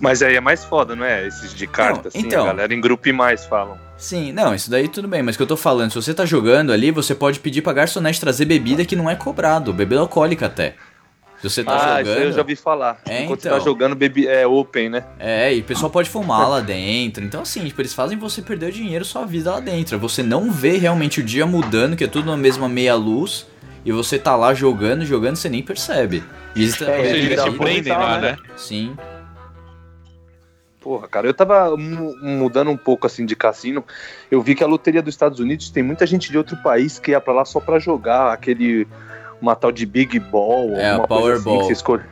Mas 0.00 0.22
aí 0.22 0.36
é 0.36 0.40
mais 0.40 0.64
foda, 0.64 0.94
não 0.94 1.04
é? 1.04 1.26
Esses 1.26 1.54
de 1.54 1.66
carta, 1.66 2.02
Não, 2.02 2.08
assim, 2.08 2.18
então. 2.26 2.44
a 2.44 2.46
galera 2.46 2.74
em 2.74 2.80
grupo 2.80 3.08
e 3.08 3.12
mais 3.12 3.46
falam. 3.46 3.78
Sim, 3.96 4.30
não, 4.32 4.54
isso 4.54 4.70
daí 4.70 4.88
tudo 4.88 5.08
bem, 5.08 5.22
mas 5.22 5.34
o 5.34 5.38
que 5.38 5.42
eu 5.42 5.46
tô 5.46 5.56
falando, 5.56 5.90
se 5.90 5.96
você 5.96 6.14
tá 6.14 6.24
jogando 6.24 6.72
ali, 6.72 6.90
você 6.90 7.14
pode 7.14 7.40
pedir 7.40 7.62
pra 7.62 7.72
garçonete 7.72 8.20
trazer 8.20 8.44
bebida 8.44 8.84
que 8.84 8.94
não 8.94 9.10
é 9.10 9.16
cobrado, 9.16 9.72
bebida 9.72 10.00
alcoólica 10.00 10.46
até. 10.46 10.74
Se 11.40 11.48
você 11.48 11.64
tá 11.64 11.72
ah, 11.72 12.00
isso 12.00 12.10
jogando. 12.10 12.20
aí 12.22 12.28
eu 12.28 12.32
já 12.32 12.40
ouvi 12.40 12.56
falar. 12.56 13.00
É, 13.06 13.22
Enquanto 13.22 13.40
então. 13.40 13.52
você 13.52 13.58
tá 13.58 13.64
jogando, 13.64 13.94
bebi... 13.94 14.26
é 14.26 14.44
open, 14.46 14.90
né? 14.90 15.04
É, 15.20 15.54
e 15.54 15.60
o 15.60 15.64
pessoal 15.64 15.88
pode 15.88 16.10
fumar 16.10 16.48
lá 16.48 16.60
dentro. 16.60 17.24
Então, 17.24 17.42
assim, 17.42 17.64
tipo, 17.64 17.80
eles 17.80 17.94
fazem 17.94 18.18
você 18.18 18.42
perder 18.42 18.70
o 18.70 18.72
dinheiro, 18.72 19.04
sua 19.04 19.24
vida 19.24 19.52
lá 19.52 19.60
dentro. 19.60 19.98
Você 20.00 20.20
não 20.20 20.50
vê 20.50 20.78
realmente 20.78 21.20
o 21.20 21.22
dia 21.22 21.46
mudando, 21.46 21.96
que 21.96 22.02
é 22.02 22.08
tudo 22.08 22.26
na 22.26 22.36
mesma 22.36 22.68
meia 22.68 22.96
luz. 22.96 23.46
E 23.84 23.92
você 23.92 24.18
tá 24.18 24.34
lá 24.36 24.52
jogando, 24.52 25.04
jogando, 25.04 25.36
você 25.36 25.48
nem 25.48 25.62
percebe. 25.62 26.22
E 26.54 26.64
isso 26.64 26.84
É, 26.84 26.98
Ou 26.98 27.04
seja, 27.04 27.16
eles 27.16 27.28
te 27.42 27.48
então, 27.48 27.58
prendem 27.58 27.92
lá, 27.92 28.18
né? 28.20 28.36
Sim. 28.56 28.96
Porra, 30.80 31.08
cara, 31.08 31.26
eu 31.26 31.34
tava 31.34 31.76
mu- 31.76 32.16
mudando 32.22 32.70
um 32.70 32.76
pouco 32.76 33.06
assim 33.06 33.26
de 33.26 33.34
cassino. 33.34 33.84
Eu 34.30 34.40
vi 34.40 34.54
que 34.54 34.62
a 34.62 34.66
loteria 34.66 35.02
dos 35.02 35.12
Estados 35.14 35.40
Unidos 35.40 35.70
tem 35.70 35.82
muita 35.82 36.06
gente 36.06 36.30
de 36.30 36.38
outro 36.38 36.56
país 36.62 36.98
que 36.98 37.10
ia 37.10 37.20
pra 37.20 37.32
lá 37.34 37.44
só 37.44 37.60
pra 37.60 37.78
jogar 37.78 38.32
aquele. 38.32 38.86
Uma 39.40 39.54
tal 39.54 39.70
de 39.70 39.86
Big 39.86 40.18
Ball. 40.18 40.70
É, 40.76 40.86
a 40.90 40.92
alguma 40.96 41.08
coisa 41.08 41.34
assim 41.34 41.44
Powerball. 41.44 41.58
que 41.60 41.66
você 41.66 41.72
escolhe. 41.72 42.02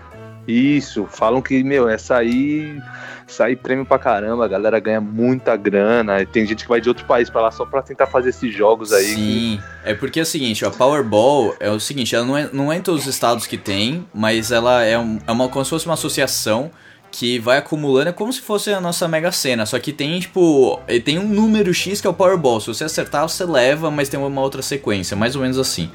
Isso, 0.47 1.07
falam 1.07 1.43
que, 1.43 1.63
meu, 1.65 1.89
essa 1.89 2.17
aí. 2.17 2.81
Sai 3.27 3.57
prêmio 3.57 3.85
pra 3.85 3.99
caramba, 3.99 4.45
a 4.45 4.49
galera 4.49 4.79
ganha 4.79 5.01
muita 5.01 5.57
grana. 5.57 6.25
Tem 6.25 6.47
gente 6.47 6.63
que 6.63 6.69
vai 6.69 6.81
de 6.81 6.89
outro 6.89 7.05
país 7.07 7.29
pra 7.29 7.43
lá 7.43 7.51
só 7.51 7.67
pra 7.67 7.83
tentar 7.83 8.07
fazer 8.07 8.29
esses 8.31 8.55
jogos 8.55 8.93
aí. 8.93 9.05
Sim. 9.05 9.61
É 9.85 9.95
porque 9.95 10.21
é 10.21 10.23
o 10.23 10.27
seguinte, 10.27 10.65
a 10.65 10.71
Powerball 10.71 11.55
é 11.59 11.69
o 11.71 11.81
seguinte, 11.81 12.15
ela 12.15 12.25
não 12.25 12.37
é, 12.39 12.49
não 12.53 12.73
é 12.73 12.77
em 12.77 12.81
todos 12.83 13.03
os 13.03 13.07
estados 13.09 13.47
que 13.47 13.57
tem, 13.59 14.07
mas 14.15 14.53
ela 14.53 14.85
é, 14.85 14.97
um- 14.97 15.19
é 15.27 15.33
uma, 15.33 15.49
como 15.49 15.65
se 15.65 15.71
fosse 15.71 15.87
uma 15.87 15.95
associação 15.95 16.71
que 17.11 17.39
vai 17.39 17.59
acumulando, 17.59 18.11
é 18.11 18.13
como 18.13 18.33
se 18.33 18.41
fosse 18.43 18.71
a 18.71 18.81
nossa 18.81 19.09
Mega 19.09 19.33
Sena, 19.33 19.65
só 19.67 19.79
que 19.79 19.93
tem, 19.93 20.19
tipo, 20.21 20.79
tem 21.05 21.19
um 21.19 21.27
número 21.27 21.73
X 21.75 22.01
que 22.01 22.07
é 22.07 22.11
o 22.11 22.15
Powerball, 22.15 22.61
se 22.61 22.69
você 22.69 22.85
acertar, 22.85 23.27
você 23.29 23.45
leva, 23.45 23.91
mas 23.91 24.09
tem 24.09 24.21
uma 24.21 24.41
outra 24.41 24.61
sequência, 24.63 25.17
mais 25.17 25.35
ou 25.35 25.43
menos 25.43 25.59
assim. 25.59 25.91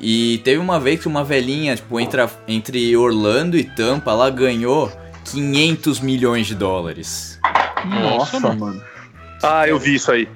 E 0.00 0.38
teve 0.38 0.58
uma 0.58 0.80
vez 0.80 1.00
que 1.00 1.06
uma 1.08 1.22
velhinha, 1.22 1.76
tipo, 1.76 2.00
entre, 2.00 2.20
a- 2.20 2.30
entre 2.48 2.96
Orlando 2.96 3.56
e 3.56 3.64
Tampa, 3.64 4.10
ela 4.10 4.28
ganhou 4.30 4.90
500 5.24 6.00
milhões 6.00 6.46
de 6.46 6.54
dólares. 6.54 7.38
Nossa, 7.84 8.40
mano. 8.40 8.60
mano. 8.60 8.82
Ah, 9.42 9.68
eu 9.68 9.78
vi 9.78 9.94
isso 9.96 10.10
aí. 10.10 10.28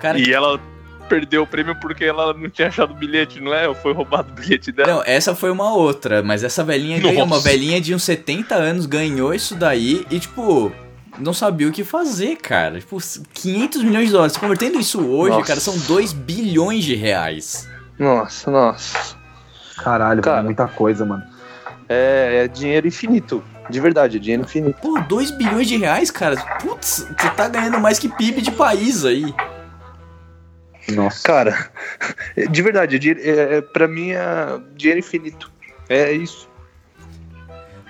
Cara, 0.00 0.18
E 0.18 0.32
ela 0.32 0.60
perdeu 1.08 1.42
o 1.42 1.46
prêmio 1.46 1.76
porque 1.80 2.04
ela 2.04 2.34
não 2.34 2.50
tinha 2.50 2.68
achado 2.68 2.90
o 2.92 2.94
bilhete, 2.94 3.40
não 3.40 3.54
é? 3.54 3.68
Ou 3.68 3.74
foi 3.74 3.92
roubado 3.92 4.32
o 4.32 4.34
bilhete 4.34 4.72
dela? 4.72 4.92
Não, 4.92 5.02
essa 5.06 5.34
foi 5.34 5.50
uma 5.50 5.72
outra, 5.72 6.22
mas 6.22 6.42
essa 6.42 6.64
velhinha 6.64 6.98
ganhou, 6.98 7.24
uma 7.24 7.36
Nossa. 7.36 7.48
velhinha 7.48 7.80
de 7.80 7.94
uns 7.94 8.02
70 8.02 8.54
anos 8.54 8.86
ganhou 8.86 9.32
isso 9.32 9.54
daí 9.54 10.04
e, 10.10 10.18
tipo, 10.18 10.72
não 11.18 11.32
sabia 11.32 11.68
o 11.68 11.72
que 11.72 11.84
fazer, 11.84 12.36
cara. 12.36 12.80
Tipo, 12.80 12.98
500 13.34 13.82
milhões 13.84 14.06
de 14.06 14.12
dólares. 14.12 14.36
Convertendo 14.36 14.78
isso 14.80 15.00
hoje, 15.06 15.36
Nossa. 15.36 15.46
cara, 15.46 15.60
são 15.60 15.78
2 15.78 16.12
bilhões 16.12 16.84
de 16.84 16.94
reais. 16.94 17.68
Nossa, 17.98 18.50
nossa. 18.50 19.16
Caralho, 19.76 20.22
Cara. 20.22 20.36
mano, 20.38 20.46
muita 20.46 20.66
coisa, 20.66 21.04
mano. 21.04 21.22
É, 21.88 22.42
é 22.44 22.48
dinheiro 22.48 22.88
infinito. 22.88 23.42
De 23.68 23.80
verdade, 23.80 24.16
é 24.16 24.20
dinheiro 24.20 24.42
infinito. 24.44 24.78
Pô, 24.80 25.00
2 25.00 25.30
bilhões 25.32 25.66
de 25.66 25.76
reais, 25.76 26.10
cara. 26.10 26.36
Putz, 26.60 27.06
você 27.18 27.30
tá 27.30 27.48
ganhando 27.48 27.80
mais 27.80 27.98
que 27.98 28.08
PIB 28.08 28.40
de 28.42 28.50
país 28.52 29.04
aí. 29.04 29.34
Nossa. 30.94 31.26
Cara, 31.26 31.68
de 32.50 32.62
verdade, 32.62 32.96
é, 32.96 33.28
é, 33.28 33.56
é, 33.56 33.60
pra 33.60 33.88
mim 33.88 34.10
é 34.12 34.60
dinheiro 34.76 35.00
infinito. 35.00 35.50
É 35.88 36.12
isso. 36.12 36.48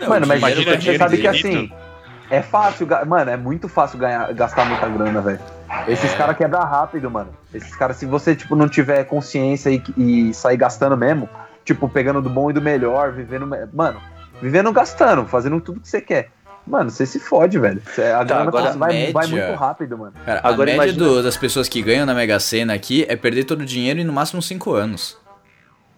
Não, 0.00 0.08
mano, 0.08 0.26
mas 0.26 0.40
dinheiro 0.40 0.62
você 0.62 0.64
pra 0.70 0.76
dinheiro 0.76 0.98
sabe 0.98 1.16
que 1.18 1.28
infinito. 1.28 1.74
assim, 1.74 1.82
é 2.30 2.42
fácil, 2.42 2.86
mano, 3.06 3.30
é 3.30 3.36
muito 3.36 3.68
fácil 3.68 3.98
ganhar, 3.98 4.32
gastar 4.32 4.64
muita 4.64 4.88
grana, 4.88 5.20
velho. 5.20 5.40
Esses 5.88 6.12
É. 6.12 6.16
caras 6.16 6.36
quebram 6.36 6.60
rápido, 6.60 7.10
mano. 7.10 7.30
Esses 7.52 7.74
caras, 7.76 7.96
se 7.96 8.06
você, 8.06 8.34
tipo, 8.34 8.56
não 8.56 8.68
tiver 8.68 9.04
consciência 9.04 9.70
e, 9.70 9.82
e 9.96 10.34
sair 10.34 10.56
gastando 10.56 10.96
mesmo, 10.96 11.28
tipo, 11.64 11.88
pegando 11.88 12.22
do 12.22 12.30
bom 12.30 12.50
e 12.50 12.52
do 12.54 12.62
melhor, 12.62 13.12
vivendo. 13.12 13.46
Mano, 13.72 14.00
vivendo 14.40 14.72
gastando, 14.72 15.26
fazendo 15.26 15.60
tudo 15.60 15.80
que 15.80 15.88
você 15.88 16.00
quer. 16.00 16.30
Mano, 16.66 16.90
você 16.90 17.06
se 17.06 17.20
fode, 17.20 17.58
velho. 17.60 17.80
Cê- 17.94 18.10
A 18.10 18.24
grana 18.24 18.42
agora 18.48 18.64
tá- 18.64 18.70
a 18.70 18.76
vai, 18.76 19.12
vai 19.12 19.26
média- 19.28 19.46
muito 19.46 19.58
rápido, 19.58 19.96
mano. 19.98 20.12
Cara, 20.24 20.40
Agora 20.42 20.70
a 20.72 20.76
média 20.76 20.90
imagina- 20.92 21.04
do- 21.04 21.22
das 21.22 21.36
pessoas 21.36 21.68
que 21.68 21.80
ganham 21.80 22.04
na 22.04 22.12
Mega 22.12 22.40
Sena 22.40 22.74
aqui 22.74 23.06
é 23.08 23.14
perder 23.14 23.44
todo 23.44 23.60
o 23.60 23.64
dinheiro 23.64 24.00
em 24.00 24.04
no 24.04 24.12
máximo 24.12 24.42
5 24.42 24.72
anos. 24.74 25.16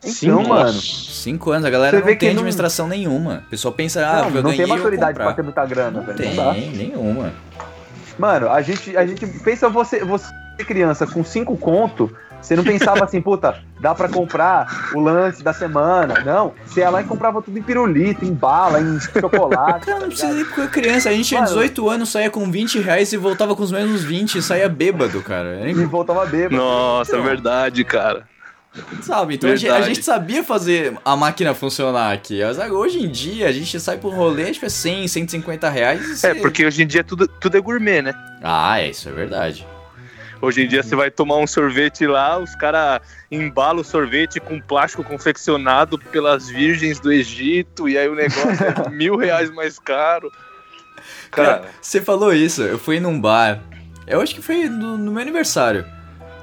Então, 0.04 0.42
Nossa. 0.42 0.48
mano. 0.64 0.72
5 0.80 1.50
anos, 1.50 1.64
a 1.64 1.70
galera 1.70 1.90
Você 1.96 2.00
não 2.00 2.06
tem 2.06 2.16
que 2.18 2.26
não- 2.26 2.32
administração 2.32 2.86
nenhuma. 2.86 3.42
O 3.46 3.50
pessoal 3.50 3.72
pensa, 3.74 4.06
ah, 4.06 4.20
não, 4.22 4.28
eu 4.28 4.34
não 4.34 4.42
ganhei, 4.50 4.58
tem 4.58 4.66
maturidade 4.66 5.18
pra 5.18 5.32
ter 5.32 5.42
muita 5.42 5.64
grana, 5.66 5.90
Não 5.90 6.02
velho. 6.04 6.18
tem, 6.18 6.34
Não 6.34 6.44
dá. 6.44 6.52
nenhuma. 6.52 7.32
Mano, 8.18 8.50
a 8.50 8.60
gente, 8.62 8.96
a 8.96 9.06
gente 9.06 9.26
pensa 9.26 9.68
você, 9.68 10.04
você 10.04 10.28
criança 10.66 11.06
com 11.06 11.24
cinco 11.24 11.56
conto, 11.56 12.14
você 12.40 12.56
não 12.56 12.64
pensava 12.64 13.04
assim, 13.04 13.20
puta, 13.20 13.58
dá 13.80 13.94
pra 13.94 14.08
comprar 14.08 14.90
o 14.94 15.00
lance 15.00 15.42
da 15.42 15.52
semana. 15.52 16.22
Não, 16.24 16.52
você 16.64 16.80
ia 16.80 16.90
lá 16.90 17.00
e 17.02 17.04
comprava 17.04 17.42
tudo 17.42 17.58
em 17.58 17.62
pirulito, 17.62 18.24
em 18.24 18.32
bala, 18.32 18.80
em 18.80 18.98
chocolate. 19.00 19.86
Cara, 19.86 19.98
não 20.00 20.00
tá 20.02 20.06
precisa 20.06 20.32
ligado? 20.32 20.50
ir 20.50 20.54
com 20.54 20.68
criança. 20.68 21.08
A 21.10 21.12
gente 21.12 21.26
tinha 21.28 21.40
Mano. 21.40 21.52
18 21.52 21.88
anos, 21.90 22.08
saía 22.10 22.30
com 22.30 22.50
20 22.50 22.78
reais 22.80 23.12
e 23.12 23.16
voltava 23.16 23.54
com 23.54 23.62
os 23.62 23.72
mesmos 23.72 24.02
20 24.04 24.36
e 24.38 24.42
saía 24.42 24.68
bêbado, 24.68 25.20
cara. 25.22 25.48
Era 25.58 25.70
E 25.70 25.74
voltava 25.84 26.24
bêbado. 26.26 26.56
Nossa, 26.56 27.12
Então. 27.12 27.24
verdade, 27.24 27.84
cara. 27.84 28.24
Sabe? 29.02 29.34
Então 29.34 29.50
a 29.50 29.56
gente, 29.56 29.70
a 29.70 29.80
gente 29.80 30.02
sabia 30.04 30.44
fazer 30.44 30.96
a 31.04 31.16
máquina 31.16 31.52
funcionar 31.54 32.12
aqui. 32.12 32.40
Mas 32.44 32.58
hoje 32.70 33.02
em 33.02 33.08
dia 33.10 33.48
a 33.48 33.52
gente 33.52 33.80
sai 33.80 33.96
pro 33.96 34.10
rolê, 34.10 34.52
tipo, 34.52 34.66
é 34.66 34.68
100, 34.68 35.08
150 35.08 35.68
reais. 35.68 36.00
e 36.22 36.26
É, 36.26 36.34
você- 36.34 36.40
porque 36.40 36.64
hoje 36.64 36.82
em 36.82 36.86
dia 36.86 37.02
tudo, 37.02 37.26
tudo 37.26 37.56
é 37.56 37.60
gourmet, 37.60 38.02
né? 38.02 38.14
Ah, 38.42 38.78
é, 38.80 38.90
isso 38.90 39.08
é 39.08 39.12
verdade. 39.12 39.66
Hoje 40.40 40.62
em 40.62 40.68
dia 40.68 40.82
você 40.82 40.94
vai 40.94 41.10
tomar 41.10 41.36
um 41.36 41.46
sorvete 41.46 42.06
lá, 42.06 42.38
os 42.38 42.54
caras 42.54 43.00
embalam 43.30 43.80
o 43.80 43.84
sorvete 43.84 44.38
com 44.38 44.60
plástico 44.60 45.02
confeccionado 45.02 45.98
pelas 45.98 46.48
virgens 46.48 47.00
do 47.00 47.12
Egito, 47.12 47.88
e 47.88 47.98
aí 47.98 48.08
o 48.08 48.14
negócio 48.14 48.48
é 48.50 48.88
mil 48.90 49.16
reais 49.16 49.50
mais 49.50 49.78
caro. 49.78 50.30
Cara, 51.30 51.58
Cara, 51.58 51.70
você 51.80 52.00
falou 52.00 52.32
isso. 52.32 52.62
Eu 52.62 52.78
fui 52.78 53.00
num 53.00 53.20
bar. 53.20 53.60
Eu 54.06 54.20
acho 54.20 54.34
que 54.34 54.42
foi 54.42 54.68
no, 54.68 54.96
no 54.96 55.12
meu 55.12 55.20
aniversário. 55.20 55.84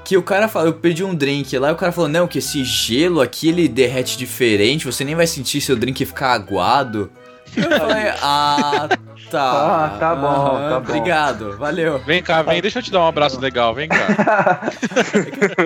Que 0.04 0.16
o 0.16 0.22
cara 0.22 0.46
falou, 0.46 0.68
eu 0.68 0.74
pedi 0.74 1.02
um 1.02 1.14
drink 1.14 1.58
lá 1.58 1.70
e 1.70 1.72
o 1.72 1.76
cara 1.76 1.90
falou, 1.90 2.08
não, 2.08 2.28
que 2.28 2.38
esse 2.38 2.62
gelo 2.64 3.20
aqui 3.20 3.48
ele 3.48 3.66
derrete 3.66 4.16
diferente, 4.16 4.86
você 4.86 5.02
nem 5.02 5.16
vai 5.16 5.26
sentir 5.26 5.60
seu 5.60 5.74
drink 5.74 6.04
ficar 6.04 6.32
aguado. 6.32 7.10
Eu 7.54 7.70
falei, 7.78 8.08
ah, 8.22 8.88
tá. 8.88 8.96
Ah, 9.86 9.96
tá 9.98 10.14
bom, 10.14 10.26
aham, 10.26 10.70
tá 10.70 10.80
bom. 10.80 10.88
Obrigado, 10.90 11.56
valeu. 11.58 11.98
Vem 12.00 12.22
cá, 12.22 12.42
vem, 12.42 12.60
deixa 12.62 12.78
eu 12.78 12.82
te 12.82 12.90
dar 12.90 13.00
um 13.00 13.06
abraço 13.06 13.38
legal, 13.40 13.74
vem 13.74 13.88
cá. 13.88 14.06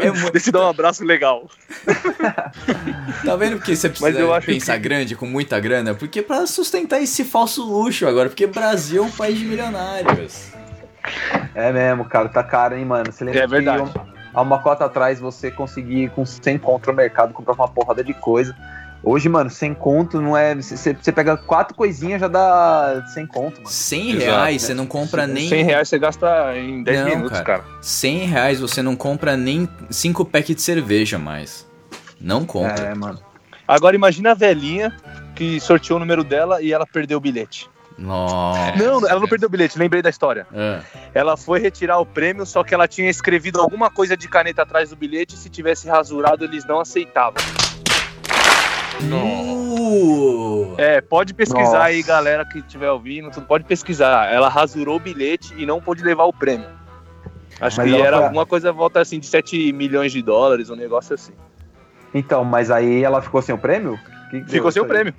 É 0.02 0.10
mu- 0.10 0.30
deixa 0.30 0.48
eu 0.48 0.52
dar 0.52 0.60
um 0.62 0.68
abraço 0.68 1.04
legal. 1.04 1.48
Tá 3.24 3.36
vendo 3.36 3.56
porque 3.56 3.76
você 3.76 3.88
precisa 3.88 4.10
Mas 4.10 4.18
eu 4.18 4.32
acho 4.34 4.46
pensar 4.46 4.76
grande, 4.78 5.14
com 5.14 5.26
muita 5.26 5.60
grana? 5.60 5.94
Porque 5.94 6.22
pra 6.22 6.46
sustentar 6.46 7.00
esse 7.02 7.24
falso 7.24 7.62
luxo 7.64 8.06
agora, 8.06 8.28
porque 8.28 8.46
Brasil 8.46 9.02
é 9.02 9.06
um 9.06 9.10
país 9.10 9.38
de 9.38 9.44
milionários. 9.44 10.50
É 11.54 11.70
mesmo, 11.72 12.04
cara, 12.06 12.28
tá 12.28 12.42
caro, 12.42 12.76
hein, 12.76 12.84
mano. 12.84 13.12
Você 13.12 13.24
lembra 13.24 13.42
É 13.42 13.46
verdade. 13.46 13.90
que 13.90 14.00
há 14.34 14.40
uma 14.42 14.58
cota 14.60 14.84
atrás 14.86 15.20
você 15.20 15.50
conseguir 15.50 16.10
com 16.10 16.24
100 16.24 16.58
conto 16.58 16.86
no 16.90 16.94
mercado 16.96 17.32
comprar 17.34 17.54
uma 17.54 17.68
porrada 17.68 18.02
de 18.02 18.14
coisa. 18.14 18.54
Hoje, 19.02 19.28
mano, 19.28 19.48
100 19.48 19.74
conto 19.74 20.20
não 20.20 20.36
é. 20.36 20.54
Você 20.54 20.94
pega 21.12 21.36
quatro 21.36 21.74
coisinhas 21.74 22.20
já 22.20 22.28
dá 22.28 23.02
100 23.14 23.26
conto, 23.26 23.56
mano. 23.56 23.68
100 23.68 24.10
Exato, 24.10 24.24
reais 24.24 24.62
né? 24.62 24.66
você 24.68 24.74
não 24.74 24.86
compra 24.86 25.26
nem. 25.26 25.48
100 25.48 25.64
reais 25.64 25.88
você 25.88 25.98
gasta 25.98 26.56
em 26.58 26.82
10 26.82 27.00
Não, 27.00 27.06
minutos, 27.08 27.40
cara. 27.40 27.62
cara. 27.62 27.64
100 27.80 28.18
reais 28.26 28.60
você 28.60 28.82
não 28.82 28.94
compra 28.94 29.36
nem 29.36 29.68
5 29.88 30.24
packs 30.26 30.54
de 30.56 30.62
cerveja 30.62 31.18
mais. 31.18 31.66
Não 32.20 32.44
compra. 32.44 32.84
É, 32.84 32.94
mano. 32.94 33.18
Agora 33.66 33.96
imagina 33.96 34.32
a 34.32 34.34
velhinha 34.34 34.94
que 35.34 35.58
sorteou 35.60 35.96
o 35.96 36.00
número 36.00 36.22
dela 36.22 36.60
e 36.60 36.72
ela 36.72 36.86
perdeu 36.86 37.16
o 37.16 37.20
bilhete. 37.20 37.70
Nossa. 37.96 38.76
Não, 38.76 39.06
ela 39.08 39.20
não 39.20 39.28
perdeu 39.28 39.46
o 39.46 39.50
bilhete, 39.50 39.78
lembrei 39.78 40.00
da 40.02 40.08
história. 40.10 40.46
Ah, 40.54 40.80
Ela 41.14 41.36
foi 41.36 41.60
retirar 41.60 41.98
o 41.98 42.06
prêmio, 42.06 42.46
só 42.46 42.64
que 42.64 42.72
ela 42.74 42.88
tinha 42.88 43.10
escrevido 43.10 43.60
alguma 43.60 43.90
coisa 43.90 44.16
de 44.16 44.26
caneta 44.26 44.62
atrás 44.62 44.88
do 44.90 44.96
bilhete 44.96 45.34
e 45.34 45.38
se 45.38 45.50
tivesse 45.50 45.86
rasurado 45.86 46.44
eles 46.44 46.64
não 46.64 46.80
aceitavam. 46.80 47.36
Uh, 49.02 50.74
É, 50.78 51.00
pode 51.00 51.34
pesquisar 51.34 51.64
Nossa. 51.64 51.82
aí, 51.84 52.02
galera 52.02 52.44
que 52.44 52.58
estiver 52.58 52.90
ouvindo, 52.90 53.30
tudo 53.30 53.46
pode 53.46 53.64
pesquisar. 53.64 54.32
Ela 54.32 54.48
rasurou 54.48 54.96
o 54.96 55.00
bilhete 55.00 55.54
e 55.56 55.66
não 55.66 55.80
pôde 55.80 56.02
levar 56.02 56.24
o 56.24 56.32
prêmio. 56.32 56.68
Acho 57.60 57.76
Mas 57.78 57.90
que 57.90 58.00
era 58.00 58.16
foi- 58.16 58.26
alguma 58.26 58.46
coisa 58.46 58.72
volta 58.72 59.00
assim 59.00 59.18
de 59.18 59.26
7 59.26 59.72
milhões 59.72 60.12
de 60.12 60.22
dólares, 60.22 60.70
um 60.70 60.76
negócio 60.76 61.14
assim. 61.14 61.32
Então, 62.14 62.42
mas 62.44 62.70
aí 62.70 63.02
ela 63.04 63.20
ficou 63.20 63.42
sem 63.42 63.54
o 63.54 63.58
prêmio? 63.58 63.98
Que 64.30 64.40
que 64.42 64.50
Ficou 64.50 64.72
sem 64.72 64.80
o 64.82 64.86
prêmio. 64.86 65.14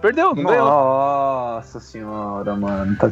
Perdeu, 0.00 0.34
não 0.34 0.44
ganhou. 0.44 0.64
Nossa 0.66 1.80
senhora, 1.80 2.54
mano. 2.54 2.96
Tá- 2.96 3.10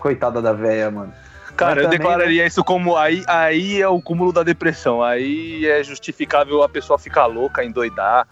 Coitada 0.00 0.40
da 0.40 0.52
véia, 0.52 0.90
mano. 0.90 1.12
Cara, 1.56 1.76
Mas 1.76 1.84
eu 1.84 1.90
declararia 1.90 2.46
isso 2.46 2.62
como 2.62 2.96
aí, 2.96 3.24
aí 3.26 3.80
é 3.80 3.88
o 3.88 4.00
cúmulo 4.00 4.32
da 4.32 4.42
depressão. 4.42 5.02
Aí 5.02 5.66
é 5.66 5.82
justificável 5.82 6.62
a 6.62 6.68
pessoa 6.68 6.98
ficar 6.98 7.26
louca, 7.26 7.64
endoidar. 7.64 8.26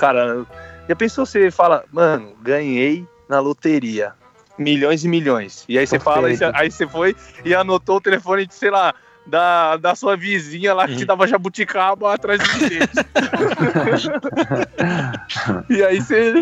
Cara, 0.00 0.46
já 0.88 0.96
pensou 0.96 1.26
você 1.26 1.50
fala, 1.50 1.84
mano, 1.92 2.32
ganhei 2.40 3.06
na 3.28 3.38
loteria. 3.38 4.14
Milhões 4.56 5.04
e 5.04 5.08
milhões. 5.08 5.66
E 5.68 5.78
aí 5.78 5.86
você 5.86 5.98
Perfeito. 5.98 6.14
fala, 6.14 6.34
você- 6.34 6.50
aí 6.54 6.70
você 6.70 6.88
foi 6.88 7.14
e 7.44 7.54
anotou 7.54 7.96
o 7.96 8.00
telefone 8.00 8.46
de, 8.46 8.54
sei 8.54 8.70
lá, 8.70 8.94
da, 9.26 9.76
da 9.76 9.94
sua 9.94 10.16
vizinha 10.16 10.72
lá 10.72 10.88
que 10.88 10.96
te 10.96 11.04
dava 11.04 11.26
jabuticaba 11.26 12.14
atrás 12.14 12.40
do 12.40 12.58
bilhete. 12.58 12.96
e 15.68 15.82
aí 15.82 16.00
você. 16.00 16.32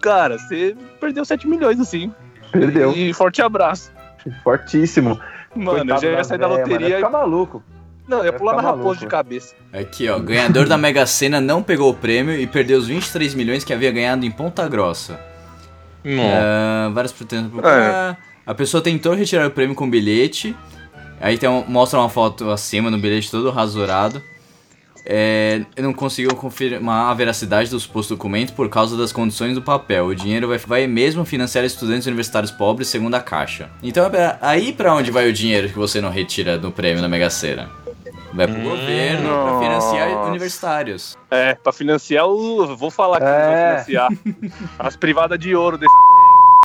Cara, 0.00 0.36
você 0.36 0.76
perdeu 1.00 1.24
7 1.24 1.46
milhões 1.46 1.78
assim. 1.78 2.12
Perdeu. 2.50 2.92
E 2.96 3.14
forte 3.14 3.40
abraço. 3.42 3.92
Fortíssimo. 4.42 5.20
Mano, 5.54 5.94
eu 5.94 6.00
já 6.00 6.10
ia 6.10 6.24
sair 6.24 6.38
da 6.38 6.48
mano, 6.48 6.60
loteria 6.60 6.88
ia 6.88 6.94
e 6.94 6.98
ficar 6.98 7.10
maluco. 7.10 7.62
Não, 8.06 8.18
eu 8.18 8.26
ia 8.26 8.32
pular 8.32 8.54
na 8.56 8.62
raposa 8.62 9.00
de 9.00 9.06
cabeça. 9.06 9.54
Aqui, 9.72 10.08
ó. 10.08 10.18
Ganhador 10.18 10.66
da 10.68 10.78
Mega 10.78 11.04
Sena 11.06 11.40
não 11.40 11.62
pegou 11.62 11.90
o 11.90 11.94
prêmio 11.94 12.34
e 12.38 12.46
perdeu 12.46 12.78
os 12.78 12.86
23 12.86 13.34
milhões 13.34 13.64
que 13.64 13.72
havia 13.72 13.90
ganhado 13.90 14.24
em 14.24 14.30
Ponta 14.30 14.68
Grossa. 14.68 15.18
Nossa. 16.04 16.36
Ah, 16.40 16.90
várias 16.94 17.12
pretensões 17.12 17.50
procurar. 17.50 18.18
A 18.46 18.54
pessoa 18.54 18.80
tentou 18.80 19.12
retirar 19.14 19.46
o 19.46 19.50
prêmio 19.50 19.74
com 19.74 19.90
bilhete. 19.90 20.54
Aí 21.20 21.36
tem 21.36 21.48
um- 21.48 21.64
mostra 21.66 21.98
uma 21.98 22.08
foto 22.08 22.48
acima 22.50 22.90
no 22.90 22.98
bilhete 22.98 23.30
todo 23.30 23.50
rasurado. 23.50 24.22
É, 25.08 25.62
não 25.78 25.92
conseguiu 25.92 26.34
confirmar 26.34 27.10
a 27.10 27.14
veracidade 27.14 27.70
do 27.70 27.78
suposto 27.78 28.14
documento 28.14 28.52
por 28.54 28.68
causa 28.68 28.96
das 28.96 29.12
condições 29.12 29.54
do 29.54 29.62
papel. 29.62 30.06
O 30.06 30.14
dinheiro 30.14 30.48
vai, 30.48 30.58
vai 30.58 30.86
mesmo 30.88 31.24
financiar 31.24 31.64
estudantes 31.64 32.06
universitários 32.08 32.50
pobres, 32.50 32.88
segundo 32.88 33.14
a 33.14 33.20
Caixa. 33.20 33.68
Então, 33.82 34.08
pera- 34.10 34.36
aí 34.42 34.72
pra 34.72 34.92
onde 34.94 35.10
vai 35.12 35.28
o 35.28 35.32
dinheiro 35.32 35.68
que 35.68 35.78
você 35.78 36.00
não 36.00 36.10
retira 36.10 36.58
do 36.58 36.72
prêmio 36.72 37.00
na 37.00 37.08
Mega 37.08 37.30
Sena? 37.30 37.70
Vai 38.34 38.46
pro 38.46 38.60
governo 38.60 39.28
pra 39.28 39.58
financiar 39.60 40.26
universitários. 40.28 41.16
É, 41.30 41.54
pra 41.54 41.72
financiar 41.72 42.26
o. 42.26 42.76
Vou 42.76 42.90
falar 42.90 43.18
aqui, 43.18 43.26
É. 43.26 43.82
financiar. 43.84 44.08
As 44.78 44.96
privadas 44.96 45.38
de 45.38 45.54
ouro 45.54 45.78
desse. 45.78 45.94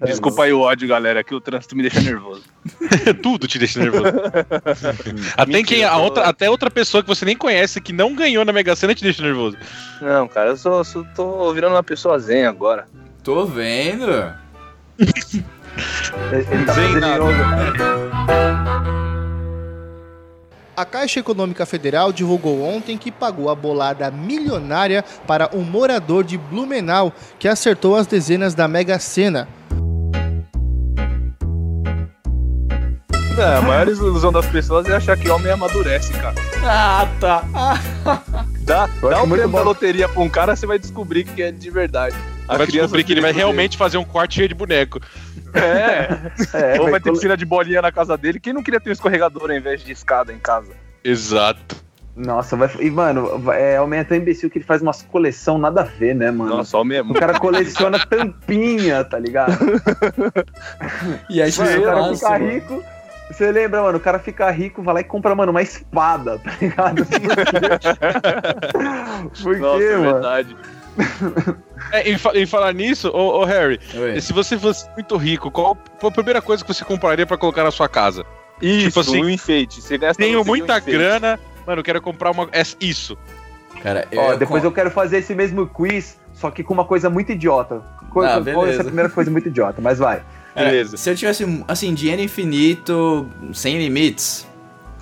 Desculpa 0.04 0.46
aí 0.46 0.52
o 0.54 0.62
ódio, 0.62 0.88
galera, 0.88 1.24
que 1.24 1.36
o 1.36 1.40
trânsito 1.40 1.76
me 1.76 1.84
deixa 1.84 2.02
nervoso. 2.02 2.42
Tudo 3.22 3.48
te 3.48 3.60
deixa 3.60 3.80
nervoso. 3.80 4.04
até, 5.38 5.52
Mentira, 5.52 5.64
quem, 5.64 5.84
a 5.84 5.90
eu 5.90 5.94
tô- 5.98 6.02
outra, 6.02 6.24
até 6.24 6.50
outra 6.50 6.72
pessoa 6.72 7.04
que 7.04 7.08
você 7.08 7.24
nem 7.24 7.38
conhece, 7.38 7.80
que 7.80 7.94
não 7.94 8.16
ganhou 8.16 8.44
na 8.44 8.52
Mega 8.52 8.76
Sena, 8.76 8.96
te 8.96 9.04
deixa 9.04 9.22
nervoso. 9.22 9.58
Não, 10.02 10.28
cara, 10.28 10.50
eu 10.50 10.58
só, 10.58 10.84
só 10.84 11.04
tô 11.16 11.54
virando 11.54 11.76
uma 11.76 11.84
pessoa 11.84 12.18
zen 12.18 12.48
agora. 12.48 12.88
Tô 13.24 13.46
vendo. 13.46 14.34
Ele, 14.98 15.14
ele 16.50 16.66
tá 16.66 16.76
nada. 17.00 17.24
yoga. 17.24 19.11
A 20.82 20.86
Caixa 20.86 21.20
Econômica 21.20 21.64
Federal 21.64 22.12
divulgou 22.12 22.64
ontem 22.64 22.98
que 22.98 23.12
pagou 23.12 23.52
a 23.52 23.56
bolada 23.56 24.10
milionária 24.10 25.06
para 25.28 25.48
um 25.54 25.62
morador 25.62 26.24
de 26.24 26.40
Blumenau 26.40 27.14
que 27.38 27.48
acertou 27.48 27.96
as 27.96 28.08
dezenas 28.08 28.56
da 28.56 28.68
Mega 28.68 28.98
Sena. 28.98 29.48
É, 33.38 33.58
a 33.58 33.62
maior 33.62 33.88
ilusão 33.88 34.32
das 34.32 34.48
pessoas 34.48 34.88
é 34.88 34.96
achar 34.96 35.16
que 35.16 35.30
homem 35.30 35.52
amadurece, 35.52 36.14
cara. 36.14 36.34
Ah, 36.66 37.08
tá. 37.20 37.44
Dá, 38.62 38.88
dá 38.88 39.22
um 39.22 39.30
prêmio 39.30 39.50
da 39.50 39.62
loteria 39.62 40.10
pra 40.10 40.24
um 40.24 40.30
cara, 40.30 40.56
você 40.56 40.66
vai 40.66 40.80
descobrir 40.80 41.26
que 41.26 41.44
é 41.44 41.52
de 41.52 41.70
verdade. 41.70 42.16
A 42.54 42.58
vai 42.58 42.68
descobrir 42.68 43.04
que 43.04 43.14
ele 43.14 43.22
vai 43.22 43.32
realmente 43.32 43.78
fazer 43.78 43.98
um 43.98 44.04
quarto 44.04 44.34
cheio 44.34 44.48
de 44.48 44.56
boneco. 44.56 45.00
É, 45.54 46.32
É, 46.54 46.74
ou 46.80 46.84
vai 46.84 46.92
vai 46.92 47.00
ter 47.02 47.12
piscina 47.12 47.38
de 47.38 47.46
bolinha 47.46 47.82
na 47.82 47.92
casa 47.92 48.18
dele. 48.18 48.40
Quem 48.40 48.54
não 48.54 48.64
queria 48.64 48.80
ter 48.80 48.90
um 48.90 48.94
escorregador 48.94 49.52
ao 49.52 49.56
invés 49.58 49.84
de 49.84 49.92
escada 49.92 50.34
em 50.34 50.40
casa? 50.40 50.72
Exato. 51.04 51.76
Nossa, 52.14 52.58
vai. 52.58 52.70
E, 52.82 52.92
mano, 52.92 53.40
vai- 53.40 53.76
é, 53.76 53.80
o 53.80 53.86
homem 53.86 54.02
é 54.02 54.04
tão 54.04 54.18
imbecil 54.18 54.50
que 54.50 54.58
ele 54.58 54.66
faz 54.66 54.82
umas 54.82 55.02
coleção 55.02 55.58
nada 55.58 55.80
a 55.82 55.86
ver, 55.86 56.14
né, 56.14 56.30
mano? 56.30 56.58
Nossa, 56.58 56.78
homem 56.78 56.98
é 56.98 57.02
O 57.02 57.14
cara 57.14 57.40
coleciona 57.40 57.98
tampinha, 58.06 59.02
tá 59.06 59.18
ligado? 59.18 59.58
E 61.30 61.42
aí 61.42 61.50
Mano, 61.58 61.82
o 61.82 61.86
cara 61.86 62.00
nossa, 62.02 62.16
fica 62.16 62.30
mano. 62.32 62.50
rico. 62.52 62.84
Você 63.32 63.50
lembra, 63.50 63.82
mano? 63.82 63.98
O 63.98 64.02
cara 64.02 64.20
fica 64.20 64.52
rico, 64.52 64.84
vai 64.84 64.96
lá 64.96 65.00
e 65.00 65.04
compra, 65.06 65.34
mano, 65.34 65.52
uma 65.52 65.62
espada, 65.62 66.38
tá 66.40 66.52
ligado? 66.62 67.06
Por 69.42 69.58
Nossa, 69.58 69.78
quê, 69.78 69.84
é 69.86 69.96
mano? 69.98 70.14
verdade. 70.14 70.58
É, 71.92 72.10
em, 72.12 72.18
fa- 72.18 72.32
em 72.36 72.46
falar 72.46 72.74
nisso, 72.74 73.10
ô, 73.10 73.40
ô, 73.42 73.46
Harry, 73.46 73.80
Oi. 73.96 74.20
se 74.22 74.34
você 74.34 74.58
fosse 74.58 74.88
muito 74.94 75.16
rico, 75.18 75.50
qual 75.52 75.78
a 76.04 76.12
primeira 76.12 76.42
coisa 76.42 76.64
que 76.64 76.74
você 76.74 76.84
compraria 76.86 77.26
pra 77.26 77.38
colocar 77.38 77.64
na 77.64 77.72
sua 77.72 77.88
casa? 77.90 78.26
Isso, 78.62 78.88
Tipo 78.88 79.00
assim, 79.00 79.24
um 79.24 79.30
enfeite. 79.30 79.82
Você 79.82 79.98
gasta 79.98 80.22
Tenho 80.22 80.38
você 80.40 80.44
tem 80.44 80.54
um 80.54 80.58
muita 80.58 80.78
enfeite. 80.78 80.98
grana, 80.98 81.40
mano, 81.66 81.80
eu 81.80 81.84
quero 81.84 82.02
comprar 82.02 82.32
uma. 82.32 82.48
É 82.52 82.62
isso. 82.80 83.18
Cara, 83.82 84.08
Ó, 84.16 84.34
eu- 84.34 84.38
depois 84.38 84.62
com- 84.62 84.68
eu 84.68 84.72
quero 84.72 84.92
fazer 84.92 85.18
esse 85.18 85.34
mesmo 85.34 85.66
quiz, 85.68 86.18
só 86.34 86.52
que 86.52 86.64
com 86.64 86.74
uma 86.74 86.86
coisa 86.86 87.10
muito 87.10 87.32
idiota. 87.32 87.82
Coisa, 88.12 88.34
Ah, 88.36 88.40
beleza. 88.40 88.68
é 88.68 88.74
essa 88.76 88.84
primeira 88.84 89.10
coisa 89.10 89.32
muito 89.32 89.48
idiota? 89.48 89.82
Mas 89.82 89.98
vai. 89.98 90.22
É, 90.56 90.66
Beleza. 90.66 90.98
se 90.98 91.10
eu 91.10 91.16
tivesse, 91.16 91.64
assim, 91.68 91.94
dinheiro 91.94 92.22
infinito, 92.22 93.26
sem 93.54 93.78
limites, 93.78 94.46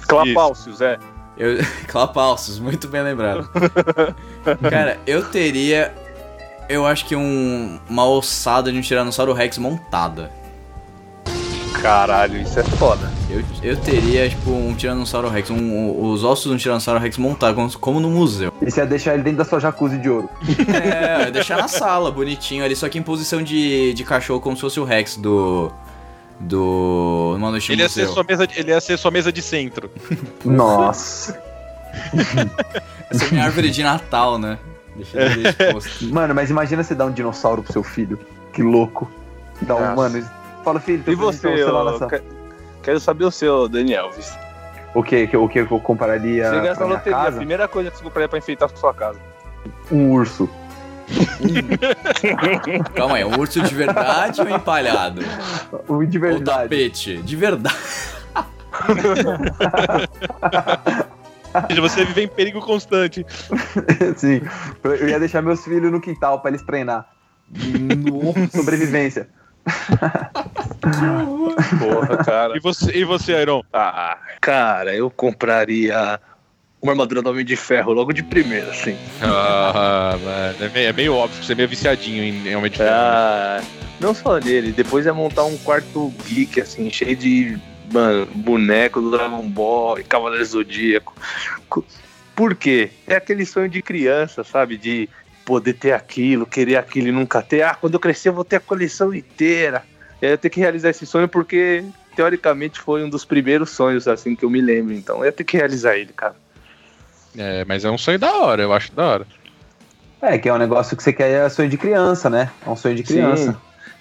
Clapalcios, 0.07 0.79
é. 0.79 0.97
eu... 1.35 1.57
Clapalcios, 1.87 2.59
muito 2.59 2.87
bem 2.87 3.01
lembrado. 3.03 3.49
Cara, 4.57 4.97
eu 5.07 5.23
teria, 5.23 5.93
eu 6.67 6.85
acho 6.85 7.05
que 7.05 7.15
um, 7.15 7.79
uma 7.89 8.05
ossada 8.07 8.71
de 8.71 8.77
um 8.77 8.81
Tiranossauro 8.81 9.33
Rex 9.33 9.57
montada. 9.57 10.31
Caralho, 11.81 12.41
isso 12.41 12.59
é 12.59 12.63
foda. 12.63 13.09
Eu, 13.29 13.41
eu 13.63 13.77
teria, 13.77 14.27
tipo, 14.27 14.51
um 14.51 14.73
Tiranossauro 14.75 15.29
Rex, 15.29 15.49
um, 15.49 15.55
um- 15.55 16.11
os 16.11 16.23
ossos 16.25 16.45
de 16.49 16.53
um 16.53 16.57
Tiranossauro 16.57 16.99
Rex 16.99 17.17
montados, 17.17 17.55
como, 17.55 17.79
como 17.79 17.99
no 18.01 18.09
museu. 18.09 18.51
E 18.61 18.69
você 18.69 18.81
ia 18.81 18.85
deixar 18.85 19.13
ele 19.13 19.23
dentro 19.23 19.37
da 19.37 19.45
sua 19.45 19.59
jacuzzi 19.59 19.97
de 19.97 20.09
ouro. 20.09 20.29
É, 20.67 21.15
eu 21.15 21.25
ia 21.27 21.31
deixar 21.31 21.57
na 21.57 21.69
sala, 21.69 22.11
bonitinho 22.11 22.65
ali, 22.65 22.75
só 22.75 22.89
que 22.89 22.97
em 22.99 23.01
posição 23.01 23.41
de, 23.41 23.93
de 23.93 24.03
cachorro, 24.03 24.41
como 24.41 24.55
se 24.57 24.61
fosse 24.61 24.79
o 24.79 24.83
Rex 24.83 25.15
do... 25.15 25.71
Do... 26.41 27.33
Uma 27.37 27.51
noite 27.51 27.67
no 27.69 27.75
Ele 27.75 27.81
ia, 27.83 27.89
ser 27.89 28.07
sua 28.07 28.23
mesa 28.23 28.47
de, 28.47 28.59
ele 28.59 28.71
ia 28.71 28.79
ser 28.81 28.97
sua 28.97 29.11
mesa 29.11 29.31
de 29.31 29.41
centro. 29.41 29.89
Nossa. 30.43 31.37
Essa 33.09 33.25
é 33.25 33.27
a 33.27 33.31
minha 33.31 33.43
árvore 33.45 33.69
de 33.71 33.83
Natal, 33.83 34.37
né? 34.37 34.57
Deixa 34.95 35.19
ele 35.21 35.47
exposto. 35.49 36.05
Mano, 36.13 36.35
mas 36.35 36.49
imagina 36.49 36.83
você 36.83 36.93
dar 36.95 37.05
um 37.05 37.11
dinossauro 37.11 37.63
pro 37.63 37.71
seu 37.73 37.83
filho. 37.83 38.19
Que 38.53 38.61
louco. 38.61 39.09
Dá 39.61 39.75
um, 39.75 39.79
Nossa. 39.79 39.95
mano. 39.95 40.29
Fala, 40.63 40.79
filho, 40.79 41.03
E 41.07 41.15
você, 41.15 41.63
pra 41.63 41.71
lá 41.71 41.83
na 41.85 41.91
ô, 41.91 41.97
sala. 41.99 42.11
que- 42.11 42.21
quero 42.83 42.99
saber 42.99 43.25
o 43.25 43.31
seu, 43.31 43.67
Daniel. 43.69 44.11
O 44.93 45.01
que, 45.03 45.27
que, 45.27 45.37
o 45.37 45.47
que 45.47 45.59
eu 45.59 45.67
compararia 45.79 46.49
Você 46.49 46.61
gasta 46.61 46.75
pra 46.75 46.83
na 46.83 46.87
minha 46.87 46.97
loteria, 46.97 47.17
a 47.19 47.23
casa? 47.25 47.37
primeira 47.37 47.67
coisa 47.67 47.91
que 47.91 47.97
você 47.97 48.03
compraria 48.03 48.27
pra 48.27 48.37
enfeitar 48.39 48.69
a 48.71 48.75
sua 48.77 48.93
casa. 48.93 49.19
Um 49.91 50.11
urso. 50.11 50.49
Calma 52.95 53.15
aí, 53.15 53.23
um 53.25 53.39
urso 53.39 53.61
de 53.61 53.73
verdade 53.73 54.41
ou 54.41 54.49
empalhado? 54.49 55.21
Um 55.87 56.05
de 56.05 56.17
Ou 56.17 56.21
verdade. 56.23 56.61
tapete? 56.63 57.17
De 57.17 57.35
verdade. 57.35 57.75
Ou 61.53 61.67
seja, 61.67 61.81
você 61.81 62.05
vive 62.05 62.23
em 62.23 62.27
perigo 62.27 62.59
constante. 62.61 63.25
Sim. 64.17 64.41
Eu 64.83 65.09
ia 65.09 65.19
deixar 65.19 65.41
meus 65.41 65.63
filhos 65.63 65.91
no 65.91 66.01
quintal 66.01 66.39
pra 66.39 66.51
eles 66.51 66.61
treinar. 66.61 67.07
Sobrevivência. 68.55 69.27
Porra, 71.79 72.17
cara. 72.23 72.57
E 72.57 72.59
você, 72.59 72.91
e 72.97 73.03
você 73.03 73.41
Iron? 73.41 73.63
Ah, 73.73 74.17
cara, 74.41 74.95
eu 74.95 75.09
compraria 75.09 76.19
uma 76.81 76.93
armadura 76.93 77.21
do 77.21 77.29
Homem 77.29 77.43
de 77.43 77.55
Ferro 77.55 77.91
logo 77.91 78.13
de 78.13 78.23
primeira, 78.23 78.71
assim. 78.71 78.95
Ah, 79.21 80.17
mano, 80.23 80.55
é 80.61 80.69
meio, 80.69 80.87
é 80.87 80.93
meio 80.93 81.13
óbvio 81.13 81.39
que 81.39 81.45
você 81.45 81.53
é 81.53 81.55
meio 81.55 81.67
viciadinho 81.67 82.23
em 82.23 82.47
em 82.47 82.55
Homem 82.55 82.71
de 82.71 82.77
Ferro. 82.77 82.91
Ah, 82.91 83.61
não 83.99 84.13
só 84.13 84.37
nele, 84.39 84.71
depois 84.71 85.05
é 85.05 85.11
montar 85.11 85.43
um 85.43 85.57
quarto 85.57 86.13
geek, 86.25 86.61
assim, 86.61 86.89
cheio 86.89 87.15
de 87.15 87.59
mano, 87.91 88.25
boneco 88.27 89.01
do 89.01 89.11
Dragon 89.11 89.47
Ball 89.49 89.99
e 89.99 90.03
Cavaleiro 90.03 90.45
Zodíaco. 90.45 91.15
Co- 91.67 91.85
Por 92.35 92.55
quê? 92.55 92.91
É 93.07 93.15
aquele 93.15 93.45
sonho 93.45 93.69
de 93.69 93.81
criança, 93.81 94.43
sabe? 94.43 94.77
De 94.77 95.09
poder 95.45 95.73
ter 95.73 95.91
aquilo, 95.93 96.45
querer 96.45 96.75
aquilo 96.77 97.07
e 97.07 97.11
nunca 97.11 97.41
ter. 97.41 97.63
Ah, 97.63 97.75
quando 97.75 97.95
eu 97.95 97.99
crescer 97.99 98.29
eu 98.29 98.33
vou 98.33 98.45
ter 98.45 98.57
a 98.57 98.59
coleção 98.61 99.13
inteira. 99.13 99.83
Eu 100.21 100.37
tenho 100.37 100.51
que 100.51 100.59
realizar 100.59 100.89
esse 100.89 101.05
sonho 101.05 101.27
porque, 101.27 101.83
teoricamente, 102.15 102.79
foi 102.79 103.03
um 103.03 103.09
dos 103.09 103.23
primeiros 103.25 103.69
sonhos, 103.71 104.07
assim, 104.07 104.35
que 104.35 104.43
eu 104.45 104.49
me 104.49 104.61
lembro. 104.61 104.93
Então 104.93 105.19
eu 105.19 105.25
ia 105.25 105.31
ter 105.31 105.43
que 105.43 105.57
realizar 105.57 105.95
ele, 105.97 106.13
cara. 106.13 106.35
É, 107.37 107.63
mas 107.65 107.85
é 107.85 107.89
um 107.91 107.97
sonho 107.97 108.19
da 108.19 108.33
hora, 108.35 108.61
eu 108.63 108.73
acho 108.73 108.93
da 108.93 109.05
hora. 109.05 109.27
É, 110.21 110.37
que 110.37 110.49
é 110.49 110.53
um 110.53 110.57
negócio 110.57 110.97
que 110.97 111.01
você 111.03 111.13
quer, 111.13 111.29
é 111.45 111.49
sonho 111.49 111.69
de 111.69 111.77
criança, 111.77 112.29
né? 112.29 112.51
É 112.65 112.69
um 112.69 112.75
sonho 112.75 112.95
de 112.95 113.03
criança. 113.03 113.53
Sim. 113.53 113.57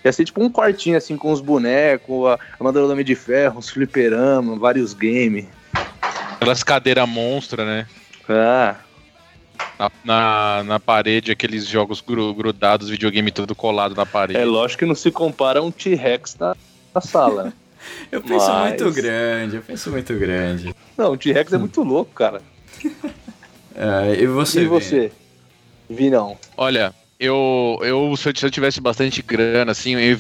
Ia 0.09 0.13
ser 0.13 0.25
tipo 0.25 0.43
um 0.43 0.49
quartinho 0.51 0.97
assim 0.97 1.19
com 1.19 1.31
os 1.31 1.41
bonecos, 1.43 2.39
a 2.59 2.71
do 2.71 2.91
Homem 2.91 3.05
de 3.05 3.15
Ferro, 3.15 3.59
uns 3.59 3.69
fliperama, 3.69 4.57
vários 4.59 4.95
games. 4.95 5.45
Aquelas 6.33 6.63
cadeiras 6.63 7.07
monstras, 7.07 7.67
né? 7.67 7.87
Ah, 8.27 8.77
Na, 9.79 9.91
na, 10.05 10.65
na 10.65 10.81
parede, 10.81 11.31
aqueles 11.31 11.67
jogos 11.67 12.01
gru- 12.01 12.33
grudados, 12.35 12.89
videogame 12.89 13.31
todo 13.31 13.55
colado 13.55 13.95
na 13.95 14.07
parede. 14.07 14.39
é 14.41 14.45
lógico 14.47 14.79
que 14.81 14.87
não 14.87 14.95
se 14.95 15.11
compara 15.11 15.61
a 15.61 15.63
um 15.63 15.71
T-Rex 15.71 16.37
na, 16.41 16.57
na 16.95 17.01
sala. 17.03 17.53
Eu 18.11 18.23
penso 18.23 18.49
Mas- 18.51 18.81
muito 18.81 18.91
grande, 18.93 19.57
eu 19.57 19.63
penso 19.63 19.91
muito 19.91 20.13
grande. 20.15 20.75
Não, 20.97 21.13
o 21.13 21.17
T-Rex 21.17 21.53
é 21.53 21.59
muito 21.59 21.83
louco, 21.83 22.13
cara. 22.15 22.41
É, 23.81 24.21
e 24.23 24.27
você? 24.27 24.59
e 24.59 24.65
Vini? 24.65 24.71
você? 24.71 25.13
Vi 25.89 26.11
não. 26.11 26.37
Olha, 26.57 26.93
eu, 27.19 27.79
eu 27.83 28.17
se, 28.17 28.29
eu 28.29 28.37
se 28.37 28.47
eu 28.47 28.51
tivesse 28.51 28.81
bastante 28.81 29.23
grana, 29.23 29.73
assim, 29.73 29.95
eu, 29.97 30.19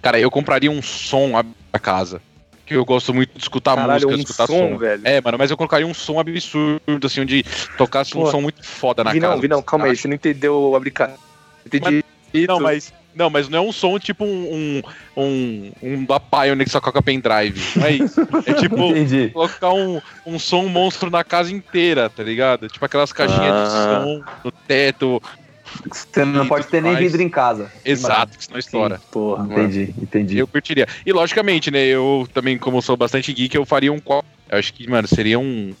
cara, 0.00 0.18
eu 0.18 0.30
compraria 0.30 0.70
um 0.70 0.82
som 0.82 1.32
pra 1.70 1.80
casa. 1.80 2.20
Que 2.64 2.74
eu 2.74 2.84
gosto 2.84 3.12
muito 3.12 3.32
de 3.34 3.40
escutar 3.40 3.74
Caralho, 3.74 4.08
música, 4.08 4.12
um 4.12 4.22
escutar 4.22 4.46
som, 4.46 4.70
som. 4.70 4.78
velho. 4.78 5.02
É, 5.04 5.20
mano, 5.20 5.36
mas 5.36 5.50
eu 5.50 5.56
colocaria 5.56 5.86
um 5.86 5.92
som 5.94 6.20
absurdo, 6.20 7.04
assim, 7.06 7.20
onde 7.20 7.44
tocasse 7.76 8.16
um 8.16 8.20
Pô, 8.22 8.30
som 8.30 8.40
muito 8.40 8.64
foda 8.64 9.02
na 9.02 9.10
Vi 9.12 9.20
casa. 9.20 9.34
não, 9.34 9.40
vi 9.40 9.48
não, 9.48 9.60
calma 9.62 9.86
aí, 9.86 9.96
você 9.96 10.06
não 10.06 10.14
entendeu 10.14 10.74
a 10.76 10.80
brincadeira. 10.80 11.20
Entendi. 11.66 12.04
Não, 12.46 12.60
mas. 12.60 12.92
Não, 13.12 13.28
mas 13.28 13.48
não 13.48 13.58
é 13.58 13.60
um 13.60 13.72
som 13.72 13.98
tipo 13.98 14.24
um. 14.24 14.82
Um, 15.16 15.20
um, 15.20 15.72
um 15.82 16.04
da 16.04 16.20
Pioneer 16.20 16.64
que 16.64 16.70
só 16.70 16.80
coloca 16.80 17.02
pendrive. 17.02 17.60
Não 17.76 17.86
é 17.86 17.90
isso. 17.90 18.20
É 18.46 18.52
tipo 18.54 18.76
Entendi. 18.86 19.30
colocar 19.30 19.72
um, 19.72 20.00
um 20.24 20.38
som 20.38 20.62
monstro 20.68 21.10
na 21.10 21.24
casa 21.24 21.52
inteira, 21.52 22.08
tá 22.08 22.22
ligado? 22.22 22.68
Tipo 22.68 22.84
aquelas 22.84 23.12
caixinhas 23.12 23.52
Ah. 23.52 23.64
de 23.64 24.04
som 24.04 24.24
no 24.44 24.52
teto. 24.52 25.20
Você 25.90 26.24
não 26.24 26.46
pode 26.48 26.66
ter 26.66 26.82
nem 26.82 26.96
vidro 26.96 27.22
em 27.22 27.28
casa. 27.28 27.70
Exato, 27.84 28.36
que 28.36 28.44
senão 28.44 28.58
estoura. 28.58 29.00
Porra, 29.10 29.44
mano. 29.44 29.52
Entendi, 29.62 29.94
entendi. 30.00 30.38
Eu 30.38 30.46
curtiria. 30.46 30.86
E 31.04 31.12
logicamente, 31.12 31.70
né? 31.70 31.80
Eu 31.84 32.26
também, 32.34 32.58
como 32.58 32.82
sou 32.82 32.96
bastante 32.96 33.32
geek, 33.32 33.54
eu 33.56 33.64
faria 33.64 33.92
um. 33.92 34.00
Eu 34.06 34.58
acho 34.58 34.72
que, 34.74 34.88
mano, 34.88 35.06
seria 35.08 35.38
um. 35.38 35.72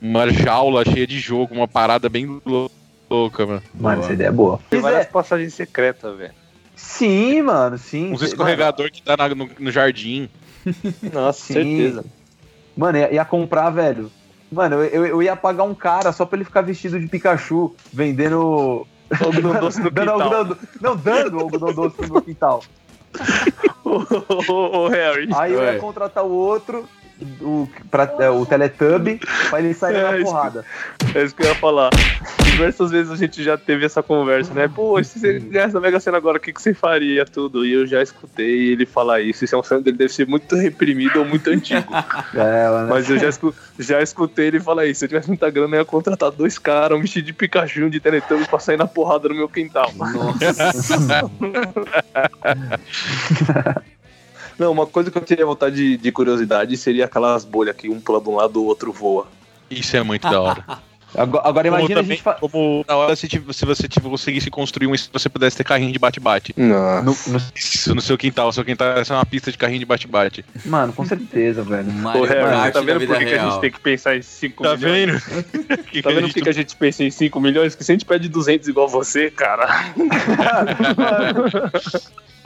Uma 0.00 0.30
jaula 0.30 0.84
cheia 0.84 1.06
de 1.06 1.18
jogo, 1.18 1.54
uma 1.54 1.68
parada 1.68 2.08
bem 2.08 2.40
lou- 2.44 2.70
louca, 3.08 3.46
mano. 3.46 3.62
Mano, 3.74 4.02
essa 4.02 4.12
ideia 4.12 4.28
é 4.28 4.32
boa. 4.32 4.58
Tem 4.58 4.80
Pois 4.80 4.82
várias 4.82 5.06
é. 5.06 5.10
passagens 5.10 5.54
secretas, 5.54 6.16
velho. 6.16 6.32
Sim, 6.76 7.42
mano, 7.42 7.78
sim. 7.78 8.12
Uns 8.12 8.20
escorregador 8.22 8.90
que 8.90 9.00
tá 9.02 9.16
na- 9.16 9.34
no, 9.34 9.48
no 9.58 9.70
jardim. 9.70 10.28
Nossa, 11.12 11.40
Sim. 11.46 11.52
certeza. 11.54 12.04
Mano, 12.76 12.98
ia, 12.98 13.14
ia 13.14 13.24
comprar, 13.24 13.70
velho. 13.70 14.10
Mano, 14.50 14.76
eu, 14.82 15.06
eu 15.06 15.22
ia 15.22 15.36
pagar 15.36 15.62
um 15.64 15.74
cara 15.74 16.12
só 16.12 16.26
pra 16.26 16.36
ele 16.36 16.44
ficar 16.44 16.60
vestido 16.62 16.98
de 16.98 17.06
Pikachu, 17.06 17.74
vendendo. 17.92 18.86
Algodão 19.22 19.60
doce 19.60 19.80
no 19.80 19.90
quintal. 19.90 20.20
algodão 20.20 20.56
Não, 20.80 20.96
dando 20.96 21.38
algodão 21.38 21.72
doce 21.72 22.02
no 22.02 22.22
quintal. 22.22 22.62
Ô, 23.84 24.52
ô, 24.52 24.78
ô, 24.78 24.88
Harry. 24.88 25.28
Aí 25.34 25.52
eu 25.52 25.62
ia 25.62 25.78
contratar 25.78 26.24
o 26.24 26.30
outro, 26.30 26.88
o, 27.40 27.68
pra, 27.90 28.12
é, 28.18 28.30
o 28.30 28.44
Teletubby, 28.44 29.20
pra 29.50 29.60
ele 29.60 29.74
sair 29.74 29.96
É, 29.96 30.18
na 30.18 30.24
porrada. 30.24 30.64
É 31.14 31.22
isso 31.22 31.34
que 31.34 31.42
eu 31.42 31.48
ia 31.48 31.54
falar. 31.54 31.90
Diversas 32.44 32.90
vezes 32.90 33.10
a 33.10 33.16
gente 33.16 33.42
já 33.42 33.58
teve 33.58 33.84
essa 33.84 34.02
conversa, 34.02 34.54
né? 34.54 34.68
Pô, 34.68 35.02
se 35.02 35.18
você 35.18 35.38
ganhasse 35.40 35.74
na 35.74 35.80
Mega 35.80 35.98
Sena 35.98 36.16
agora, 36.16 36.38
o 36.38 36.40
que, 36.40 36.52
que 36.52 36.62
você 36.62 36.72
faria? 36.72 37.24
Tudo. 37.24 37.64
E 37.66 37.72
eu 37.72 37.86
já 37.86 38.02
escutei 38.02 38.72
ele 38.72 38.86
falar 38.86 39.20
isso. 39.20 39.44
Isso 39.44 39.54
é 39.54 39.58
um 39.58 39.62
sonho 39.62 39.80
dele, 39.80 39.96
deve 39.96 40.12
ser 40.12 40.26
muito 40.26 40.54
reprimido 40.54 41.18
ou 41.20 41.24
muito 41.24 41.50
antigo. 41.50 41.92
É, 42.34 42.68
mano. 42.68 42.88
Mas 42.88 43.08
eu 43.08 43.18
já, 43.18 43.28
escu- 43.28 43.54
já 43.78 44.02
escutei 44.02 44.46
ele 44.48 44.60
falar 44.60 44.86
isso. 44.86 45.00
Se 45.00 45.04
eu 45.04 45.08
tivesse 45.08 45.28
muita 45.28 45.50
grana, 45.50 45.76
eu 45.76 45.80
ia 45.80 45.84
contratar 45.84 46.30
dois 46.30 46.58
caras, 46.58 46.96
um 46.98 47.00
vestido 47.00 47.26
de 47.26 47.32
Pikachu, 47.32 47.88
de 47.90 48.00
Teletubbies 48.00 48.46
pra 48.48 48.58
sair 48.58 48.76
na 48.76 48.86
porrada 48.86 49.28
no 49.28 49.34
meu 49.34 49.48
quintal. 49.48 49.90
Nossa. 49.94 51.24
Não, 54.58 54.72
uma 54.72 54.86
coisa 54.86 55.10
que 55.10 55.18
eu 55.18 55.22
teria 55.22 55.44
vontade 55.46 55.76
de, 55.76 55.96
de 55.96 56.12
curiosidade 56.12 56.76
seria 56.76 57.04
aquelas 57.06 57.44
bolhas 57.44 57.74
que 57.76 57.88
um 57.88 58.00
pula 58.00 58.20
de 58.20 58.28
um 58.28 58.36
lado, 58.36 58.60
o 58.62 58.64
outro 58.66 58.92
voa. 58.92 59.26
Isso 59.70 59.96
é 59.96 60.02
muito 60.02 60.28
da 60.28 60.40
hora. 60.40 60.64
Agora, 61.16 61.48
agora 61.48 61.68
imagina 61.68 62.00
a 62.00 62.02
também- 62.02 62.16
gente. 62.16 62.24
Fa... 62.24 62.34
Como 62.34 62.84
na 62.88 62.96
hora 62.96 63.14
se, 63.14 63.28
se 63.28 63.64
você 63.64 63.86
tive, 63.86 64.08
conseguisse 64.08 64.50
construir 64.50 64.88
um 64.88 64.96
se 64.96 65.08
você 65.12 65.28
pudesse 65.28 65.56
ter 65.56 65.62
carrinho 65.62 65.92
de 65.92 65.98
bate-bate. 66.00 66.52
Não. 66.56 67.04
No, 67.04 67.16
no- 67.28 67.40
Isso 67.54 67.94
no 67.94 68.00
seu 68.00 68.18
quintal, 68.18 68.52
seu 68.52 68.64
quintal 68.64 68.96
ia 68.98 69.04
ser 69.04 69.12
uma 69.12 69.24
pista 69.24 69.52
de 69.52 69.56
carrinho 69.56 69.78
de 69.78 69.84
bate-bate. 69.86 70.44
Mano, 70.64 70.92
com 70.92 71.04
certeza, 71.04 71.62
velho. 71.62 71.86
Mario 71.92 72.20
Ô, 72.20 72.24
Harry, 72.24 72.40
Kart 72.42 72.72
tá 72.72 72.80
da 72.80 72.84
vendo 72.86 73.06
por 73.06 73.16
que, 73.16 73.26
que 73.26 73.34
a 73.34 73.44
gente 73.48 73.60
tem 73.60 73.70
que 73.70 73.78
pensar 73.80 74.16
em 74.16 74.22
5 74.22 74.60
Tá 74.64 74.76
milhões? 74.76 75.24
vendo? 75.24 75.44
que 75.86 76.02
Tá 76.02 76.10
vendo 76.10 76.22
por 76.26 76.34
que, 76.34 76.42
que 76.42 76.48
a 76.48 76.52
gente 76.52 76.74
pensa 76.74 77.04
em 77.04 77.10
5 77.12 77.40
milhões? 77.40 77.76
Que 77.76 77.84
se 77.84 77.92
a 77.92 77.94
gente 77.94 78.04
pede 78.04 78.28
200 78.28 78.66
igual 78.66 78.88
você, 78.88 79.30
cara. 79.30 79.68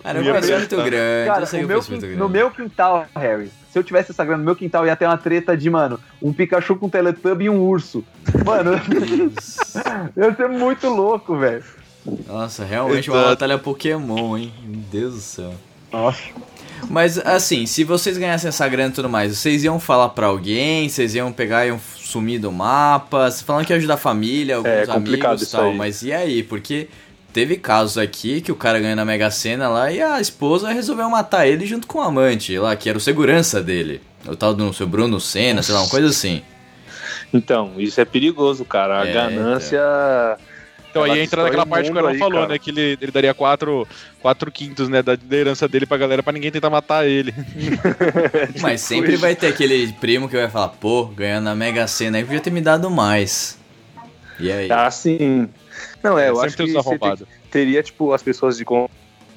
Cara, 0.02 0.18
eu 0.18 0.24
Ia 0.24 0.34
penso 0.34 0.52
muito 0.52 0.76
grande. 0.76 1.26
Cara, 1.26 1.42
eu 1.42 1.46
sei 1.46 1.62
eu 1.62 1.68
meu 1.68 1.76
muito 1.78 2.00
grande. 2.00 2.16
no 2.16 2.28
meu 2.28 2.50
quintal, 2.50 3.06
Harry, 3.16 3.50
se 3.70 3.78
eu 3.78 3.82
tivesse 3.82 4.10
essa 4.12 4.24
grana 4.24 4.38
no 4.38 4.44
meu 4.44 4.56
quintal, 4.56 4.86
ia 4.86 4.94
ter 4.96 5.06
uma 5.06 5.18
treta 5.18 5.56
de, 5.56 5.68
mano, 5.68 5.98
um 6.22 6.32
Pikachu 6.32 6.76
com 6.76 6.86
um 6.86 6.88
Teletubby 6.88 7.44
e 7.46 7.50
um 7.50 7.60
urso. 7.60 8.04
Mano, 8.44 8.72
ia 10.16 10.34
ser 10.34 10.48
muito 10.48 10.88
louco, 10.88 11.36
velho. 11.36 11.62
Nossa, 12.26 12.64
realmente 12.64 13.10
uma 13.10 13.16
Exato. 13.18 13.30
batalha 13.34 13.58
Pokémon, 13.58 14.36
hein? 14.38 14.52
Meu 14.64 14.80
Deus 14.90 15.14
do 15.14 15.20
céu. 15.20 15.54
Nossa. 15.92 16.22
Mas 16.88 17.18
assim, 17.18 17.66
se 17.66 17.82
vocês 17.82 18.16
ganhassem 18.16 18.48
essa 18.48 18.66
grana 18.68 18.90
e 18.90 18.92
tudo 18.92 19.08
mais, 19.08 19.36
vocês 19.36 19.64
iam 19.64 19.80
falar 19.80 20.10
pra 20.10 20.26
alguém, 20.28 20.88
vocês 20.88 21.14
iam 21.14 21.32
pegar 21.32 21.64
e 21.66 21.68
iam 21.68 21.80
sumir 21.96 22.38
do 22.38 22.52
mapa, 22.52 23.30
falando 23.44 23.66
que 23.66 23.72
ia 23.72 23.76
ajudar 23.76 23.94
a 23.94 23.98
família, 23.98 24.56
alguns 24.56 24.70
É, 24.70 24.86
complicado 24.86 25.30
amigos 25.32 25.48
e 25.48 25.52
tal, 25.52 25.70
aí. 25.70 25.76
mas 25.76 26.02
e 26.02 26.12
aí? 26.12 26.42
Porque 26.42 26.88
teve 27.32 27.56
casos 27.56 27.98
aqui 27.98 28.40
que 28.40 28.52
o 28.52 28.56
cara 28.56 28.78
ganha 28.80 28.96
na 28.96 29.04
Mega 29.04 29.30
Sena 29.30 29.68
lá 29.68 29.90
e 29.92 30.00
a 30.00 30.20
esposa 30.20 30.70
resolveu 30.72 31.08
matar 31.10 31.46
ele 31.46 31.66
junto 31.66 31.86
com 31.86 31.98
o 31.98 32.02
amante 32.02 32.58
lá, 32.58 32.74
que 32.76 32.88
era 32.88 32.98
o 32.98 33.00
segurança 33.00 33.62
dele. 33.62 34.00
O 34.26 34.34
tal 34.36 34.52
do 34.54 34.72
seu 34.72 34.86
Bruno 34.86 35.20
Senna, 35.20 35.62
sei 35.62 35.74
lá, 35.74 35.82
uma 35.82 35.90
coisa 35.90 36.08
assim. 36.08 36.42
Então, 37.32 37.74
isso 37.78 38.00
é 38.00 38.04
perigoso, 38.04 38.64
cara. 38.64 39.02
A 39.02 39.06
É, 39.08 39.12
ganância. 39.12 39.80
Então 40.90 41.04
aí 41.04 41.10
Ela 41.10 41.20
entra 41.20 41.42
naquela 41.42 41.66
parte 41.66 41.92
que 41.92 41.98
o 41.98 42.06
aí, 42.06 42.18
falou, 42.18 42.40
cara. 42.40 42.52
né? 42.52 42.58
Que 42.58 42.70
ele, 42.70 42.98
ele 43.00 43.12
daria 43.12 43.34
quatro, 43.34 43.86
quatro 44.20 44.50
quintos, 44.50 44.88
né? 44.88 45.02
Da 45.02 45.16
da 45.16 45.36
herança 45.36 45.68
dele 45.68 45.84
pra 45.86 45.98
galera 45.98 46.22
pra 46.22 46.32
ninguém 46.32 46.50
tentar 46.50 46.70
matar 46.70 47.06
ele. 47.06 47.34
Mas 48.60 48.80
sempre 48.80 49.16
vai 49.16 49.36
ter 49.36 49.48
aquele 49.48 49.92
primo 49.94 50.28
que 50.28 50.36
vai 50.36 50.48
falar, 50.48 50.68
pô, 50.68 51.04
ganhando 51.04 51.44
na 51.44 51.54
Mega 51.54 51.86
Sena 51.86 52.16
aí 52.18 52.24
podia 52.24 52.40
ter 52.40 52.50
me 52.50 52.60
dado 52.60 52.90
mais. 52.90 53.58
E 54.40 54.50
aí? 54.50 54.70
Ah, 54.72 54.90
sim. 54.90 55.48
Não, 56.02 56.18
é, 56.18 56.28
eu 56.28 56.36
Sempre 56.36 56.46
acho 56.46 56.56
que 56.56 56.72
você 56.72 56.98
tem- 56.98 57.16
teria, 57.50 57.82
tipo, 57.82 58.12
as 58.12 58.22
pessoas 58.22 58.56
de 58.56 58.64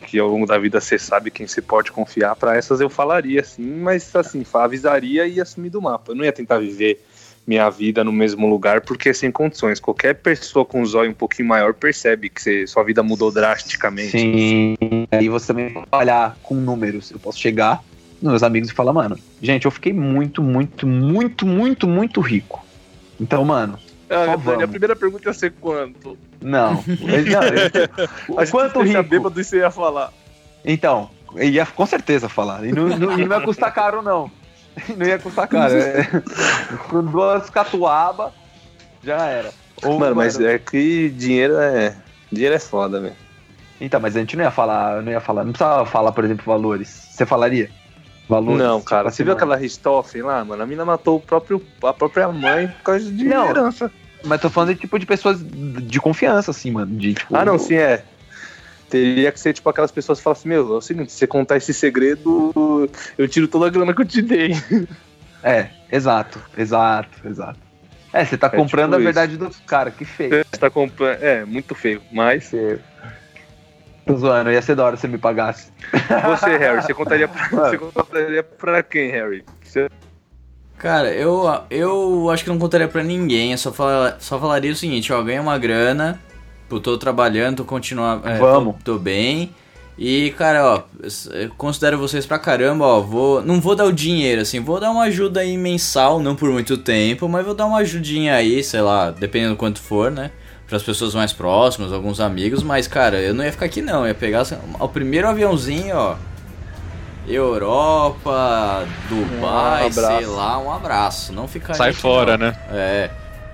que 0.08 0.20
ao 0.20 0.28
longo 0.28 0.46
da 0.46 0.58
vida 0.58 0.80
você 0.82 0.98
sabe 0.98 1.32
quem 1.32 1.48
você 1.48 1.62
pode 1.62 1.92
confiar. 1.92 2.36
Pra 2.36 2.56
essas 2.56 2.82
eu 2.82 2.90
falaria, 2.90 3.44
sim, 3.44 3.80
mas 3.80 4.16
assim, 4.16 4.44
avisaria 4.54 5.26
e 5.28 5.36
ia 5.36 5.46
sumir 5.46 5.70
do 5.70 5.82
mapa. 5.82 6.12
Eu 6.12 6.16
não 6.16 6.26
ia 6.26 6.32
tentar 6.32 6.60
viver 6.60 7.04
minha 7.46 7.70
vida 7.70 8.04
no 8.04 8.12
mesmo 8.12 8.48
lugar 8.48 8.82
porque 8.82 9.10
é 9.10 9.14
sem 9.14 9.32
condições. 9.32 9.80
Qualquer 9.80 10.16
pessoa 10.16 10.64
com 10.66 10.82
um 10.82 10.86
zóio 10.86 11.12
um 11.12 11.14
pouquinho 11.14 11.48
maior 11.48 11.74
percebe 11.74 12.30
que 12.30 12.42
você- 12.42 12.68
sua 12.68 12.84
vida 12.84 13.02
mudou 13.02 13.32
drasticamente. 13.32 14.20
Sim. 14.20 14.76
Aí 15.12 15.28
você 15.30 15.48
também 15.48 15.70
pode 15.74 15.88
trabalhar 15.88 16.38
com 16.44 16.56
números. 16.56 17.12
Eu 17.12 17.20
posso 17.20 17.40
chegar 17.40 17.84
nos 18.22 18.32
meus 18.32 18.44
amigos 18.44 18.70
e 18.70 18.74
falar, 18.74 18.94
mano, 18.94 19.18
gente, 19.42 19.66
eu 19.66 19.72
fiquei 19.72 19.94
muito, 19.94 20.44
muito, 20.44 20.86
muito, 20.86 21.46
muito, 21.46 21.88
muito 21.88 22.22
rico. 22.22 22.64
Então, 23.20 23.44
mano, 23.44 23.78
Ah, 24.12 24.36
Dani, 24.36 24.64
a 24.64 24.68
primeira 24.68 24.96
pergunta 24.96 25.30
ia 25.30 25.34
ser 25.34 25.52
quanto? 25.60 26.18
não. 26.42 26.84
Eu- 26.88 27.26
não, 27.26 27.44
eu- 27.44 28.38
A 28.38 28.46
quanto 28.48 28.82
rico? 28.82 29.04
bêbado 29.04 29.40
e 29.40 29.44
você 29.44 29.58
ia 29.60 29.72
falar. 29.72 30.12
Então, 30.66 31.10
ia 31.38 31.66
com 31.66 31.86
certeza 31.86 32.28
falar. 32.30 32.66
E 32.66 32.72
não, 32.72 32.88
não- 32.90 33.20
e 33.20 33.26
não 33.26 33.38
ia 33.40 33.44
custar 33.46 33.74
caro, 33.74 34.02
não. 34.02 34.30
Não 34.98 35.06
ia 35.06 35.20
custar 35.20 35.48
caro. 35.50 35.74
É, 35.74 36.04
com 36.90 37.04
duas 37.04 37.50
catuaba, 37.50 38.34
já 39.04 39.18
era. 39.26 39.52
Ou, 39.84 40.00
Mano, 40.00 40.16
mas 40.16 40.40
é 40.40 40.58
que 40.60 41.10
dinheiro 41.10 41.58
é. 41.60 41.94
Dinheiro 42.32 42.56
é 42.56 42.60
foda, 42.60 43.02
velho. 43.02 43.16
Então, 43.82 44.00
mas 44.00 44.16
a 44.16 44.20
gente 44.20 44.38
não 44.38 44.46
ia 44.46 44.52
falar, 44.52 45.02
não 45.02 45.12
ia 45.12 45.20
falar, 45.20 45.44
não 45.44 45.52
precisava 45.52 45.86
falar, 45.86 46.12
por 46.14 46.24
exemplo, 46.24 46.46
valores. 46.46 46.88
Você 46.88 47.26
falaria? 47.26 47.70
Valores? 48.30 48.60
Não, 48.64 48.78
Tipo 48.78 48.90
cara, 48.90 49.08
assim, 49.10 49.18
você 49.18 49.24
viu 49.24 49.34
mano. 49.34 49.44
aquela 49.44 49.58
Ristoffen 49.58 50.22
lá, 50.22 50.46
mano? 50.46 50.64
A 50.64 50.66
mina 50.66 50.86
matou 50.86 51.18
o 51.18 51.20
próprio, 51.20 51.62
a 51.84 51.92
própria 51.94 52.30
mãe 52.30 52.68
por 52.70 52.82
causa 52.84 53.12
de 53.12 53.26
Não. 53.26 53.50
herança. 53.50 53.92
Mas 54.24 54.42
tô 54.42 54.50
falando 54.50 54.74
de 54.74 54.80
tipo 54.80 54.98
de 55.00 55.06
pessoas 55.06 55.44
de 55.44 56.00
confiança, 56.00 56.52
assim, 56.52 56.72
mano. 56.72 56.96
De, 56.98 57.14
tipo, 57.14 57.36
Ah, 57.36 57.44
não, 57.46 57.58
sim, 57.58 57.76
é. 57.76 58.04
Teria 58.90 59.32
que 59.32 59.40
ser 59.40 59.54
tipo 59.54 59.70
aquelas 59.70 59.92
pessoas 59.92 60.20
que 60.20 60.24
falam 60.24 60.38
assim: 60.38 60.50
Meu, 60.50 60.74
é 60.74 60.78
o 60.78 60.82
seguinte, 60.82 61.12
se 61.12 61.18
você 61.20 61.28
contar 61.28 61.58
esse 61.58 61.74
segredo, 61.74 62.52
eu 63.18 63.28
tiro 63.28 63.48
toda 63.48 63.68
a 63.68 63.70
grana 63.70 63.94
que 63.94 64.02
eu 64.02 64.06
te 64.06 64.22
dei. 64.22 64.52
É, 65.44 65.70
exato, 65.92 66.40
exato, 66.56 67.28
exato. 67.28 67.60
É, 68.14 68.24
você 68.24 68.38
tá 68.38 68.46
É 68.46 68.50
comprando 68.52 68.92
tipo 68.92 69.02
a 69.02 69.04
verdade 69.04 69.38
dos 69.38 69.60
caras, 69.62 69.96
que 69.96 70.06
feio. 70.06 70.44
Você 70.54 70.60
tá 70.60 70.70
comprando. 70.70 71.20
É, 71.20 71.44
muito 71.46 71.74
feio. 71.74 72.04
Mas. 72.12 72.52
Tô 74.06 74.16
zoando, 74.18 74.52
ia 74.52 74.62
ser 74.62 74.76
da 74.76 74.86
hora 74.86 74.96
se 74.98 75.02
você 75.02 75.08
me 75.08 75.18
pagasse. 75.18 75.72
Você, 76.26 76.58
Harry, 76.58 76.82
você 76.84 76.94
contaria 76.94 77.28
pra, 77.28 77.48
você 77.48 77.78
contaria 77.80 78.44
pra 78.44 78.84
quem, 78.84 79.10
Harry? 79.10 79.44
Você- 79.64 79.88
Cara, 80.82 81.14
eu, 81.14 81.44
eu 81.70 82.28
acho 82.32 82.44
que 82.44 82.50
não 82.50 82.58
contaria 82.58 82.88
pra 82.88 83.04
ninguém, 83.04 83.52
eu 83.52 83.58
só, 83.60 83.72
fala, 83.72 84.18
só 84.20 84.40
falaria 84.40 84.72
o 84.72 84.76
seguinte, 84.76 85.14
ó, 85.14 85.22
ganhei 85.22 85.40
uma 85.40 85.56
grana, 85.56 86.20
pô, 86.68 86.80
tô 86.80 86.98
trabalhando, 86.98 87.58
tô 87.58 87.66
continuando, 87.66 88.28
é, 88.28 88.40
Vamos. 88.40 88.78
Tô, 88.84 88.94
tô 88.94 88.98
bem, 88.98 89.52
E, 89.96 90.32
cara, 90.36 90.66
ó, 90.66 90.82
eu 91.34 91.52
considero 91.56 92.00
vocês 92.00 92.26
pra 92.26 92.40
caramba, 92.40 92.84
ó, 92.84 93.00
vou, 93.00 93.44
não 93.44 93.62
vou 93.62 93.76
dar 93.76 93.86
o 93.86 93.94
dinheiro, 93.94 94.42
assim, 94.42 94.60
vou 94.60 94.80
dar 94.80 94.90
uma 94.90 95.04
ajuda 95.04 95.42
aí 95.42 95.56
mensal, 95.56 96.20
não 96.20 96.36
por 96.36 96.50
muito 96.50 96.76
tempo, 96.76 97.30
mas 97.30 97.46
vou 97.46 97.54
dar 97.54 97.68
uma 97.68 97.78
ajudinha 97.78 98.34
aí, 98.34 98.64
sei 98.64 98.82
lá, 98.82 99.12
dependendo 99.12 99.54
do 99.54 99.58
quanto 99.58 99.80
for, 99.80 100.10
né? 100.10 100.32
Para 100.66 100.78
as 100.78 100.84
pessoas 100.84 101.14
mais 101.14 101.32
próximas, 101.32 101.94
alguns 101.94 102.20
amigos, 102.20 102.64
mas, 102.64 102.88
cara, 102.88 103.22
eu 103.22 103.36
não 103.36 103.44
ia 103.46 103.52
ficar 103.52 103.68
aqui 103.68 103.84
não, 103.84 104.02
eu 104.02 104.08
ia 104.08 104.16
pegar 104.16 104.42
assim, 104.42 104.56
o 104.80 104.88
primeiro 104.88 105.28
aviãozinho, 105.28 105.96
ó, 105.96 106.16
Europa, 107.28 108.86
Dubai, 109.10 109.84
Um 109.84 109.88
abraço. 109.88 110.18
sei 110.18 110.26
lá, 110.26 110.58
um 110.60 110.72
abraço, 110.72 111.34
não 111.34 111.48
ficaria 111.48 111.76
Sai 111.76 111.90
aqui, 111.92 112.00
fora, 112.00 112.38
não. 112.38 112.48
né? 112.48 112.56
É, 112.72 113.10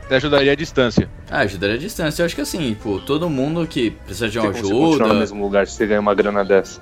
Você 0.08 0.16
ajudaria 0.16 0.52
à 0.52 0.56
distância. 0.56 1.10
ah, 1.30 1.40
ajudaria 1.40 1.76
a 1.76 1.80
distância, 1.80 2.22
eu 2.22 2.26
acho 2.26 2.36
que 2.36 2.42
assim, 2.42 2.76
pô, 2.82 3.00
todo 3.00 3.30
mundo 3.30 3.66
que 3.68 3.92
precisa 3.92 4.28
de 4.30 4.34
Você 4.40 4.40
uma 4.40 4.48
consegue 4.54 4.68
continuar 4.70 4.90
no 5.00 5.04
ajuda... 5.06 5.20
mesmo 5.20 5.44
lugar 5.44 5.68
se 5.68 5.74
você 5.74 5.86
ganha 5.88 6.00
uma 6.00 6.14
grana 6.16 6.44
dessa. 6.46 6.82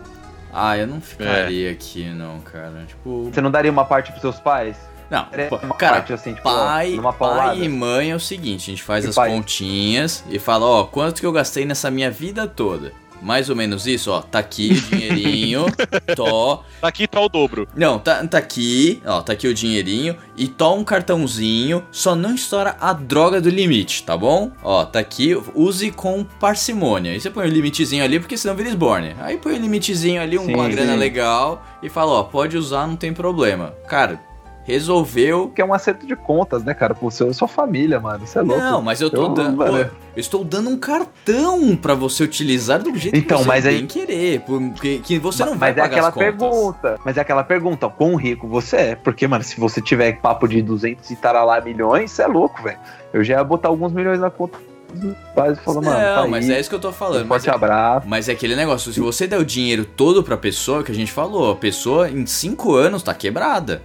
Ah, 0.53 0.77
eu 0.77 0.83
É. 0.83 0.85
não 0.85 1.01
ficaria 1.01 1.71
aqui 1.71 2.05
não, 2.11 2.39
cara, 2.39 2.83
tipo... 2.87 3.29
Você 3.31 3.41
não 3.41 3.51
daria 3.51 3.71
uma 3.71 3.83
parte 3.85 4.11
pros 4.11 4.21
seus 4.21 4.39
pais? 4.39 4.77
Não, 5.09 5.27
uma 5.61 5.75
cara, 5.75 5.97
parte 5.97 6.13
assim, 6.13 6.31
tipo, 6.33 6.43
pai, 6.43 6.99
pai 7.19 7.59
e 7.61 7.69
mãe 7.69 8.09
é 8.11 8.15
o 8.15 8.19
seguinte, 8.19 8.63
a 8.71 8.73
gente 8.73 8.81
faz 8.81 9.05
E 9.05 9.09
as 9.09 9.15
pai? 9.15 9.29
continhas 9.29 10.23
e 10.29 10.39
fala, 10.39 10.65
ó, 10.65 10.83
quanto 10.85 11.19
que 11.19 11.25
eu 11.27 11.31
gastei 11.31 11.63
nessa 11.63 11.91
minha 11.91 12.09
vida 12.09 12.47
toda? 12.47 12.91
Mais 13.21 13.49
ou 13.49 13.55
menos 13.55 13.87
isso, 13.87 14.11
ó, 14.11 14.21
tá 14.21 14.39
aqui 14.39 14.71
o 14.71 14.81
dinheirinho, 14.81 15.65
tó. 16.15 16.63
Tá 16.79 16.87
aqui 16.87 17.07
tá 17.07 17.19
o 17.19 17.27
dobro. 17.29 17.67
Não, 17.75 17.97
tá, 17.97 18.25
tá 18.27 18.37
aqui, 18.37 19.01
ó, 19.05 19.21
tá 19.21 19.33
aqui 19.33 19.47
o 19.47 19.53
dinheirinho 19.53 20.15
e 20.37 20.47
tó 20.47 20.75
um 20.75 20.83
cartãozinho, 20.83 21.83
só 21.91 22.15
não 22.15 22.35
estoura 22.35 22.75
a 22.79 22.93
droga 22.93 23.41
do 23.41 23.49
limite, 23.49 24.03
tá 24.03 24.15
bom? 24.15 24.51
Ó, 24.63 24.85
tá 24.85 24.99
aqui, 24.99 25.35
use 25.53 25.91
com 25.91 26.23
parcimônia. 26.23 27.11
Aí 27.11 27.19
você 27.19 27.29
põe 27.29 27.47
o 27.47 27.51
limitezinho 27.51 28.03
ali, 28.03 28.19
porque 28.19 28.37
senão 28.37 28.55
vira 28.55 28.69
esborne. 28.69 29.15
Aí 29.19 29.37
põe 29.37 29.53
o 29.53 29.59
limitezinho 29.59 30.21
ali, 30.21 30.37
Sim, 30.37 30.53
uma 30.53 30.67
grana 30.69 30.93
sim. 30.93 30.99
legal 30.99 31.65
e 31.81 31.89
fala, 31.89 32.11
ó, 32.11 32.23
pode 32.23 32.57
usar, 32.57 32.85
não 32.87 32.95
tem 32.95 33.13
problema. 33.13 33.73
Cara, 33.87 34.19
resolveu, 34.65 35.51
Que 35.55 35.61
é 35.61 35.65
um 35.65 35.73
acerto 35.73 36.05
de 36.05 36.15
contas, 36.15 36.63
né, 36.63 36.73
cara? 36.73 36.93
Pô, 36.93 37.09
seu, 37.09 37.31
sua 37.33 37.47
família, 37.47 37.99
mano. 37.99 38.23
Isso 38.23 38.37
é 38.37 38.41
louco. 38.41 38.61
Não, 38.61 38.81
mas 38.81 38.99
eu 38.99 39.09
tô 39.09 39.23
Eu- 39.25 39.29
dando. 39.29 39.57
pô, 39.57 39.77
é- 39.77 39.89
eu 40.15 40.19
estou 40.19 40.43
dando 40.43 40.69
um 40.69 40.77
cartão 40.77 41.75
pra 41.75 41.93
você 41.93 42.23
utilizar 42.23 42.81
do 42.81 42.95
jeito 42.97 43.15
Então, 43.17 43.37
que 43.37 43.43
você 43.43 43.47
mas 43.47 43.63
bem 43.63 43.75
aí- 43.75 43.85
querer. 43.87 44.41
Porque 44.41 44.97
que 44.99 45.19
você 45.19 45.43
não 45.45 45.57
vai 45.57 45.69
mas 45.69 45.77
é 45.77 45.81
pagar 45.81 45.85
aquela 45.93 46.07
as 46.09 46.13
contas. 46.13 46.29
pergunta. 46.39 46.99
Mas 47.05 47.17
é 47.17 47.21
aquela 47.21 47.43
pergunta, 47.43 47.89
quão 47.89 48.15
rico 48.15 48.47
você 48.47 48.75
é? 48.77 48.95
Porque, 48.95 49.27
mano, 49.27 49.43
se 49.43 49.59
você 49.59 49.81
tiver 49.81 50.13
papo 50.19 50.47
de 50.47 50.61
200 50.61 51.09
e 51.11 51.15
taralá 51.15 51.61
milhões, 51.61 52.11
você 52.11 52.23
é 52.23 52.27
louco, 52.27 52.63
velho. 52.63 52.79
Eu 53.13 53.23
já 53.23 53.35
ia 53.35 53.43
botar 53.43 53.69
alguns 53.69 53.91
milhões 53.93 54.19
na 54.19 54.29
conta 54.29 54.57
dos 54.93 55.03
meus 55.03 55.17
pais 55.35 55.57
e 55.57 55.61
falar, 55.61 55.81
mano, 55.81 55.99
Não, 55.99 56.23
tá 56.23 56.27
mas 56.27 56.49
aí, 56.49 56.55
é 56.55 56.59
isso 56.59 56.69
que 56.69 56.75
eu 56.75 56.79
tô 56.79 56.91
falando. 56.91 57.25
um 57.25 57.27
Mas 57.27 57.43
forte 57.43 57.53
é, 57.53 57.55
abraço. 57.55 58.07
mas 58.07 58.29
é 58.29 58.31
aquele 58.31 58.55
negócio, 58.55 58.91
se 58.93 58.99
você 58.99 59.27
der 59.27 59.37
o 59.37 59.45
dinheiro 59.45 59.83
todo 59.85 60.23
pra 60.23 60.37
pessoa, 60.37 60.83
que 60.83 60.91
a 60.91 60.95
gente 60.95 61.11
falou, 61.11 61.51
a 61.51 61.55
pessoa 61.55 62.09
em 62.09 62.25
5 62.25 62.73
anos 62.75 63.03
tá 63.03 63.13
quebrada. 63.13 63.81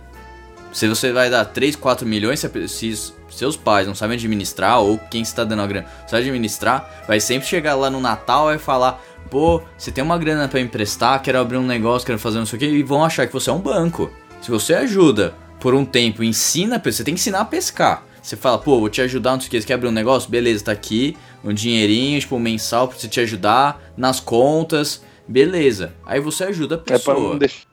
Se 0.73 0.87
você 0.89 1.13
vai 1.13 1.29
dar 1.29 1.45
3, 1.45 1.75
4 1.77 2.07
milhões, 2.07 2.45
se, 2.69 3.13
seus 3.29 3.57
pais 3.57 3.87
não 3.87 3.95
sabem 3.95 4.17
administrar, 4.17 4.81
ou 4.81 4.99
quem 4.99 5.23
está 5.23 5.45
dando 5.45 5.63
a 5.63 5.67
grana 5.67 5.87
sabe 6.07 6.23
administrar, 6.23 7.05
vai 7.07 7.19
sempre 7.21 7.49
chegar 7.49 7.75
lá 7.75 7.91
no 7.91 8.01
Natal 8.01 8.55
e 8.55 8.59
falar: 8.59 9.03
pô, 9.31 9.61
você 9.77 9.91
tem 9.91 10.03
uma 10.05 10.17
grana 10.19 10.47
pra 10.49 10.61
emprestar, 10.61 11.21
quero 11.23 11.39
abrir 11.39 11.57
um 11.57 11.67
negócio, 11.67 12.07
quero 12.07 12.19
fazer 12.19 12.39
não 12.39 12.47
sei 12.47 12.57
o 12.57 12.61
que, 12.61 12.67
e 12.67 12.83
vão 12.83 13.05
achar 13.05 13.27
que 13.27 13.33
você 13.33 13.51
é 13.51 13.53
um 13.53 13.61
banco. 13.61 14.11
Se 14.41 14.51
você 14.51 14.75
ajuda 14.75 15.35
por 15.59 15.75
um 15.75 15.85
tempo, 15.85 16.23
ensina, 16.25 16.79
pessoa- 16.79 16.99
você 16.99 17.05
tem 17.05 17.15
que 17.15 17.21
ensinar 17.21 17.41
a 17.41 17.45
pescar. 17.45 18.05
Você 18.23 18.37
fala, 18.37 18.59
pô, 18.59 18.79
vou 18.81 18.89
te 18.89 19.01
ajudar, 19.01 19.33
não 19.33 19.41
sei 19.41 19.49
o 19.49 19.51
que, 19.51 19.61
você 19.61 19.67
quer 19.67 19.75
abrir 19.75 19.89
um 19.89 19.93
negócio? 19.93 20.31
Beleza, 20.31 20.65
tá 20.65 20.73
aqui, 20.73 21.17
um 21.43 21.53
dinheirinho, 21.55 22.21
tipo, 22.21 22.39
mensal 22.39 22.87
pra 22.87 22.99
você 22.99 23.09
te 23.09 23.19
ajudar, 23.21 23.83
nas 23.97 24.21
contas, 24.21 25.03
beleza. 25.27 25.95
Aí 26.05 26.21
você 26.21 26.45
ajuda 26.45 26.75
a 26.75 26.79
É 26.79 26.81
pra 26.83 26.97
pessoa, 26.99 27.31
não 27.31 27.39
deixar 27.39 27.67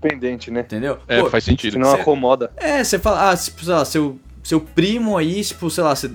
pendente, 0.00 0.50
né? 0.50 0.60
entendeu? 0.60 0.98
É, 1.08 1.20
Pô, 1.20 1.30
faz 1.30 1.44
sentido. 1.44 1.72
Senão 1.74 1.92
Cê- 1.94 2.00
acomoda. 2.00 2.50
é, 2.56 2.82
você 2.82 2.98
fala, 2.98 3.30
ah, 3.30 3.36
tipo, 3.36 3.64
sei 3.64 3.74
lá, 3.74 3.84
seu, 3.84 4.18
seu 4.42 4.60
primo 4.60 5.16
aí, 5.18 5.42
tipo, 5.44 5.68
sei 5.70 5.84
lá, 5.84 5.94
você, 5.94 6.10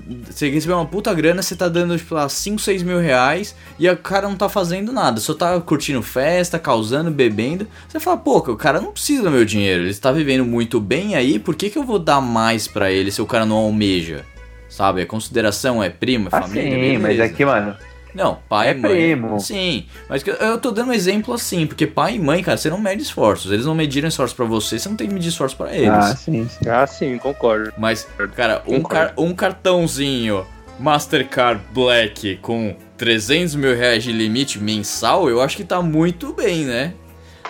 recebeu 0.50 0.78
uma 0.78 0.86
puta 0.86 1.14
grana, 1.14 1.42
você 1.42 1.56
tá 1.56 1.68
dando, 1.68 1.98
tipo, 1.98 2.16
lá, 2.16 2.28
5, 2.28 2.60
6 2.60 2.82
mil 2.84 3.00
reais 3.00 3.56
e 3.78 3.88
o 3.90 3.98
cara 3.98 4.28
não 4.28 4.36
tá 4.36 4.50
fazendo 4.50 4.92
nada, 4.92 5.20
só 5.20 5.34
tá 5.34 5.60
curtindo 5.62 6.02
festa, 6.02 6.58
causando, 6.58 7.12
bebendo. 7.12 7.68
Você 7.88 8.00
fala, 8.00 8.18
pô, 8.18 8.38
o 8.40 8.56
cara 8.56 8.80
não 8.82 8.92
precisa 8.92 9.24
do 9.24 9.32
meu 9.32 9.46
dinheiro, 9.46 9.84
ele 9.84 9.94
tá 9.96 10.12
vivendo 10.12 10.46
muito 10.46 10.80
bem 10.80 11.16
aí, 11.16 11.38
por 11.38 11.56
que, 11.56 11.70
que 11.70 11.78
eu 11.78 11.84
vou 11.84 12.00
dar 12.00 12.22
mais 12.22 12.68
pra 12.68 12.92
ele 12.92 13.12
se 13.12 13.22
o 13.22 13.26
cara 13.26 13.46
não 13.46 13.58
almeja? 13.58 14.26
Sabe, 14.70 15.02
é 15.02 15.06
consideração, 15.06 15.84
é 15.84 15.90
primo, 15.90 16.30
é 16.32 16.36
Ah, 16.36 16.42
família, 16.42 16.64
sim, 16.64 16.70
beleza. 16.80 17.00
mas 17.00 17.20
é 17.20 17.30
que, 17.30 17.46
mano, 17.46 17.76
Não, 18.14 18.40
pai 18.48 18.70
É 18.70 18.72
e 18.72 18.76
mãe. 18.76 18.92
primo. 18.92 19.40
Sim, 19.40 19.86
mas 20.08 20.24
eu- 20.28 20.58
tô 20.60 20.72
dando 20.72 20.90
um 20.90 20.94
exemplo 20.94 21.34
assim, 21.34 21.66
porque 21.66 21.88
pai 21.88 22.16
e 22.16 22.20
mãe, 22.20 22.44
cara, 22.44 22.58
você 22.58 22.70
não 22.70 22.80
mede 22.80 23.02
esforços. 23.02 23.52
Eles 23.52 23.66
não 23.66 23.74
mediram 23.76 24.08
esforços 24.08 24.36
pra 24.36 24.46
você, 24.46 24.78
você 24.78 24.88
não 24.90 24.96
tem 24.96 25.08
que 25.08 25.14
medir 25.14 25.30
esforços 25.30 25.58
pra 25.58 25.74
eles. 25.76 25.90
ah, 25.90 26.16
sim, 26.16 26.48
sim. 26.48 26.70
Ah, 26.70 26.86
sim, 26.86 27.18
concordo. 27.18 27.74
Mas, 27.78 28.08
cara, 28.36 28.62
um, 28.68 28.82
car- 28.82 29.14
um 29.18 29.34
cartãozinho 29.34 30.46
Mastercard 30.80 31.62
Black 31.74 32.38
com 32.42 32.76
300 32.98 33.56
mil 33.56 33.76
reais 33.76 34.04
de 34.04 34.12
limite 34.12 34.60
mensal, 34.60 35.30
eu 35.30 35.42
acho 35.42 35.58
que 35.58 35.64
tá 35.64 35.82
muito 35.82 36.34
bem, 36.34 36.66
né? 36.66 36.94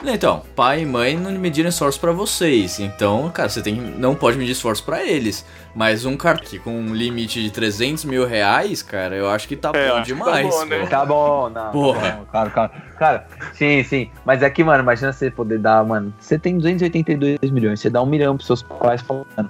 Então, 0.05 0.41
pai 0.55 0.81
e 0.81 0.85
mãe 0.85 1.15
não 1.17 1.31
mediram 1.31 1.69
esforços 1.69 1.99
pra 1.99 2.11
vocês. 2.11 2.79
Então, 2.79 3.29
cara, 3.31 3.47
você 3.47 3.61
tem, 3.61 3.73
não 3.75 4.15
pode 4.15 4.37
medir 4.37 4.51
esforço 4.51 4.83
pra 4.83 5.01
eles. 5.03 5.45
Mas 5.75 6.03
um 6.05 6.17
cartão 6.17 6.59
com 6.59 6.71
um 6.77 6.93
limite 6.93 7.41
de 7.41 7.49
300 7.49 8.03
mil 8.05 8.27
reais, 8.27 8.81
cara, 8.83 9.15
eu 9.15 9.29
acho 9.29 9.47
que 9.47 9.55
tá 9.55 9.71
É, 9.73 9.87
bom 9.87 9.93
que 9.93 9.99
tá 9.99 10.01
demais. 10.03 10.47
bom, 10.49 10.65
né? 10.65 10.85
Tá 10.87 11.05
bom, 11.05 11.49
não. 11.49 11.71
Porra. 11.71 12.01
Tá 12.01 12.11
bom, 12.17 12.25
claro, 12.29 12.51
claro. 12.51 12.71
Cara, 12.99 13.27
sim, 13.53 13.83
sim. 13.83 14.09
Mas 14.25 14.41
é 14.43 14.49
que, 14.49 14.63
mano, 14.63 14.83
imagina 14.83 15.13
você 15.13 15.31
poder 15.31 15.59
dar, 15.59 15.83
mano. 15.85 16.13
Você 16.19 16.37
tem 16.37 16.57
282 16.57 17.39
milhões, 17.51 17.79
você 17.79 17.89
dá 17.89 18.01
um 18.01 18.05
milhão 18.05 18.35
pros 18.35 18.47
seus 18.47 18.61
pais 18.61 19.01
falando. 19.01 19.25
mano, 19.37 19.49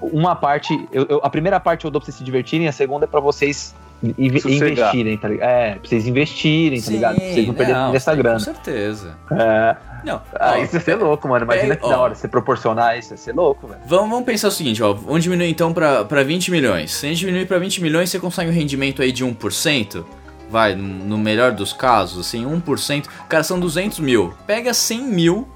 Uma 0.00 0.34
parte, 0.34 0.88
eu, 0.92 1.06
eu- 1.08 1.20
a 1.22 1.30
primeira 1.30 1.60
parte 1.60 1.84
eu 1.84 1.90
dou 1.90 2.00
pra 2.00 2.06
vocês 2.06 2.16
se 2.16 2.24
divertirem, 2.24 2.66
a 2.66 2.72
segunda 2.72 3.04
é 3.04 3.08
pra 3.08 3.20
vocês. 3.20 3.74
Investirem, 4.18 5.16
tá 5.16 5.28
ligado? 5.28 5.48
É, 5.48 5.74
pra 5.76 5.88
vocês 5.88 6.06
investirem, 6.06 6.80
tá 6.80 6.90
ligado? 6.90 7.16
Pra 7.16 7.24
vocês 7.24 7.46
não 7.46 7.54
perderem 7.54 7.92
dessa 7.92 8.10
sim, 8.12 8.18
grana. 8.18 8.34
Com 8.38 8.44
certeza. 8.44 9.16
É. 9.32 9.76
Não, 10.04 10.20
Ah, 10.38 10.52
ó, 10.52 10.56
isso 10.62 10.76
ia 10.76 10.80
ser 10.80 10.94
louco, 10.96 11.26
mano. 11.26 11.44
Imagina 11.44 11.72
é, 11.72 11.76
que 11.76 11.88
da 11.88 11.98
ó. 11.98 12.02
hora 12.02 12.14
você 12.14 12.28
proporcionar 12.28 12.98
isso, 12.98 13.14
ia 13.14 13.16
ser 13.16 13.34
louco, 13.34 13.66
velho. 13.66 13.80
Vamos, 13.86 14.10
vamos 14.10 14.24
pensar 14.26 14.48
o 14.48 14.50
seguinte, 14.50 14.82
ó. 14.82 14.92
Vamos 14.92 15.22
diminuir 15.22 15.48
então 15.48 15.72
pra, 15.72 16.04
pra 16.04 16.22
20 16.22 16.50
milhões. 16.50 16.92
Se 16.92 17.06
a 17.06 17.08
gente 17.08 17.20
diminuir 17.20 17.46
pra 17.46 17.58
20 17.58 17.80
milhões, 17.82 18.10
você 18.10 18.18
consegue 18.20 18.50
um 18.50 18.54
rendimento 18.54 19.00
aí 19.00 19.10
de 19.10 19.24
1%. 19.24 20.04
Vai, 20.50 20.74
no 20.74 21.16
melhor 21.16 21.52
dos 21.52 21.72
casos, 21.72 22.26
assim, 22.26 22.44
1%. 22.44 23.06
Cara, 23.28 23.42
são 23.42 23.58
200 23.58 23.98
mil. 24.00 24.34
Pega 24.46 24.74
100 24.74 25.00
mil, 25.02 25.48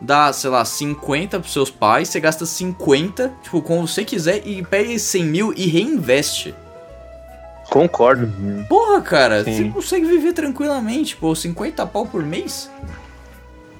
dá, 0.00 0.30
sei 0.32 0.50
lá, 0.50 0.62
50 0.64 1.40
pros 1.40 1.52
seus 1.52 1.70
pais. 1.70 2.08
Você 2.10 2.20
gasta 2.20 2.44
50, 2.44 3.32
tipo, 3.42 3.62
como 3.62 3.88
você 3.88 4.04
quiser. 4.04 4.46
E 4.46 4.62
pega 4.62 4.92
esses 4.92 5.08
100 5.08 5.24
mil 5.24 5.54
e 5.56 5.66
reinveste. 5.66 6.54
Concordo. 7.80 8.30
Porra, 8.68 9.00
cara, 9.02 9.44
Sim. 9.44 9.54
você 9.54 9.70
consegue 9.70 10.06
viver 10.06 10.32
tranquilamente, 10.32 11.16
pô. 11.16 11.34
50 11.34 11.86
pau 11.86 12.06
por 12.06 12.22
mês? 12.22 12.70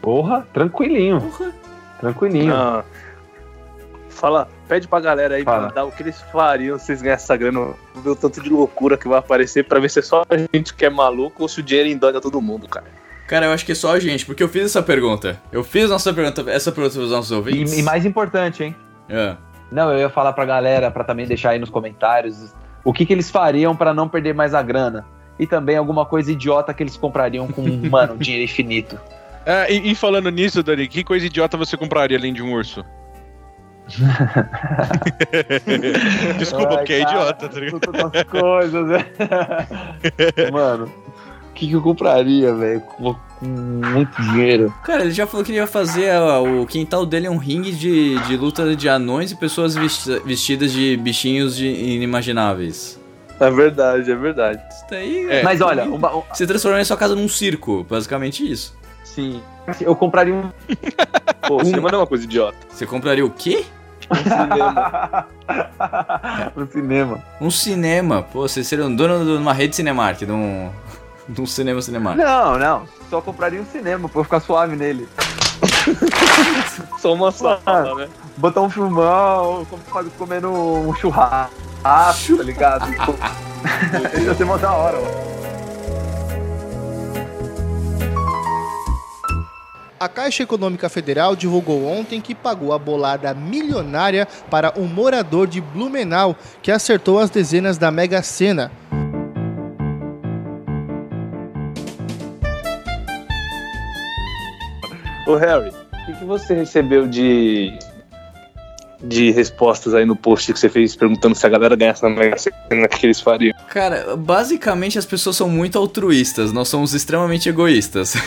Porra, 0.03 0.47
tranquilinho, 0.53 1.20
Porra. 1.20 1.53
tranquilinho. 2.01 2.55
Ah, 2.55 2.84
fala, 4.09 4.49
pede 4.68 4.86
pra 4.86 5.01
galera 5.01 5.34
aí 5.36 5.44
Fala. 5.44 5.68
mandar 5.68 5.84
o 5.84 5.92
que 5.92 6.03
eles 6.03 6.20
fariam 6.32 6.78
se 6.78 6.86
vocês 6.86 7.03
ganhassem 7.03 7.24
essa 7.24 7.36
grana. 7.36 7.74
Ver 7.97 8.11
o 8.11 8.16
tanto 8.16 8.40
de 8.40 8.49
loucura 8.49 8.97
que 8.97 9.09
vai 9.09 9.18
aparecer 9.18 9.64
pra 9.64 9.80
ver 9.80 9.90
se 9.90 9.99
é 9.99 10.03
só 10.03 10.22
a 10.28 10.36
gente 10.36 10.74
que 10.74 10.84
é 10.84 10.90
maluco 10.90 11.42
ou 11.42 11.49
se 11.49 11.61
o 11.61 11.62
dinheiro 11.62 11.88
endoida 11.90 12.20
todo 12.20 12.40
mundo, 12.40 12.68
cara. 12.68 12.86
Cara, 13.26 13.47
eu 13.47 13.53
acho 13.53 13.66
que 13.66 13.72
é 13.72 13.74
só 13.74 13.92
a 13.92 13.99
gente, 13.99 14.24
porque 14.24 14.42
eu 14.42 14.49
fiz 14.49 14.66
essa 14.66 14.82
pergunta. 14.82 15.40
Eu 15.51 15.64
fiz 15.64 15.90
nossa 15.90 16.12
pergunta, 16.12 16.49
essa 16.49 16.70
pergunta 16.70 16.94
pros 16.94 17.11
nossos 17.11 17.32
ouvintes. 17.32 17.72
E, 17.72 17.80
e 17.80 17.82
mais 17.82 18.07
importante, 18.07 18.62
hein? 18.62 18.76
É. 19.09 19.36
Não, 19.72 19.92
eu 19.92 19.99
ia 19.99 20.09
falar 20.09 20.32
pra 20.32 20.44
galera, 20.44 20.90
pra 20.92 21.03
também 21.03 21.26
deixar 21.26 21.51
aí 21.51 21.59
nos 21.59 21.68
comentários, 21.70 22.55
o 22.87 22.93
que, 22.93 23.05
que 23.05 23.12
eles 23.12 23.28
fariam 23.28 23.74
pra 23.74 23.93
não 23.93 24.09
perder 24.09 24.32
mais 24.32 24.55
a 24.55 24.62
grana. 24.62 25.05
E 25.41 25.47
também 25.47 25.76
alguma 25.76 26.07
coisa 26.07 26.30
idiota 26.30 26.72
que 26.72 26.84
eles 26.84 26.97
comprariam 26.97 27.49
com, 27.49 27.62
mano, 27.91 28.16
dinheiro 28.16 28.45
infinito. 28.45 28.99
É, 29.45 29.72
e, 29.72 29.91
e 29.91 29.95
falando 29.95 30.30
nisso, 30.30 30.62
Dani, 30.62 30.87
que 30.87 31.03
coisa 31.03 31.26
idiota 31.26 31.57
você 31.57 31.76
compraria 31.76 32.16
além 32.16 32.32
de 32.32 32.43
um 32.43 32.53
urso? 32.53 32.84
Desculpa, 36.39 36.70
Ai, 36.70 36.76
porque 36.76 36.93
é 36.93 37.03
idiota, 37.03 37.49
tá 37.49 37.61
ligado? 37.61 37.80
Tantas 37.80 38.22
coisas, 38.22 38.87
né? 38.87 39.05
Mano, 40.53 40.87
o 40.87 41.53
que, 41.55 41.66
que 41.66 41.72
eu 41.72 41.82
compraria, 41.82 42.55
velho? 42.55 42.82
Com, 43.39 43.47
muito 43.47 44.22
dinheiro. 44.22 44.72
Cara, 44.84 45.03
ele 45.03 45.11
já 45.12 45.26
falou 45.26 45.45
que 45.45 45.53
ele 45.53 45.59
ia 45.59 45.66
fazer 45.66 46.11
ó, 46.18 46.43
o 46.43 46.66
quintal 46.66 47.05
dele 47.05 47.26
é 47.26 47.30
um 47.30 47.37
ringue 47.37 47.72
de, 47.72 48.18
de 48.20 48.37
luta 48.37 48.74
de 48.74 48.89
anões 48.89 49.30
e 49.32 49.37
pessoas 49.37 49.74
vesti- 49.74 50.20
vestidas 50.24 50.72
de 50.72 50.97
bichinhos 50.97 51.55
de 51.57 51.66
inimagináveis. 51.66 52.99
É 53.39 53.51
verdade, 53.51 54.11
é 54.11 54.14
verdade. 54.14 54.62
Isso 54.70 54.84
daí. 54.91 55.26
É. 55.28 55.43
Mas 55.43 55.61
olha, 55.61 55.84
uma- 55.91 56.16
um- 56.16 56.22
Você 56.32 56.47
transformou 56.47 56.82
sua 56.84 56.97
casa 56.97 57.14
num 57.14 57.28
circo, 57.28 57.84
basicamente 57.89 58.51
isso. 58.51 58.74
sim, 59.05 59.43
eu 59.80 59.95
compraria 59.95 60.32
um. 60.34 60.51
Pô, 61.47 61.62
cinema 61.64 61.91
não 61.91 61.99
é 61.99 62.01
uma 62.03 62.07
coisa 62.07 62.24
idiota. 62.24 62.57
Você 62.70 62.87
compraria 62.87 63.24
o 63.24 63.30
quê? 63.30 63.64
Cinema. 64.22 65.26
no 66.55 66.66
cinema. 66.70 67.22
Um 67.41 67.51
cinema. 67.51 68.22
Pô, 68.22 68.49
você 68.49 68.62
seria 68.64 68.84
um 68.87 68.95
dono 68.95 69.24
de 69.24 69.30
uma 69.43 69.53
rede 69.53 69.74
Cinemark, 69.76 70.18
de 70.24 70.30
um. 70.32 70.70
Num 71.28 71.46
cinema 71.46 71.80
cinema. 71.82 72.14
Não, 72.14 72.58
não. 72.58 72.88
Só 73.10 73.20
compraria 73.20 73.60
um 73.60 73.66
cinema 73.66 74.08
pra 74.08 74.20
eu 74.20 74.24
ficar 74.24 74.40
suave 74.40 74.76
nele. 74.76 75.08
Só 76.98 77.14
uma 77.14 77.30
sala, 77.32 77.94
né? 77.96 78.08
Botar 78.36 78.60
um 78.60 78.70
filmão, 78.70 79.66
com- 79.70 80.10
comendo 80.18 80.50
um 80.52 80.94
churrasco, 80.94 82.36
tá 82.36 82.42
ligado? 82.42 82.86
Ia 84.22 84.34
ser 84.34 84.44
mó 84.44 84.56
da 84.56 84.72
hora, 84.72 84.96
mano. 85.00 85.26
A 89.98 90.08
Caixa 90.08 90.42
Econômica 90.42 90.90
Federal 90.90 91.34
divulgou 91.34 91.86
ontem 91.86 92.20
que 92.20 92.34
pagou 92.34 92.72
a 92.74 92.78
bolada 92.78 93.32
milionária 93.32 94.28
para 94.50 94.74
um 94.76 94.84
morador 94.86 95.46
de 95.46 95.60
Blumenau 95.60 96.36
que 96.62 96.70
acertou 96.70 97.18
as 97.18 97.30
dezenas 97.30 97.78
da 97.78 97.90
Mega 97.90 98.22
Sena. 98.22 98.70
Ô 105.26 105.34
Harry, 105.36 105.70
o 105.70 106.06
que, 106.06 106.12
que 106.18 106.24
você 106.24 106.54
recebeu 106.54 107.06
de, 107.06 107.76
de 109.02 109.30
respostas 109.32 109.92
aí 109.94 110.04
no 110.04 110.14
post 110.14 110.52
que 110.52 110.58
você 110.58 110.68
fez 110.68 110.94
perguntando 110.94 111.34
se 111.34 111.44
a 111.44 111.48
galera 111.48 111.74
ganhasse 111.74 112.02
na 112.02 112.10
Mega 112.10 112.38
Sena, 112.38 112.54
o 112.84 112.88
que 112.88 113.06
eles 113.06 113.20
fariam? 113.20 113.52
Cara, 113.68 114.16
basicamente 114.16 114.98
as 114.98 115.04
pessoas 115.04 115.36
são 115.36 115.48
muito 115.48 115.76
altruístas, 115.78 116.52
nós 116.52 116.68
somos 116.68 116.94
extremamente 116.94 117.48
egoístas. 117.48 118.14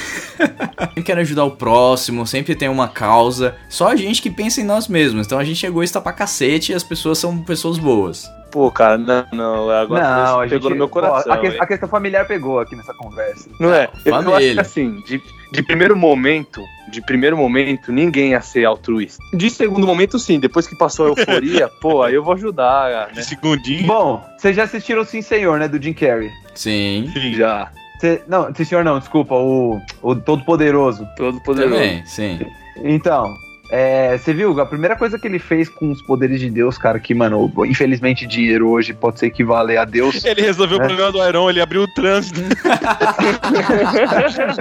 Sempre 0.80 1.04
quer 1.04 1.18
ajudar 1.20 1.44
o 1.46 1.52
próximo, 1.52 2.26
sempre 2.26 2.56
tem 2.56 2.68
uma 2.70 2.88
causa. 2.88 3.56
Só 3.70 3.90
a 3.90 3.96
gente 3.96 4.22
que 4.22 4.30
pensa 4.30 4.60
em 4.62 4.64
nós 4.64 4.88
mesmos. 4.88 5.26
Então 5.28 5.38
a 5.38 5.44
gente 5.44 5.66
é 5.66 5.70
egoísta 5.70 6.00
pra 6.02 6.12
cacete 6.14 6.72
e 6.72 6.76
as 6.76 6.84
pessoas 6.84 7.18
são 7.18 7.38
pessoas 7.44 7.78
boas. 7.78 8.30
Pô, 8.52 8.72
cara, 8.72 8.98
não, 8.98 9.26
não, 9.32 9.70
agora 9.70 10.02
não, 10.02 10.40
a 10.42 10.48
pegou 10.48 10.62
gente, 10.62 10.70
no 10.72 10.76
meu 10.78 10.90
coração. 10.90 11.24
pô, 11.24 11.32
a, 11.32 11.38
que- 11.38 11.58
a 11.60 11.68
questão 11.68 11.88
familiar 11.90 12.26
pegou 12.28 12.60
aqui 12.60 12.76
nessa 12.76 12.94
conversa. 12.94 13.50
Não 13.60 13.74
é? 13.74 13.90
Eu, 14.06 14.22
eu 14.22 14.36
acho 14.36 14.54
que 14.54 14.60
assim, 14.60 15.02
de, 15.06 15.22
de 15.52 15.64
primeiro 15.64 15.96
momento, 15.96 16.62
de 16.90 17.02
primeiro 17.02 17.38
momento, 17.38 17.92
ninguém 17.92 18.32
ia 18.32 18.42
ser 18.42 18.66
altruísta. 18.66 19.22
De 19.34 19.50
segundo 19.50 19.86
momento, 19.88 20.18
sim, 20.20 20.40
depois 20.40 20.68
que 20.68 20.78
passou 20.78 21.06
a 21.06 21.10
euforia, 21.10 21.68
pô, 21.82 22.04
aí 22.04 22.14
eu 22.16 22.24
vou 22.24 22.34
ajudar, 22.34 22.90
né? 22.90 23.08
De 23.14 23.24
segundinho. 23.26 23.86
Bom, 23.88 24.24
vocês 24.38 24.56
já 24.56 24.64
assistiram 24.64 25.04
Sim 25.06 25.22
Senhor, 25.22 25.60
né, 25.60 25.68
do 25.68 25.82
Jim 25.82 25.94
Carrey? 25.94 26.30
Sim. 26.56 27.10
Sim. 27.14 27.34
Já, 27.34 27.70
Cê- 28.02 28.22
não, 28.28 28.54
Sim 28.56 28.64
Senhor 28.66 28.84
não, 28.84 29.00
desculpa, 29.00 29.36
o, 29.36 29.80
o 30.02 30.16
Todo 30.16 30.44
Poderoso. 30.46 31.06
todo 31.18 31.40
poderoso. 31.42 31.76
Também, 31.76 32.06
sim. 32.06 32.40
Então, 32.82 33.34
é, 33.72 34.18
você 34.18 34.34
viu? 34.34 34.60
A 34.60 34.66
primeira 34.66 34.96
coisa 34.96 35.20
que 35.20 35.28
ele 35.28 35.38
fez 35.38 35.70
com 35.70 35.92
os 35.92 36.02
poderes 36.02 36.40
de 36.40 36.50
Deus, 36.50 36.76
cara, 36.78 37.00
que, 37.00 37.14
mano, 37.14 37.52
infelizmente 37.68 38.26
dinheiro 38.26 38.68
hoje 38.70 38.94
pode 38.94 39.20
ser 39.20 39.28
equivaler 39.28 39.78
a 39.78 39.86
Deus. 39.86 40.20
Ele 40.26 40.42
resolveu 40.42 40.80
o 40.80 40.82
É. 40.82 40.88
problema 40.88 41.12
do 41.12 41.24
Iron, 41.28 41.50
ele 41.50 41.62
abriu 41.62 41.84
o 41.84 41.88
trânsito. 41.94 42.40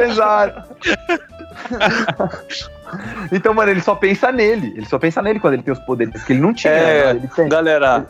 Exato. 0.02 0.74
então, 3.32 3.54
mano, 3.54 3.70
ele 3.70 3.80
só 3.80 3.94
pensa 3.94 4.32
nele. 4.32 4.74
Ele 4.76 4.86
só 4.86 4.98
pensa 4.98 5.22
nele 5.22 5.40
quando 5.40 5.54
ele 5.54 5.62
tem 5.62 5.72
os 5.72 5.80
poderes 5.80 6.22
que 6.24 6.32
ele 6.32 6.40
não 6.40 6.54
tinha. 6.54 6.72
É, 6.72 7.14
né? 7.14 7.30
Galera, 7.48 8.06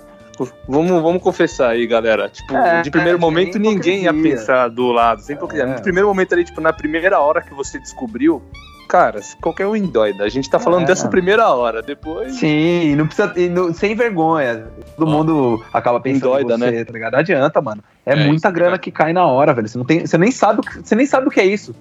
vamos, 0.66 1.02
vamos 1.02 1.22
confessar 1.22 1.70
aí, 1.70 1.86
galera. 1.86 2.28
Tipo, 2.28 2.54
É, 2.54 2.82
de 2.82 2.90
primeiro 2.90 3.18
é, 3.18 3.20
momento, 3.20 3.58
ninguém 3.58 4.04
ia 4.04 4.14
pensar 4.14 4.68
do 4.68 4.92
lado. 4.92 5.22
Sem 5.22 5.36
hipocrisia. 5.36 5.64
É. 5.64 5.74
No 5.74 5.82
primeiro 5.82 6.08
momento 6.08 6.32
ali, 6.34 6.44
tipo, 6.44 6.60
na 6.60 6.72
primeira 6.72 7.18
hora 7.20 7.42
que 7.42 7.54
você 7.54 7.78
descobriu, 7.78 8.42
cara, 8.88 9.20
qualquer 9.40 9.66
um 9.66 9.76
endoida. 9.76 10.24
A 10.24 10.28
gente 10.28 10.48
tá 10.50 10.58
falando 10.58 10.82
É. 10.82 10.86
dessa 10.86 11.06
primeira 11.08 11.48
hora. 11.48 11.82
Depois. 11.82 12.34
Sim, 12.36 12.96
não 12.96 13.06
precisa. 13.06 13.32
não- 13.50 13.72
sem 13.72 13.94
vergonha. 13.94 14.66
Todo 14.96 15.06
Ó. 15.08 15.10
mundo 15.12 15.64
acaba 15.72 16.00
pensando 16.00 16.26
Endoida, 16.38 16.54
em 16.54 16.58
você, 16.58 16.70
né? 16.70 16.84
tá 16.84 16.92
ligado? 16.92 17.12
Não 17.12 17.18
adianta, 17.20 17.60
mano. 17.60 17.84
É, 18.04 18.12
É, 18.12 18.16
muita 18.16 18.34
isso 18.36 18.46
é 18.46 18.50
grana 18.50 18.70
verdade. 18.70 18.82
que 18.82 18.90
cai 18.90 19.12
na 19.12 19.26
hora, 19.26 19.52
velho. 19.54 19.68
Você, 19.68 19.76
não 19.78 19.84
tem, 19.84 20.06
você, 20.06 20.16
nem 20.18 20.30
sabe, 20.30 20.60
o 20.60 20.62
que- 20.62 20.78
você 20.82 20.94
nem 20.94 21.06
sabe 21.06 21.28
o 21.28 21.30
que 21.30 21.38
é 21.40 21.46
isso. 21.46 21.74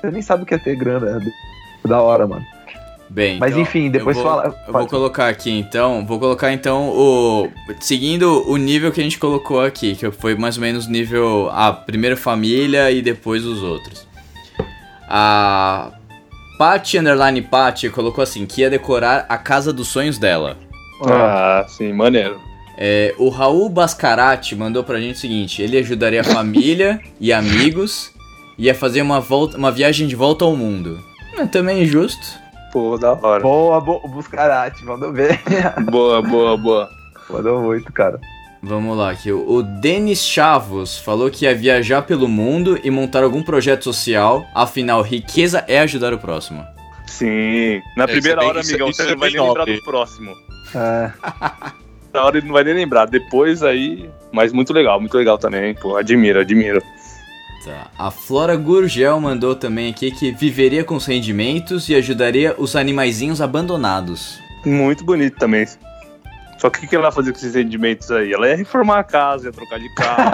Você 0.00 0.10
nem 0.10 0.22
sabe 0.22 0.42
o 0.42 0.46
que 0.46 0.54
é 0.54 0.58
ter 0.58 0.76
grana. 0.76 1.20
É 1.84 1.88
da 1.88 2.00
hora, 2.00 2.26
mano. 2.26 2.44
Bem, 3.12 3.40
Mas 3.40 3.50
então, 3.50 3.62
enfim, 3.62 3.90
depois 3.90 4.16
eu 4.16 4.22
vou, 4.22 4.32
fala- 4.32 4.54
Eu 4.68 4.72
vou 4.72 4.86
colocar 4.86 5.26
aqui 5.26 5.50
então, 5.50 6.06
vou 6.06 6.20
colocar 6.20 6.52
então 6.52 6.90
o 6.90 7.48
seguindo 7.80 8.48
o 8.48 8.56
nível 8.56 8.92
que 8.92 9.00
a 9.00 9.02
gente 9.02 9.18
colocou 9.18 9.60
aqui, 9.64 9.96
que 9.96 10.08
foi 10.12 10.36
mais 10.36 10.56
ou 10.56 10.60
menos 10.60 10.86
nível 10.86 11.50
a 11.52 11.72
primeira 11.72 12.16
família 12.16 12.88
e 12.92 13.02
depois 13.02 13.44
os 13.44 13.64
outros. 13.64 14.06
A 15.08 15.90
Patty 16.60 16.98
underline 16.98 17.40
Patty 17.40 17.88
colocou 17.88 18.22
assim 18.22 18.44
que 18.44 18.60
ia 18.60 18.68
decorar 18.68 19.24
a 19.30 19.38
casa 19.38 19.72
dos 19.72 19.88
sonhos 19.88 20.18
dela. 20.18 20.58
Ah, 21.08 21.64
sim, 21.66 21.90
maneiro. 21.90 22.38
É, 22.76 23.14
o 23.16 23.30
Raul 23.30 23.70
Bascarati 23.70 24.54
mandou 24.54 24.84
pra 24.84 25.00
gente 25.00 25.16
o 25.16 25.18
seguinte: 25.18 25.62
ele 25.62 25.78
ajudaria 25.78 26.20
a 26.20 26.24
família 26.24 27.00
e 27.18 27.32
amigos, 27.32 28.12
ia 28.58 28.74
fazer 28.74 29.00
uma, 29.00 29.20
volta, 29.20 29.56
uma 29.56 29.70
viagem 29.70 30.06
de 30.06 30.14
volta 30.14 30.44
ao 30.44 30.54
mundo. 30.54 31.00
É 31.38 31.46
também 31.46 31.86
justo. 31.86 32.26
Pô, 32.70 32.98
da 32.98 33.14
hora. 33.14 33.42
Boa, 33.42 33.80
boa, 33.80 34.06
Buscarate, 34.06 34.84
mandou 34.84 35.14
ver. 35.14 35.40
Boa, 35.90 36.20
boa, 36.20 36.58
boa. 36.58 36.90
mandou 37.30 37.62
muito, 37.62 37.90
cara. 37.90 38.20
Vamos 38.62 38.96
lá, 38.96 39.10
aqui. 39.10 39.32
O 39.32 39.62
Denis 39.62 40.22
Chavos 40.22 40.98
falou 40.98 41.30
que 41.30 41.44
ia 41.46 41.54
viajar 41.54 42.02
pelo 42.02 42.28
mundo 42.28 42.78
e 42.84 42.90
montar 42.90 43.22
algum 43.24 43.42
projeto 43.42 43.84
social. 43.84 44.46
Afinal, 44.54 45.00
riqueza 45.02 45.64
é 45.66 45.78
ajudar 45.80 46.12
o 46.12 46.18
próximo. 46.18 46.62
Sim. 47.06 47.80
Na 47.96 48.04
É, 48.04 48.06
primeira 48.06 48.42
é 48.42 48.46
hora, 48.46 48.60
isso- 48.60 48.70
amigão, 48.70 48.90
isso 48.90 49.02
você 49.02 49.08
é 49.08 49.12
não 49.12 49.18
vai 49.18 49.30
nem 49.30 49.40
lembrar 49.40 49.64
do 49.64 49.82
próximo. 49.82 50.34
É. 50.74 51.10
Na 52.12 52.24
hora 52.24 52.38
ele 52.38 52.46
não 52.48 52.54
vai 52.54 52.64
nem 52.64 52.74
lembrar. 52.74 53.06
Depois 53.06 53.62
aí. 53.62 54.10
Mas 54.32 54.52
muito 54.52 54.72
legal, 54.72 55.00
muito 55.00 55.16
legal 55.16 55.38
também. 55.38 55.74
Pô, 55.74 55.96
admiro, 55.96 56.40
admiro. 56.40 56.82
Tá. 57.64 57.88
A 57.98 58.10
Flora 58.10 58.56
Gurgel 58.56 59.20
mandou 59.20 59.54
também 59.54 59.90
aqui 59.90 60.10
que 60.10 60.32
viveria 60.32 60.82
com 60.84 60.96
os 60.96 61.06
rendimentos 61.06 61.88
e 61.88 61.94
ajudaria 61.94 62.54
os 62.58 62.74
animaizinhos 62.76 63.40
abandonados. 63.40 64.38
Muito 64.66 65.04
bonito 65.04 65.36
também. 65.38 65.66
Só 66.60 66.68
que 66.68 66.84
o 66.84 66.88
que 66.88 66.94
ela 66.94 67.06
ia 67.06 67.12
fazer 67.12 67.32
com 67.32 67.38
esses 67.38 67.54
rendimentos 67.54 68.10
aí? 68.10 68.34
Ela 68.34 68.48
ia 68.48 68.56
reformar 68.56 68.98
a 68.98 69.04
casa, 69.04 69.46
ia 69.46 69.52
trocar 69.52 69.80
de 69.80 69.88
carro. 69.94 70.30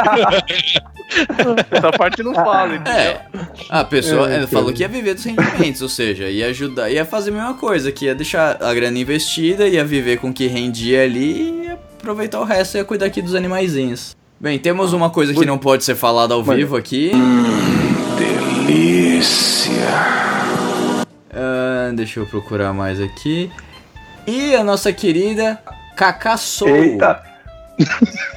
Essa 1.71 1.93
parte 1.93 2.21
não 2.21 2.35
fala, 2.35 2.75
entendeu? 2.75 2.93
É, 2.93 3.27
a 3.71 3.85
pessoa 3.85 4.29
É, 4.29 4.39
ela 4.39 4.49
falou 4.49 4.73
que 4.73 4.83
ia 4.83 4.89
viver 4.89 5.15
dos 5.15 5.23
rendimentos, 5.23 5.81
ou 5.83 5.89
seja, 5.89 6.29
ia 6.29 6.49
ajudar, 6.49 6.91
ia 6.91 7.05
fazer 7.05 7.31
a 7.31 7.35
mesma 7.35 7.55
coisa, 7.55 7.93
que 7.93 8.07
ia 8.07 8.15
deixar 8.15 8.61
a 8.61 8.75
grana 8.75 8.99
investida, 8.99 9.69
ia 9.69 9.85
viver 9.85 10.19
com 10.19 10.31
o 10.31 10.33
que 10.33 10.49
rendia 10.49 11.05
ali 11.05 11.33
e 11.33 11.65
ia 11.67 11.75
aproveitar 11.75 12.41
o 12.41 12.45
resto 12.45 12.75
e 12.77 12.79
ia 12.79 12.85
cuidar 12.85 13.07
aqui 13.07 13.23
dos 13.23 13.37
animaizinhos. 13.37 14.17
Bem, 14.41 14.59
temos 14.59 14.93
uma 14.93 15.11
coisa 15.11 15.33
que 15.33 15.47
não 15.47 15.59
pode 15.59 15.85
ser 15.85 15.95
falada 15.95 16.35
ao 16.35 16.43
vivo 16.43 16.77
aqui. 16.77 17.13
Ah, 21.33 21.93
deixa 21.95 22.19
eu 22.19 22.27
procurar 22.27 22.73
mais 22.73 23.01
aqui. 23.01 23.49
E 24.27 24.57
a 24.57 24.65
nossa 24.65 24.93
querida 24.93 25.63
Soul 26.39 26.77
Eita! 26.77 27.23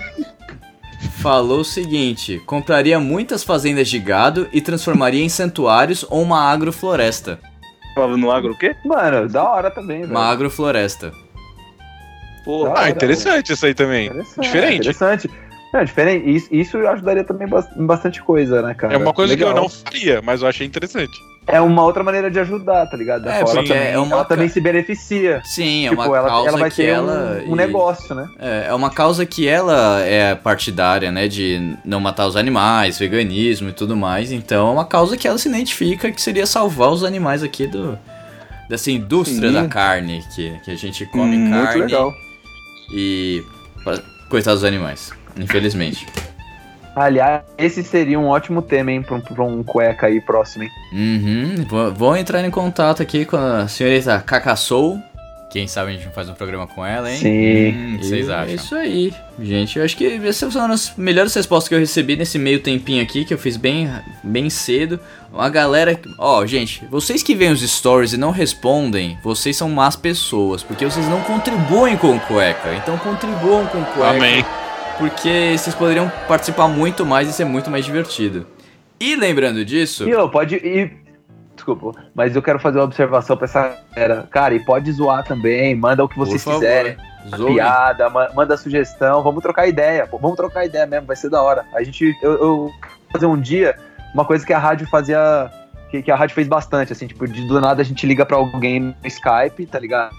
falou 1.20 1.60
o 1.60 1.66
seguinte: 1.66 2.42
compraria 2.46 3.00
muitas 3.00 3.44
fazendas 3.44 3.88
de 3.90 4.00
gado 4.00 4.48
e 4.52 4.62
transformaria 4.62 5.24
em 5.24 5.30
santuários 5.30 6.06
ou 6.10 6.22
uma 6.22 6.42
agrofloresta. 6.52 7.40
Falava 7.94 8.18
no 8.18 8.32
agro 8.32 8.54
o 8.54 8.58
quê? 8.58 8.76
Mano, 8.86 9.28
da 9.28 9.44
hora 9.44 9.70
também, 9.70 10.02
velho. 10.02 10.12
Uma 10.12 10.30
agrofloresta. 10.30 11.12
Porra. 12.46 12.70
Ah, 12.70 12.82
hora, 12.82 12.90
interessante 12.90 13.54
isso 13.54 13.66
aí 13.66 13.74
também. 13.74 14.08
Interessante. 14.08 14.42
Diferente. 14.42 14.80
Interessante. 14.80 15.30
Não, 15.74 15.84
diferente. 15.84 16.30
Isso, 16.30 16.48
isso 16.52 16.78
ajudaria 16.88 17.24
também 17.24 17.48
bastante 17.76 18.22
coisa, 18.24 18.62
né, 18.62 18.74
cara? 18.74 18.94
É 18.94 18.98
uma 18.98 19.14
coisa 19.14 19.36
que 19.36 19.44
Legal. 19.44 19.58
eu 19.58 19.64
não 19.64 19.70
faria, 19.70 20.22
mas 20.22 20.42
eu 20.42 20.48
achei 20.48 20.66
interessante. 20.66 21.16
É 21.52 21.60
uma 21.60 21.84
outra 21.84 22.04
maneira 22.04 22.30
de 22.30 22.40
ajudar, 22.40 22.86
tá 22.88 22.96
ligado? 22.96 23.28
É, 23.28 23.40
ela, 23.42 23.54
também, 23.54 23.72
é 23.78 23.98
uma 23.98 24.16
ela 24.18 24.26
também 24.26 24.48
se 24.50 24.62
beneficia. 24.62 25.42
Sim, 25.44 25.88
é 25.88 25.90
tipo, 25.90 26.02
uma 26.02 26.18
ela, 26.18 26.28
causa 26.30 26.50
ela 26.50 26.58
vai 26.60 26.70
que 26.70 26.76
ter 26.78 26.86
ela. 26.90 27.42
um, 27.46 27.50
um 27.52 27.54
e- 27.54 27.58
negócio, 27.58 28.14
né? 28.16 28.30
É, 28.40 28.68
é 28.68 28.74
uma 28.74 28.90
causa 28.90 29.26
que 29.26 29.48
ela 29.48 30.02
é 30.02 30.36
partidária, 30.36 31.12
né? 31.12 31.28
De 31.28 31.76
não 31.84 32.00
matar 32.00 32.28
os 32.28 32.36
animais, 32.36 33.00
veganismo 33.00 33.70
e 33.70 33.74
tudo 33.74 33.98
mais. 33.98 34.32
Então 34.32 34.68
é 34.70 34.72
uma 34.72 34.86
causa 34.86 35.18
que 35.18 35.28
ela 35.28 35.38
se 35.38 35.50
identifica 35.50 36.12
que 36.12 36.22
seria 36.22 36.46
salvar 36.46 36.90
os 36.90 37.04
animais 37.04 37.42
aqui 37.44 37.66
do. 37.68 37.98
Dessa 38.70 38.92
indústria 38.92 39.50
Sim. 39.50 39.54
da 39.56 39.68
carne, 39.68 40.24
que, 40.36 40.54
que 40.64 40.70
a 40.70 40.76
gente 40.76 41.04
come 41.08 41.36
Hum, 41.36 41.40
muito 41.40 41.66
carne 41.66 41.82
legal. 41.82 42.14
e. 42.94 43.44
Coitados 44.30 44.62
dos 44.62 44.68
animais, 44.68 45.12
infelizmente. 45.36 46.06
Aliás, 47.00 47.44
esse 47.58 47.82
seria 47.82 48.20
um 48.20 48.28
ótimo 48.28 48.62
tema, 48.62 48.92
hein, 48.92 49.02
pra 49.02 49.16
um, 49.16 49.22
pra 49.22 49.44
um 49.46 49.64
cueca 49.64 50.08
aí 50.08 50.20
próximo, 50.20 50.66
hein? 50.66 50.70
Uhum. 50.92 51.66
Vou, 51.66 51.94
vou 51.94 52.18
entrar 52.18 52.44
em 52.44 52.52
contato 52.52 53.02
aqui 53.02 53.24
com 53.24 53.38
a 53.38 53.70
senhorita 53.70 54.20
Cacassou. 54.20 55.00
Quem 55.50 55.66
sabe 55.66 55.92
a 55.92 55.94
gente 55.94 56.06
não 56.06 56.12
faz 56.12 56.28
um 56.28 56.34
programa 56.34 56.68
com 56.68 56.86
ela, 56.86 57.10
hein? 57.10 57.18
Sim. 57.18 57.72
Hum, 57.72 57.96
o 57.96 58.00
que 58.00 58.06
vocês 58.06 58.30
acham? 58.30 58.52
é 58.52 58.54
isso 58.54 58.76
aí, 58.76 59.14
gente. 59.40 59.80
Eu 59.80 59.86
acho 59.86 59.96
que 59.96 60.06
essas 60.28 60.54
são 60.54 60.72
as 60.72 60.94
melhores 60.98 61.34
respostas 61.34 61.70
que 61.70 61.74
eu 61.74 61.80
recebi 61.80 62.18
nesse 62.18 62.38
meio 62.38 62.60
tempinho 62.60 63.02
aqui, 63.02 63.24
que 63.24 63.34
eu 63.34 63.38
fiz 63.38 63.56
bem, 63.56 63.90
bem 64.22 64.50
cedo. 64.50 65.00
Uma 65.32 65.50
galera. 65.50 65.98
Ó, 66.20 66.46
gente, 66.46 66.86
vocês 66.92 67.24
que 67.24 67.34
veem 67.34 67.52
os 67.52 67.62
stories 67.62 68.12
e 68.12 68.18
não 68.18 68.30
respondem, 68.30 69.18
vocês 69.24 69.56
são 69.56 69.70
más 69.70 69.96
pessoas, 69.96 70.62
porque 70.62 70.84
vocês 70.84 71.08
não 71.08 71.22
contribuem 71.22 71.96
com 71.96 72.18
o 72.18 72.20
cueca. 72.20 72.76
Então 72.76 72.98
contribuam 72.98 73.66
com 73.68 73.80
o 73.80 73.86
cueca. 73.86 74.10
Amém. 74.10 74.46
Porque 75.00 75.56
vocês 75.58 75.74
poderiam 75.76 76.12
participar 76.28 76.68
muito 76.68 77.06
mais 77.06 77.28
e 77.28 77.34
ser 77.34 77.46
muito 77.46 77.72
mais 77.72 77.84
divertido. 77.86 78.46
E 79.00 79.16
lembrando 79.16 79.64
disso, 79.66 80.06
E 80.08 80.12
eu, 80.12 80.30
pode 80.30 80.56
ir. 80.58 81.00
Desculpa, 81.56 81.92
mas 82.14 82.36
eu 82.36 82.42
quero 82.42 82.60
fazer 82.60 82.80
uma 82.80 82.86
observação 82.86 83.36
pra 83.38 83.46
essa 83.46 83.78
galera. 83.96 84.28
Cara, 84.30 84.54
e 84.54 84.60
pode 84.60 84.92
zoar 84.92 85.24
também, 85.24 85.74
manda 85.76 86.04
o 86.04 86.08
que 86.10 86.18
vocês 86.18 86.44
favor, 86.44 86.60
quiserem. 86.60 86.98
zoe. 87.36 87.54
Piada, 87.56 88.10
ma- 88.10 88.30
manda 88.36 88.56
sugestão, 88.58 89.24
vamos 89.24 89.42
trocar 89.42 89.68
ideia, 89.68 90.06
pô, 90.08 90.18
vamos 90.18 90.36
trocar 90.38 90.66
ideia 90.66 90.86
mesmo, 90.86 91.08
vai 91.08 91.16
ser 91.16 91.30
da 91.30 91.42
hora. 91.42 91.66
A 91.74 91.82
gente, 91.84 92.14
eu, 92.22 92.32
eu 92.34 92.72
fazer 93.12 93.26
um 93.26 93.40
dia 93.40 93.76
uma 94.14 94.24
coisa 94.26 94.46
que 94.46 94.54
a 94.54 94.60
rádio 94.60 94.88
fazia, 94.90 95.50
que, 95.92 96.02
que 96.02 96.12
a 96.12 96.16
rádio 96.16 96.34
fez 96.36 96.48
bastante, 96.48 96.92
assim, 96.94 97.08
tipo, 97.08 97.28
de, 97.28 97.46
do 97.48 97.60
nada 97.62 97.82
a 97.82 97.86
gente 97.86 98.06
liga 98.06 98.26
pra 98.26 98.38
alguém 98.38 98.80
no 98.80 98.96
Skype, 99.06 99.66
tá 99.66 99.80
ligado? 99.80 100.14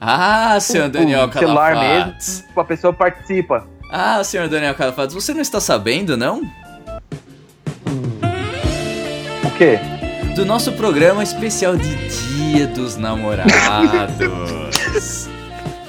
Ah, 0.00 0.58
O- 0.58 0.88
Daniel 0.88 1.26
o 1.26 1.32
celular 1.32 1.74
Calafates. 1.74 2.44
A 2.56 2.64
pessoa 2.64 2.92
participa. 2.92 3.64
Ah, 3.92 4.22
senhor 4.22 4.48
Daniel 4.48 4.74
Calafates, 4.74 5.14
você 5.14 5.34
não 5.34 5.40
está 5.40 5.60
sabendo, 5.60 6.16
não? 6.16 6.42
O 9.44 9.50
quê? 9.58 9.78
Do 10.34 10.44
nosso 10.46 10.72
programa 10.72 11.22
especial 11.22 11.76
de 11.76 11.94
Dia 12.54 12.66
dos 12.68 12.96
Namorados. 12.96 13.52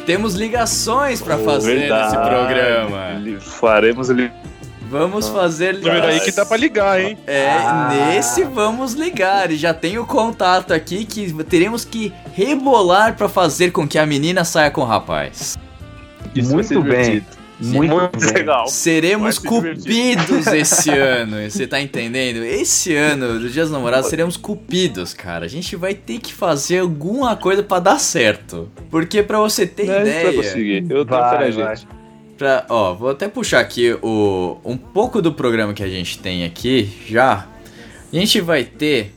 Temos 0.06 0.34
ligações 0.34 1.22
pra 1.22 1.38
fazer 1.38 1.76
nesse 1.92 2.16
programa. 2.18 3.22
Faremos 3.40 4.10
li- 4.10 4.32
Vamos 4.90 5.30
fazer 5.30 5.76
Número 5.76 6.06
aí 6.06 6.20
que 6.20 6.32
dá 6.34 6.46
pra 6.46 6.58
ligar, 6.58 7.00
hein? 7.00 7.18
É, 7.26 7.48
Ah. 7.50 7.88
nesse 7.94 8.44
vamos 8.44 8.92
ligar. 8.94 9.50
E 9.50 9.56
já 9.56 9.74
tem 9.74 9.98
o 9.98 10.06
contato 10.06 10.74
aqui 10.74 11.06
que 11.06 11.32
teremos 11.46 11.86
que 11.86 12.12
rebolar 12.34 13.16
pra 13.16 13.30
fazer 13.30 13.72
com 13.72 13.88
que 13.88 13.98
a 13.98 14.06
menina 14.06 14.44
saia 14.44 14.70
com 14.70 14.82
o 14.82 14.86
rapaz. 14.86 15.58
Isso 16.36 16.52
Muito 16.54 16.68
bem. 16.82 16.82
divertido. 17.04 17.41
Muito, 17.62 17.94
Muito 17.96 18.34
legal. 18.34 18.68
Seremos 18.68 19.38
cupidos 19.38 20.48
esse 20.54 20.90
ano. 20.90 21.38
Você 21.50 21.68
tá 21.68 21.80
entendendo? 21.80 22.44
Esse 22.44 22.96
ano, 22.96 23.40
do 23.40 23.50
dos 23.50 23.72
Namorados, 23.72 24.10
seremos 24.10 24.36
cupidos, 24.36 25.14
cara. 25.14 25.46
A 25.46 25.48
gente 25.48 25.76
vai 25.76 25.94
ter 25.94 26.20
que 26.20 26.34
fazer 26.34 26.80
alguma 26.80 27.36
coisa 27.36 27.62
pra 27.62 27.80
dar 27.80 28.00
certo. 28.00 28.70
Porque 28.90 29.22
pra 29.22 29.40
você 29.40 29.68
ter 29.68 29.86
Não, 29.86 29.94
vai 29.94 30.02
ideia. 30.02 30.34
conseguir. 30.34 30.86
Eu 30.90 31.06
tenho 31.06 31.22
Vai, 31.22 31.52
gente. 31.52 31.88
Pra, 32.38 32.66
ó, 32.70 32.96
vou 32.96 33.10
até 33.12 33.28
puxar 33.28 33.60
aqui 33.60 33.96
o, 34.02 34.58
um 34.66 34.76
pouco 34.76 35.22
do 35.22 35.32
programa 35.32 35.74
que 35.74 35.84
a 35.84 35.88
gente 35.90 36.18
tem 36.18 36.44
aqui 36.44 36.90
já. 37.08 37.46
A 38.12 38.16
gente 38.16 38.42
vai 38.42 38.64
ter 38.64 39.14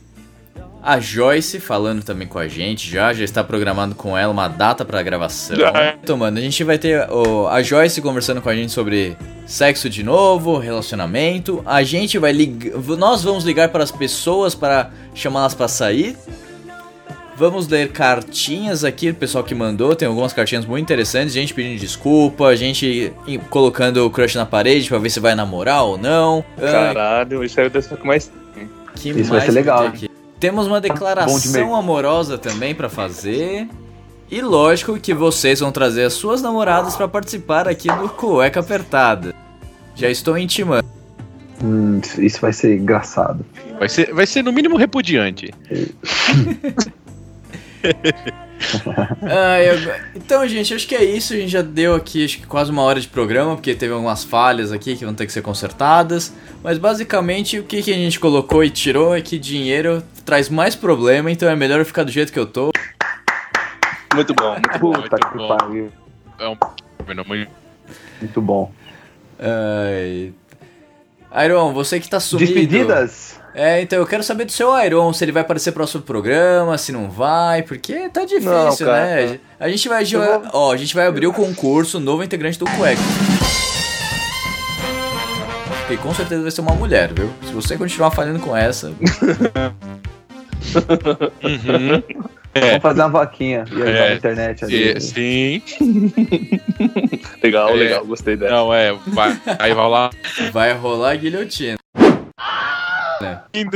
a 0.85 0.99
Joyce 0.99 1.59
falando 1.59 2.03
também 2.03 2.27
com 2.27 2.37
a 2.37 2.47
gente 2.47 2.89
já, 2.89 3.11
já 3.11 3.23
está 3.25 3.43
programado 3.43 3.95
com 3.95 4.15
ela 4.17 4.31
uma 4.31 4.47
data 4.47 4.85
pra 4.85 5.01
gravação. 5.01 5.57
É. 5.75 5.95
Então, 6.01 6.15
mano, 6.15 6.37
a 6.37 6.41
gente 6.41 6.63
vai 6.63 6.77
ter 6.77 7.09
o- 7.09 7.47
a 7.47 7.61
Joyce 7.63 8.01
conversando 8.01 8.41
com 8.41 8.49
a 8.49 8.55
gente 8.55 8.71
sobre 8.71 9.17
sexo 9.47 9.89
de 9.89 10.03
novo, 10.03 10.57
relacionamento. 10.57 11.61
A 11.65 11.81
gente 11.83 12.17
vai 12.19 12.31
ligar, 12.31 12.77
nós 12.97 13.23
vamos 13.23 13.43
ligar 13.43 13.69
para 13.69 13.83
as 13.83 13.91
pessoas 13.91 14.53
para 14.53 14.91
chamá-las 15.13 15.53
pra 15.55 15.67
sair. 15.67 16.15
Vamos 17.37 17.67
ler 17.67 17.89
cartinhas 17.91 18.85
aqui, 18.85 19.09
o 19.09 19.13
pessoal 19.13 19.43
que 19.43 19.53
mandou, 19.53 19.93
tem 19.93 20.07
algumas 20.07 20.31
cartinhas 20.31 20.65
muito 20.65 20.83
interessantes, 20.83 21.33
gente 21.33 21.53
pedindo 21.53 21.77
desculpa, 21.77 22.55
gente 22.55 23.11
em- 23.27 23.37
colocando 23.39 23.97
o 24.05 24.09
crush 24.09 24.35
na 24.35 24.45
parede 24.45 24.87
pra 24.87 24.97
ver 24.99 25.09
se 25.09 25.19
vai 25.19 25.35
namorar 25.35 25.83
ou 25.83 25.97
não. 25.97 26.45
Ah, 26.57 26.93
Caralho, 26.93 27.43
isso 27.43 27.59
aí 27.59 27.65
eu 27.65 27.69
devo 27.69 27.97
com 27.97 28.07
mais. 28.07 28.31
que 28.95 29.09
Isso 29.09 29.23
vai 29.29 29.39
mais 29.39 29.43
ser 29.43 29.51
legal, 29.51 29.87
aqui? 29.87 30.09
Temos 30.45 30.67
uma 30.67 30.79
declaração 30.79 31.75
amorosa 31.75 32.37
também 32.37 32.75
pra 32.75 32.87
fazer. 32.87 33.67
E 34.29 34.41
lógico 34.41 34.99
que 34.99 35.11
vocês 35.11 35.59
vão 35.59 35.71
trazer 35.71 36.03
as 36.03 36.13
suas 36.13 36.39
namoradas 36.41 36.95
pra 36.95 37.07
participar 37.07 37.67
aqui 37.67 37.87
do 37.87 38.07
Cueca 38.09 38.59
Apertada. 38.59 39.33
Já 39.95 40.07
estou 40.09 40.37
intimando. 40.37 40.85
Hum, 41.63 41.99
isso 42.19 42.39
vai 42.41 42.53
ser 42.53 42.77
engraçado. 42.77 43.43
Vai 43.79 43.89
ser, 43.89 44.13
vai 44.13 44.27
ser 44.27 44.43
no 44.43 44.51
mínimo 44.53 44.77
repudiante. 44.77 45.51
Ah, 49.21 49.61
eu- 49.61 49.93
Então, 50.15 50.47
gente, 50.47 50.73
acho 50.73 50.87
que 50.87 50.95
é 50.95 51.03
isso. 51.03 51.33
A 51.33 51.37
gente 51.37 51.49
já 51.51 51.61
deu 51.61 51.93
aqui 51.93 52.25
acho 52.25 52.39
que 52.39 52.47
quase 52.47 52.71
uma 52.71 52.81
hora 52.81 52.99
de 52.99 53.07
programa, 53.07 53.55
porque 53.55 53.75
teve 53.75 53.93
algumas 53.93 54.23
falhas 54.23 54.71
aqui 54.71 54.95
que 54.95 55.05
vão 55.05 55.13
ter 55.13 55.25
que 55.27 55.31
ser 55.31 55.41
consertadas. 55.41 56.33
Mas 56.63 56.77
basicamente 56.77 57.59
o 57.59 57.63
que, 57.63 57.81
que 57.83 57.91
a 57.91 57.95
gente 57.95 58.19
colocou 58.19 58.63
e 58.63 58.69
tirou 58.69 59.15
é 59.15 59.21
que 59.21 59.37
dinheiro 59.37 60.01
traz 60.25 60.49
mais 60.49 60.75
problema, 60.75 61.31
então 61.31 61.47
é 61.49 61.55
melhor 61.55 61.79
eu 61.79 61.85
ficar 61.85 62.03
do 62.03 62.11
jeito 62.11 62.33
que 62.33 62.39
eu 62.39 62.45
tô. 62.45 62.71
Muito 64.13 64.33
bom, 64.33 64.51
muito 64.51 64.79
bom. 64.79 64.93
Puta 64.93 65.17
muito 65.17 65.27
que 65.31 65.37
bom. 65.37 65.47
pariu. 65.57 65.91
É 66.39 66.47
um. 66.47 66.57
Muito 68.21 68.41
bom. 68.41 68.71
Ai. 69.39 70.33
Iron, 71.45 71.73
você 71.73 71.99
que 71.99 72.09
tá 72.09 72.19
sumido. 72.19 72.53
Despedidas? 72.53 73.39
É, 73.53 73.81
então 73.81 73.99
eu 73.99 74.05
quero 74.07 74.21
saber 74.23 74.45
do 74.45 74.51
seu 74.51 74.77
Iron, 74.83 75.13
se 75.13 75.23
ele 75.23 75.31
vai 75.31 75.41
aparecer 75.41 75.69
no 75.69 75.75
próximo 75.75 76.01
programa, 76.03 76.77
se 76.77 76.91
não 76.91 77.09
vai, 77.09 77.61
porque 77.61 78.09
tá 78.09 78.25
difícil, 78.25 78.51
Não, 78.51 78.75
cara, 78.77 79.27
né? 79.27 79.39
A 79.59 79.69
gente 79.69 79.87
vai, 79.87 80.03
vou- 80.03 80.41
ó, 80.51 80.73
a 80.73 80.77
gente 80.77 80.93
vai 80.93 81.07
abrir 81.07 81.27
o 81.27 81.33
concurso 81.33 81.97
novo 81.99 82.21
integrante 82.23 82.59
do 82.59 82.65
Cueca. 82.65 83.01
E 85.89 85.97
com 85.97 86.13
certeza 86.13 86.41
vai 86.41 86.51
ser 86.51 86.61
uma 86.61 86.73
mulher, 86.73 87.13
viu? 87.13 87.29
Se 87.45 87.53
você 87.53 87.77
continuar 87.77 88.11
falhando 88.11 88.39
com 88.39 88.55
essa, 88.57 88.91
Uhum. 91.43 92.03
Vamos 92.57 92.81
fazer 92.81 93.01
uma 93.01 93.09
vaquinha 93.09 93.65
e 93.69 93.73
ajudar 93.73 93.89
É. 93.89 94.09
na 94.09 94.15
internet 94.15 94.63
ali. 94.65 95.01
Sim. 95.01 95.61
Legal, 97.43 97.69
É. 97.69 97.73
legal, 97.73 98.05
gostei 98.05 98.37
dessa. 98.37 98.53
Não, 98.53 98.73
é. 98.73 98.93
Vai, 99.07 99.39
aí 99.59 99.73
vai 99.73 99.89
lá. 99.89 100.09
vai 100.51 100.73
rolar 100.73 101.11
a 101.11 101.15
guilhotina. 101.15 101.77
Meu 101.99 103.69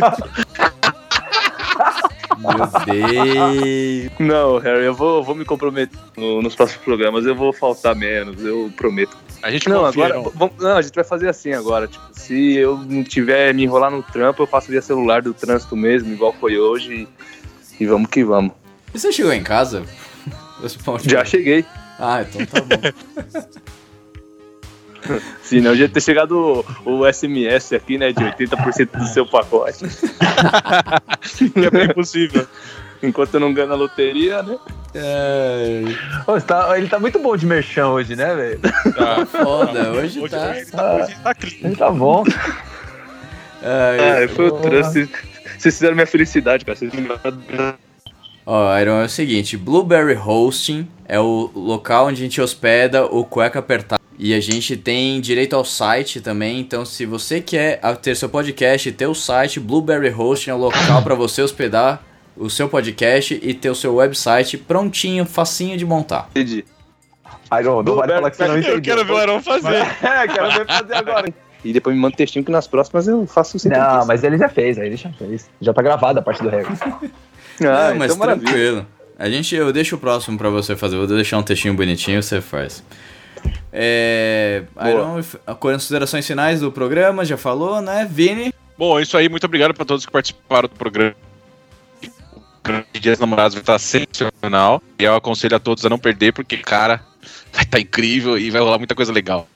Deus. 2.85 4.09
Não, 4.19 4.57
Harry, 4.59 4.85
eu 4.85 4.93
vou, 4.93 5.23
vou 5.23 5.35
me 5.35 5.43
comprometer 5.45 5.97
no- 6.17 6.41
nos 6.41 6.55
próximos 6.55 6.83
programas. 6.83 7.25
Eu 7.25 7.35
vou 7.35 7.51
faltar 7.51 7.95
menos, 7.95 8.43
eu 8.43 8.71
prometo. 8.77 9.15
A 9.41 9.51
gente 9.51 9.69
Não, 9.69 9.85
confia, 9.85 10.05
agora. 10.05 10.21
não. 10.21 10.31
vamos- 10.35 10.55
não, 10.59 10.77
a 10.77 10.81
gente 10.81 10.93
vai 10.95 11.03
fazer 11.03 11.29
assim 11.29 11.53
agora. 11.53 11.87
Tipo, 11.87 12.03
se 12.13 12.55
eu 12.55 12.77
não 12.77 13.03
tiver 13.03 13.53
me 13.53 13.63
enrolar 13.63 13.89
no 13.91 14.03
trampo, 14.03 14.43
eu 14.43 14.47
faço 14.47 14.69
via 14.69 14.81
celular 14.81 15.21
do 15.21 15.33
trânsito 15.33 15.75
mesmo, 15.77 16.11
igual 16.13 16.33
foi 16.33 16.57
hoje. 16.57 17.07
E, 17.79 17.83
e 17.83 17.85
vamos 17.87 18.09
que 18.09 18.23
vamos. 18.23 18.51
E 18.93 18.99
você 18.99 19.11
chegou 19.11 19.31
em 19.33 19.43
casa? 19.43 19.83
Já 21.05 21.23
cheguei. 21.23 21.65
Ah, 21.97 22.21
então 22.27 22.45
tá 22.45 22.61
bom. 22.61 23.49
Senão 25.41 25.73
já 25.75 25.87
ter 25.87 26.01
chegado 26.01 26.65
o, 26.85 26.99
o 27.01 27.11
SMS 27.11 27.73
aqui, 27.73 27.97
né? 27.97 28.11
De 28.11 28.21
80% 28.23 28.97
do 28.97 29.07
seu 29.07 29.25
pacote. 29.25 29.85
É 31.55 31.69
bem 31.69 31.93
possível. 31.93 32.45
Enquanto 33.01 33.33
eu 33.35 33.39
não 33.39 33.53
ganho 33.53 33.67
na 33.67 33.75
loteria, 33.75 34.43
né? 34.43 34.57
Ô, 36.27 36.31
você 36.33 36.45
tá- 36.45 36.77
ele 36.77 36.87
tá 36.89 36.99
muito 36.99 37.17
bom 37.19 37.35
de 37.37 37.45
merchan 37.45 37.87
hoje, 37.89 38.15
né, 38.15 38.35
velho? 38.35 38.59
Tá. 38.59 39.25
Foda, 39.25 39.91
hoje 39.91 40.19
Hoje, 40.19 40.29
tá. 40.35 40.49
hoje 40.51 40.65
tá, 40.71 40.95
hoje 40.95 41.15
tá 41.23 41.33
clean. 41.33 41.53
Ele 41.63 41.75
tá 41.75 41.91
bom. 41.91 42.23
Ai, 43.61 44.23
Ah, 44.25 44.29
foi 44.29 44.47
o 44.47 44.51
trânsito. 44.53 45.17
Vocês- 45.57 45.75
fizeram 45.75 45.95
minha 45.95 46.07
felicidade, 46.07 46.63
cara. 46.65 46.77
Vocês 46.77 46.93
me 46.93 47.01
mandaram- 47.01 47.75
Ó, 48.45 48.79
Iron, 48.79 49.01
é 49.01 49.05
o 49.05 49.09
seguinte, 49.09 49.55
Blueberry 49.57 50.15
Hosting 50.17 50.87
é 51.05 51.19
o 51.19 51.51
local 51.53 52.07
onde 52.07 52.21
a 52.21 52.23
gente 52.23 52.41
hospeda 52.41 53.05
o 53.05 53.23
Cueca 53.23 53.59
Apertado. 53.59 53.99
E 54.17 54.33
a 54.33 54.39
gente 54.41 54.75
tem 54.75 55.21
direito 55.21 55.55
ao 55.55 55.63
site 55.63 56.19
também, 56.19 56.59
então 56.59 56.83
se 56.83 57.05
você 57.05 57.39
quer 57.39 57.79
ter 58.01 58.15
seu 58.15 58.27
podcast 58.27 58.89
e 58.89 58.91
ter 58.91 59.05
o 59.07 59.13
site, 59.13 59.59
Blueberry 59.59 60.09
Hosting 60.09 60.49
é 60.49 60.53
o 60.53 60.57
local 60.57 61.01
para 61.03 61.15
você 61.15 61.41
hospedar 61.41 62.01
o 62.39 62.49
seu 62.49 62.67
podcast 62.69 63.37
e 63.43 63.53
ter 63.53 63.69
o 63.69 63.75
seu 63.75 63.95
website 63.95 64.57
prontinho, 64.57 65.25
facinho 65.25 65.77
de 65.77 65.85
montar. 65.85 66.29
Entendi. 66.31 66.65
Iron, 67.59 67.83
não 67.83 67.95
vale 67.95 68.13
falar 68.13 68.31
que 68.31 68.37
você 68.37 68.47
não 68.47 68.57
entendeu. 68.57 68.75
Eu 68.77 68.81
quero 68.81 69.05
ver 69.05 69.11
o 69.11 69.17
Arão 69.17 69.41
fazer. 69.43 69.85
É, 70.01 70.27
quero 70.27 70.51
ver 70.51 70.65
fazer 70.65 70.95
agora. 70.95 71.33
E 71.63 71.73
depois 71.73 71.95
me 71.95 72.01
manda 72.01 72.15
textinho 72.15 72.45
que 72.45 72.51
nas 72.51 72.67
próximas 72.67 73.07
eu 73.07 73.25
faço 73.27 73.57
o 73.57 73.69
Não, 73.69 74.05
mas 74.05 74.23
ele 74.23 74.37
já 74.37 74.47
fez, 74.47 74.77
aí 74.77 74.87
ele 74.87 74.95
já 74.95 75.11
fez. 75.11 75.49
Já 75.59 75.73
tá 75.73 75.81
gravada 75.81 76.19
a 76.19 76.23
parte 76.23 76.41
do 76.41 76.49
recorde. 76.49 76.79
Ah, 77.61 77.89
Não, 77.89 77.95
mas 77.97 78.05
então 78.13 78.17
maravilha. 78.17 78.45
tranquilo. 78.49 78.87
A 79.17 79.29
gente, 79.29 79.53
eu 79.53 79.73
deixo 79.73 79.97
o 79.97 79.99
próximo 79.99 80.37
pra 80.37 80.49
você 80.49 80.77
fazer. 80.77 80.95
Vou 80.95 81.05
deixar 81.05 81.37
um 81.37 81.43
textinho 81.43 81.73
bonitinho, 81.73 82.23
você 82.23 82.39
faz. 82.39 82.81
É, 83.73 84.63
Boa. 84.73 84.89
Iron, 84.89 85.21
considerações 85.59 86.25
finais 86.25 86.61
do 86.61 86.71
programa, 86.71 87.25
já 87.25 87.35
falou, 87.35 87.81
né? 87.81 88.07
Vini? 88.09 88.53
Bom, 88.77 88.97
é 88.97 89.01
isso 89.01 89.17
aí. 89.17 89.27
Muito 89.27 89.43
obrigado 89.43 89.73
para 89.73 89.83
todos 89.83 90.05
que 90.05 90.11
participaram 90.11 90.69
do 90.69 90.75
programa. 90.75 91.13
O 92.59 92.61
programa 92.61 92.85
de 92.93 92.99
Dias 92.99 93.17
dos 93.17 93.21
Namorados 93.21 93.53
vai 93.53 93.61
estar 93.61 93.79
sensacional. 93.79 94.83
E 94.99 95.05
eu 95.05 95.15
aconselho 95.15 95.55
a 95.55 95.59
todos 95.59 95.85
a 95.85 95.89
não 95.89 95.97
perder, 95.97 96.33
porque, 96.33 96.57
cara, 96.57 97.01
vai 97.53 97.63
estar 97.63 97.79
incrível 97.79 98.37
e 98.37 98.51
vai 98.51 98.61
rolar 98.61 98.77
muita 98.77 98.93
coisa 98.93 99.13
legal. 99.13 99.47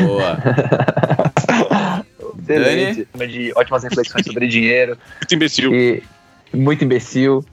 Boa. 0.00 0.38
Excelente. 2.48 3.08
De 3.28 3.52
ótimas 3.56 3.82
reflexões 3.82 4.24
sobre 4.26 4.46
dinheiro. 4.46 4.96
Muito 5.20 5.34
imbecil. 5.34 5.74
E 5.74 6.02
muito 6.52 6.84
imbecil. 6.84 7.44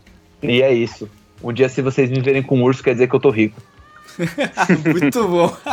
E 0.44 0.62
é 0.62 0.72
isso. 0.74 1.10
Um 1.42 1.52
dia, 1.52 1.68
se 1.68 1.82
vocês 1.82 2.10
me 2.10 2.22
verem 2.22 2.44
com 2.44 2.60
um 2.60 2.64
urso, 2.64 2.84
quer 2.84 2.94
dizer 2.94 3.08
que 3.08 3.16
eu 3.16 3.20
tô 3.20 3.32
rico. 3.32 3.60
Muito 4.92 5.28
bom. 5.28 5.58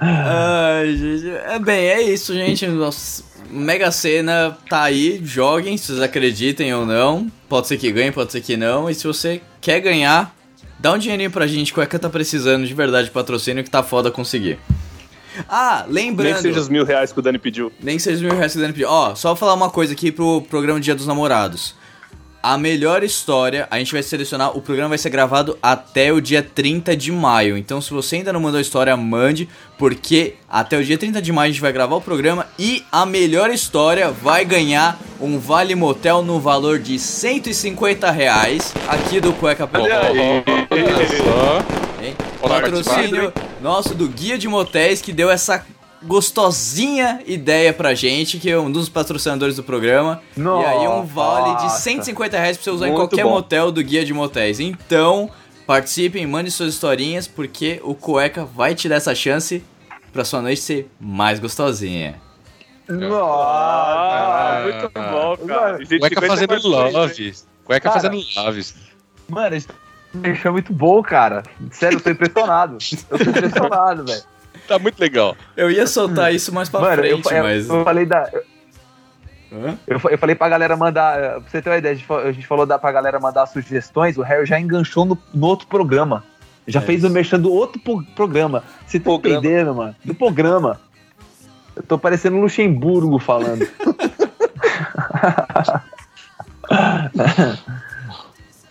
Ai, 0.00 0.94
gente. 0.94 1.28
É 1.30 1.58
bem, 1.58 1.86
é 1.86 2.02
isso, 2.02 2.34
gente. 2.34 2.66
Nós 2.66 3.24
Mega 3.54 3.90
Sena 3.90 4.56
tá 4.68 4.82
aí, 4.82 5.20
joguem, 5.24 5.76
se 5.76 5.86
vocês 5.86 6.00
acreditem 6.00 6.74
ou 6.74 6.84
não. 6.84 7.30
Pode 7.48 7.68
ser 7.68 7.78
que 7.78 7.90
ganhe, 7.92 8.10
pode 8.10 8.32
ser 8.32 8.40
que 8.40 8.56
não. 8.56 8.90
E 8.90 8.94
se 8.94 9.06
você 9.06 9.40
quer 9.60 9.80
ganhar, 9.80 10.34
dá 10.78 10.92
um 10.92 10.98
dinheirinho 10.98 11.30
pra 11.30 11.46
gente, 11.46 11.72
cueca 11.72 11.98
tá 11.98 12.10
precisando 12.10 12.66
de 12.66 12.74
verdade 12.74 13.06
de 13.06 13.10
patrocínio 13.12 13.62
que 13.62 13.70
tá 13.70 13.82
foda 13.82 14.10
conseguir. 14.10 14.58
Ah, 15.48 15.84
lembrando. 15.88 16.32
Nem 16.32 16.42
seja 16.42 16.60
os 16.60 16.68
mil 16.68 16.84
reais 16.84 17.12
que 17.12 17.18
o 17.18 17.22
Dani 17.22 17.38
pediu. 17.38 17.72
Nem 17.80 17.98
seja 17.98 18.16
os 18.16 18.22
mil 18.22 18.34
reais 18.34 18.52
que 18.52 18.58
o 18.58 18.60
Dani 18.60 18.72
pediu. 18.72 18.88
Ó, 18.88 19.14
só 19.14 19.34
falar 19.34 19.54
uma 19.54 19.70
coisa 19.70 19.92
aqui 19.92 20.12
pro 20.12 20.42
programa 20.42 20.80
Dia 20.80 20.94
dos 20.94 21.06
Namorados. 21.06 21.74
A 22.46 22.58
melhor 22.58 23.02
história, 23.02 23.66
a 23.70 23.78
gente 23.78 23.94
vai 23.94 24.02
selecionar, 24.02 24.54
o 24.54 24.60
programa 24.60 24.90
vai 24.90 24.98
ser 24.98 25.08
gravado 25.08 25.58
até 25.62 26.12
o 26.12 26.20
dia 26.20 26.42
30 26.42 26.94
de 26.94 27.10
maio. 27.10 27.56
Então, 27.56 27.80
se 27.80 27.90
você 27.90 28.16
ainda 28.16 28.34
não 28.34 28.40
mandou 28.40 28.58
a 28.58 28.60
história, 28.60 28.94
mande, 28.98 29.48
porque 29.78 30.34
até 30.46 30.76
o 30.76 30.84
dia 30.84 30.98
30 30.98 31.22
de 31.22 31.32
maio 31.32 31.48
a 31.48 31.52
gente 31.52 31.62
vai 31.62 31.72
gravar 31.72 31.96
o 31.96 32.02
programa 32.02 32.46
e 32.58 32.84
a 32.92 33.06
melhor 33.06 33.48
história 33.48 34.10
vai 34.10 34.44
ganhar 34.44 35.00
um 35.18 35.38
vale 35.38 35.74
motel 35.74 36.22
no 36.22 36.38
valor 36.38 36.78
de 36.78 36.98
150 36.98 38.10
reais 38.10 38.74
aqui 38.88 39.20
do 39.20 39.32
Cueca 39.32 39.66
Pop. 39.66 39.88
Patrocínio 42.42 43.32
nosso 43.62 43.94
do 43.94 44.06
Guia 44.06 44.36
de 44.36 44.46
Motéis 44.48 45.00
que 45.00 45.14
deu 45.14 45.30
essa 45.30 45.64
gostosinha 46.06 47.20
ideia 47.26 47.72
pra 47.72 47.94
gente, 47.94 48.38
que 48.38 48.50
é 48.50 48.58
um 48.58 48.70
dos 48.70 48.88
patrocinadores 48.88 49.56
do 49.56 49.62
programa. 49.62 50.20
e 50.36 50.40
aí 50.40 50.88
um 50.88 51.04
vale 51.04 51.56
de 51.56 51.64
Nossa. 51.64 51.80
150 51.80 52.38
reais 52.38 52.56
pra 52.56 52.64
você 52.64 52.70
usar 52.70 52.88
em 52.88 52.94
qualquer 52.94 53.24
bom. 53.24 53.30
motel 53.30 53.70
do 53.72 53.82
Guia 53.82 54.04
de 54.04 54.12
Motéis. 54.12 54.60
Então, 54.60 55.30
participem, 55.66 56.26
mandem 56.26 56.50
suas 56.50 56.74
historinhas, 56.74 57.26
porque 57.26 57.80
o 57.84 57.94
Cueca 57.94 58.44
vai 58.44 58.74
te 58.74 58.88
dar 58.88 58.96
essa 58.96 59.14
chance 59.14 59.62
pra 60.12 60.24
sua 60.24 60.40
noite 60.42 60.60
ser 60.60 60.90
mais 61.00 61.38
gostosinha. 61.38 62.20
Ah, 62.88 62.92
Nossa! 62.92 64.62
muito 64.62 64.90
bom, 64.94 65.36
cara. 65.48 65.76
Cueca 65.78 66.20
150 66.20 66.26
fazendo 66.26 66.68
love. 66.68 67.34
Cueca 67.64 67.88
Cara. 67.88 68.00
fazendo 68.00 68.24
loves. 68.36 68.74
Mano, 69.28 69.56
merchan 70.14 70.48
é 70.48 70.52
muito 70.52 70.72
bom, 70.72 71.02
cara. 71.02 71.42
Sério, 71.70 71.96
eu 71.96 72.00
tô 72.00 72.10
impressionado. 72.10 72.76
Eu 73.10 73.18
tô 73.18 73.30
impressionado, 73.30 74.04
velho. 74.04 74.22
Tá 74.68 74.78
muito 74.78 74.98
legal. 74.98 75.36
Eu 75.56 75.70
ia 75.70 75.86
soltar 75.86 76.32
isso 76.34 76.52
mais 76.52 76.68
pra 76.68 76.80
Mano, 76.80 76.96
frente, 76.96 77.32
eu- 77.34 77.42
mas. 77.42 77.68
eu 77.68 77.84
falei 77.84 78.06
da. 78.06 78.30
Eu, 79.86 80.00
eu 80.10 80.18
falei 80.18 80.34
pra 80.34 80.48
galera 80.48 80.76
mandar. 80.76 81.18
eh, 81.18 81.28
Pra 81.40 81.42
você 81.48 81.62
ter 81.62 81.70
uma 81.70 81.76
ideia, 81.76 81.92
a 81.92 81.96
gente, 81.96 82.06
fa- 82.06 82.18
a 82.22 82.32
gente 82.32 82.46
falou 82.46 82.66
da, 82.66 82.78
pra 82.78 82.90
galera 82.90 83.20
mandar 83.20 83.46
sugestões, 83.46 84.16
o 84.16 84.22
Harry 84.22 84.46
já 84.46 84.58
enganchou 84.58 85.04
no, 85.04 85.16
no 85.32 85.46
outro 85.46 85.66
programa. 85.68 86.24
Já 86.66 86.80
É 86.80 86.82
fez 86.82 87.00
isso. 87.00 87.08
o 87.08 87.10
merchan 87.10 87.38
do 87.38 87.52
outro 87.52 87.80
pro- 87.80 88.02
programa. 88.16 88.64
Você 88.86 88.98
tá 88.98 89.04
Programa. 89.04 89.38
entendendo, 89.38 89.74
mano? 89.74 89.94
Do 90.04 90.14
programa. 90.14 90.80
Eu 91.76 91.82
tô 91.82 91.98
parecendo 91.98 92.36
Luxemburgo 92.38 93.18
falando. 93.18 93.66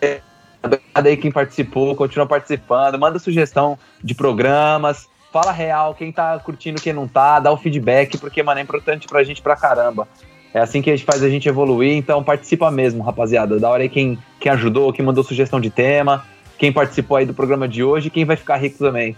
É, 0.00 0.20
Obrigado 0.62 1.06
aí 1.06 1.16
quem 1.16 1.30
participou, 1.30 1.94
continua 1.94 2.26
participando, 2.26 2.98
manda 2.98 3.18
sugestão 3.18 3.78
de 4.02 4.14
programas, 4.14 5.06
fala 5.34 5.50
real, 5.50 5.96
quem 5.96 6.12
tá 6.12 6.38
curtindo, 6.38 6.80
quem 6.80 6.92
não 6.92 7.08
tá, 7.08 7.40
dá 7.40 7.50
o 7.50 7.56
feedback, 7.56 8.16
porque, 8.18 8.40
mano, 8.40 8.60
é 8.60 8.62
importante 8.62 9.08
pra 9.08 9.24
gente 9.24 9.42
pra 9.42 9.56
caramba. 9.56 10.06
É 10.54 10.60
assim 10.60 10.80
que 10.80 10.88
a 10.88 10.94
gente 10.96 11.04
faz 11.04 11.24
a 11.24 11.28
gente 11.28 11.48
evoluir, 11.48 11.90
então 11.96 12.22
participa 12.22 12.70
mesmo, 12.70 13.02
rapaziada. 13.02 13.58
Da 13.58 13.68
hora 13.68 13.82
aí 13.82 13.88
quem, 13.88 14.16
quem 14.38 14.52
ajudou, 14.52 14.92
quem 14.92 15.04
mandou 15.04 15.24
sugestão 15.24 15.60
de 15.60 15.70
tema, 15.70 16.24
quem 16.56 16.72
participou 16.72 17.16
aí 17.16 17.26
do 17.26 17.34
programa 17.34 17.66
de 17.66 17.82
hoje 17.82 18.06
e 18.06 18.10
quem 18.10 18.24
vai 18.24 18.36
ficar 18.36 18.58
rico 18.58 18.78
também. 18.78 19.16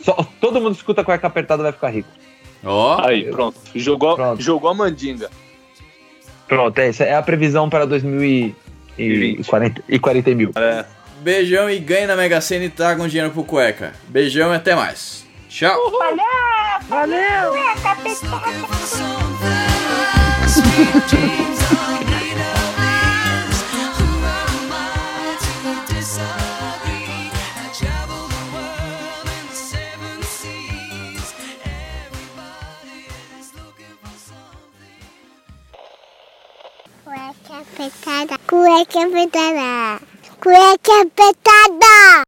Só, 0.00 0.12
todo 0.40 0.60
mundo 0.60 0.74
que 0.74 0.76
escuta 0.76 1.02
cueca 1.02 1.26
apertada 1.26 1.60
vai 1.64 1.72
ficar 1.72 1.88
rico. 1.88 2.08
Ó, 2.64 3.04
Aí, 3.04 3.24
pronto. 3.28 3.58
Jogou, 3.74 4.14
Pronto. 4.14 4.40
jogou 4.40 4.70
a 4.70 4.74
mandinga. 4.74 5.28
Pronto, 6.46 6.78
é 6.78 6.88
isso. 6.90 7.02
É 7.02 7.14
a 7.16 7.22
previsão 7.22 7.68
para 7.68 7.84
2040 7.84 9.82
e 9.88 9.98
40 9.98 10.34
mil. 10.36 10.52
É. 10.54 10.84
beijão 11.20 11.68
e 11.68 11.80
ganhe 11.80 12.06
na 12.06 12.14
Mega 12.14 12.40
Sena 12.40 12.64
e 12.66 12.70
traga 12.70 13.02
um 13.02 13.08
dinheiro 13.08 13.32
pro 13.32 13.42
Cueca. 13.42 13.92
Beijão 14.08 14.52
e 14.52 14.56
até 14.56 14.76
mais. 14.76 15.26
Tchau. 15.48 15.80
Cueca 37.04 37.58
apertada. 37.60 38.38
Cueca 38.46 39.02
apertada. 39.02 40.00
Cueca 40.40 41.00
apertada. 41.00 42.27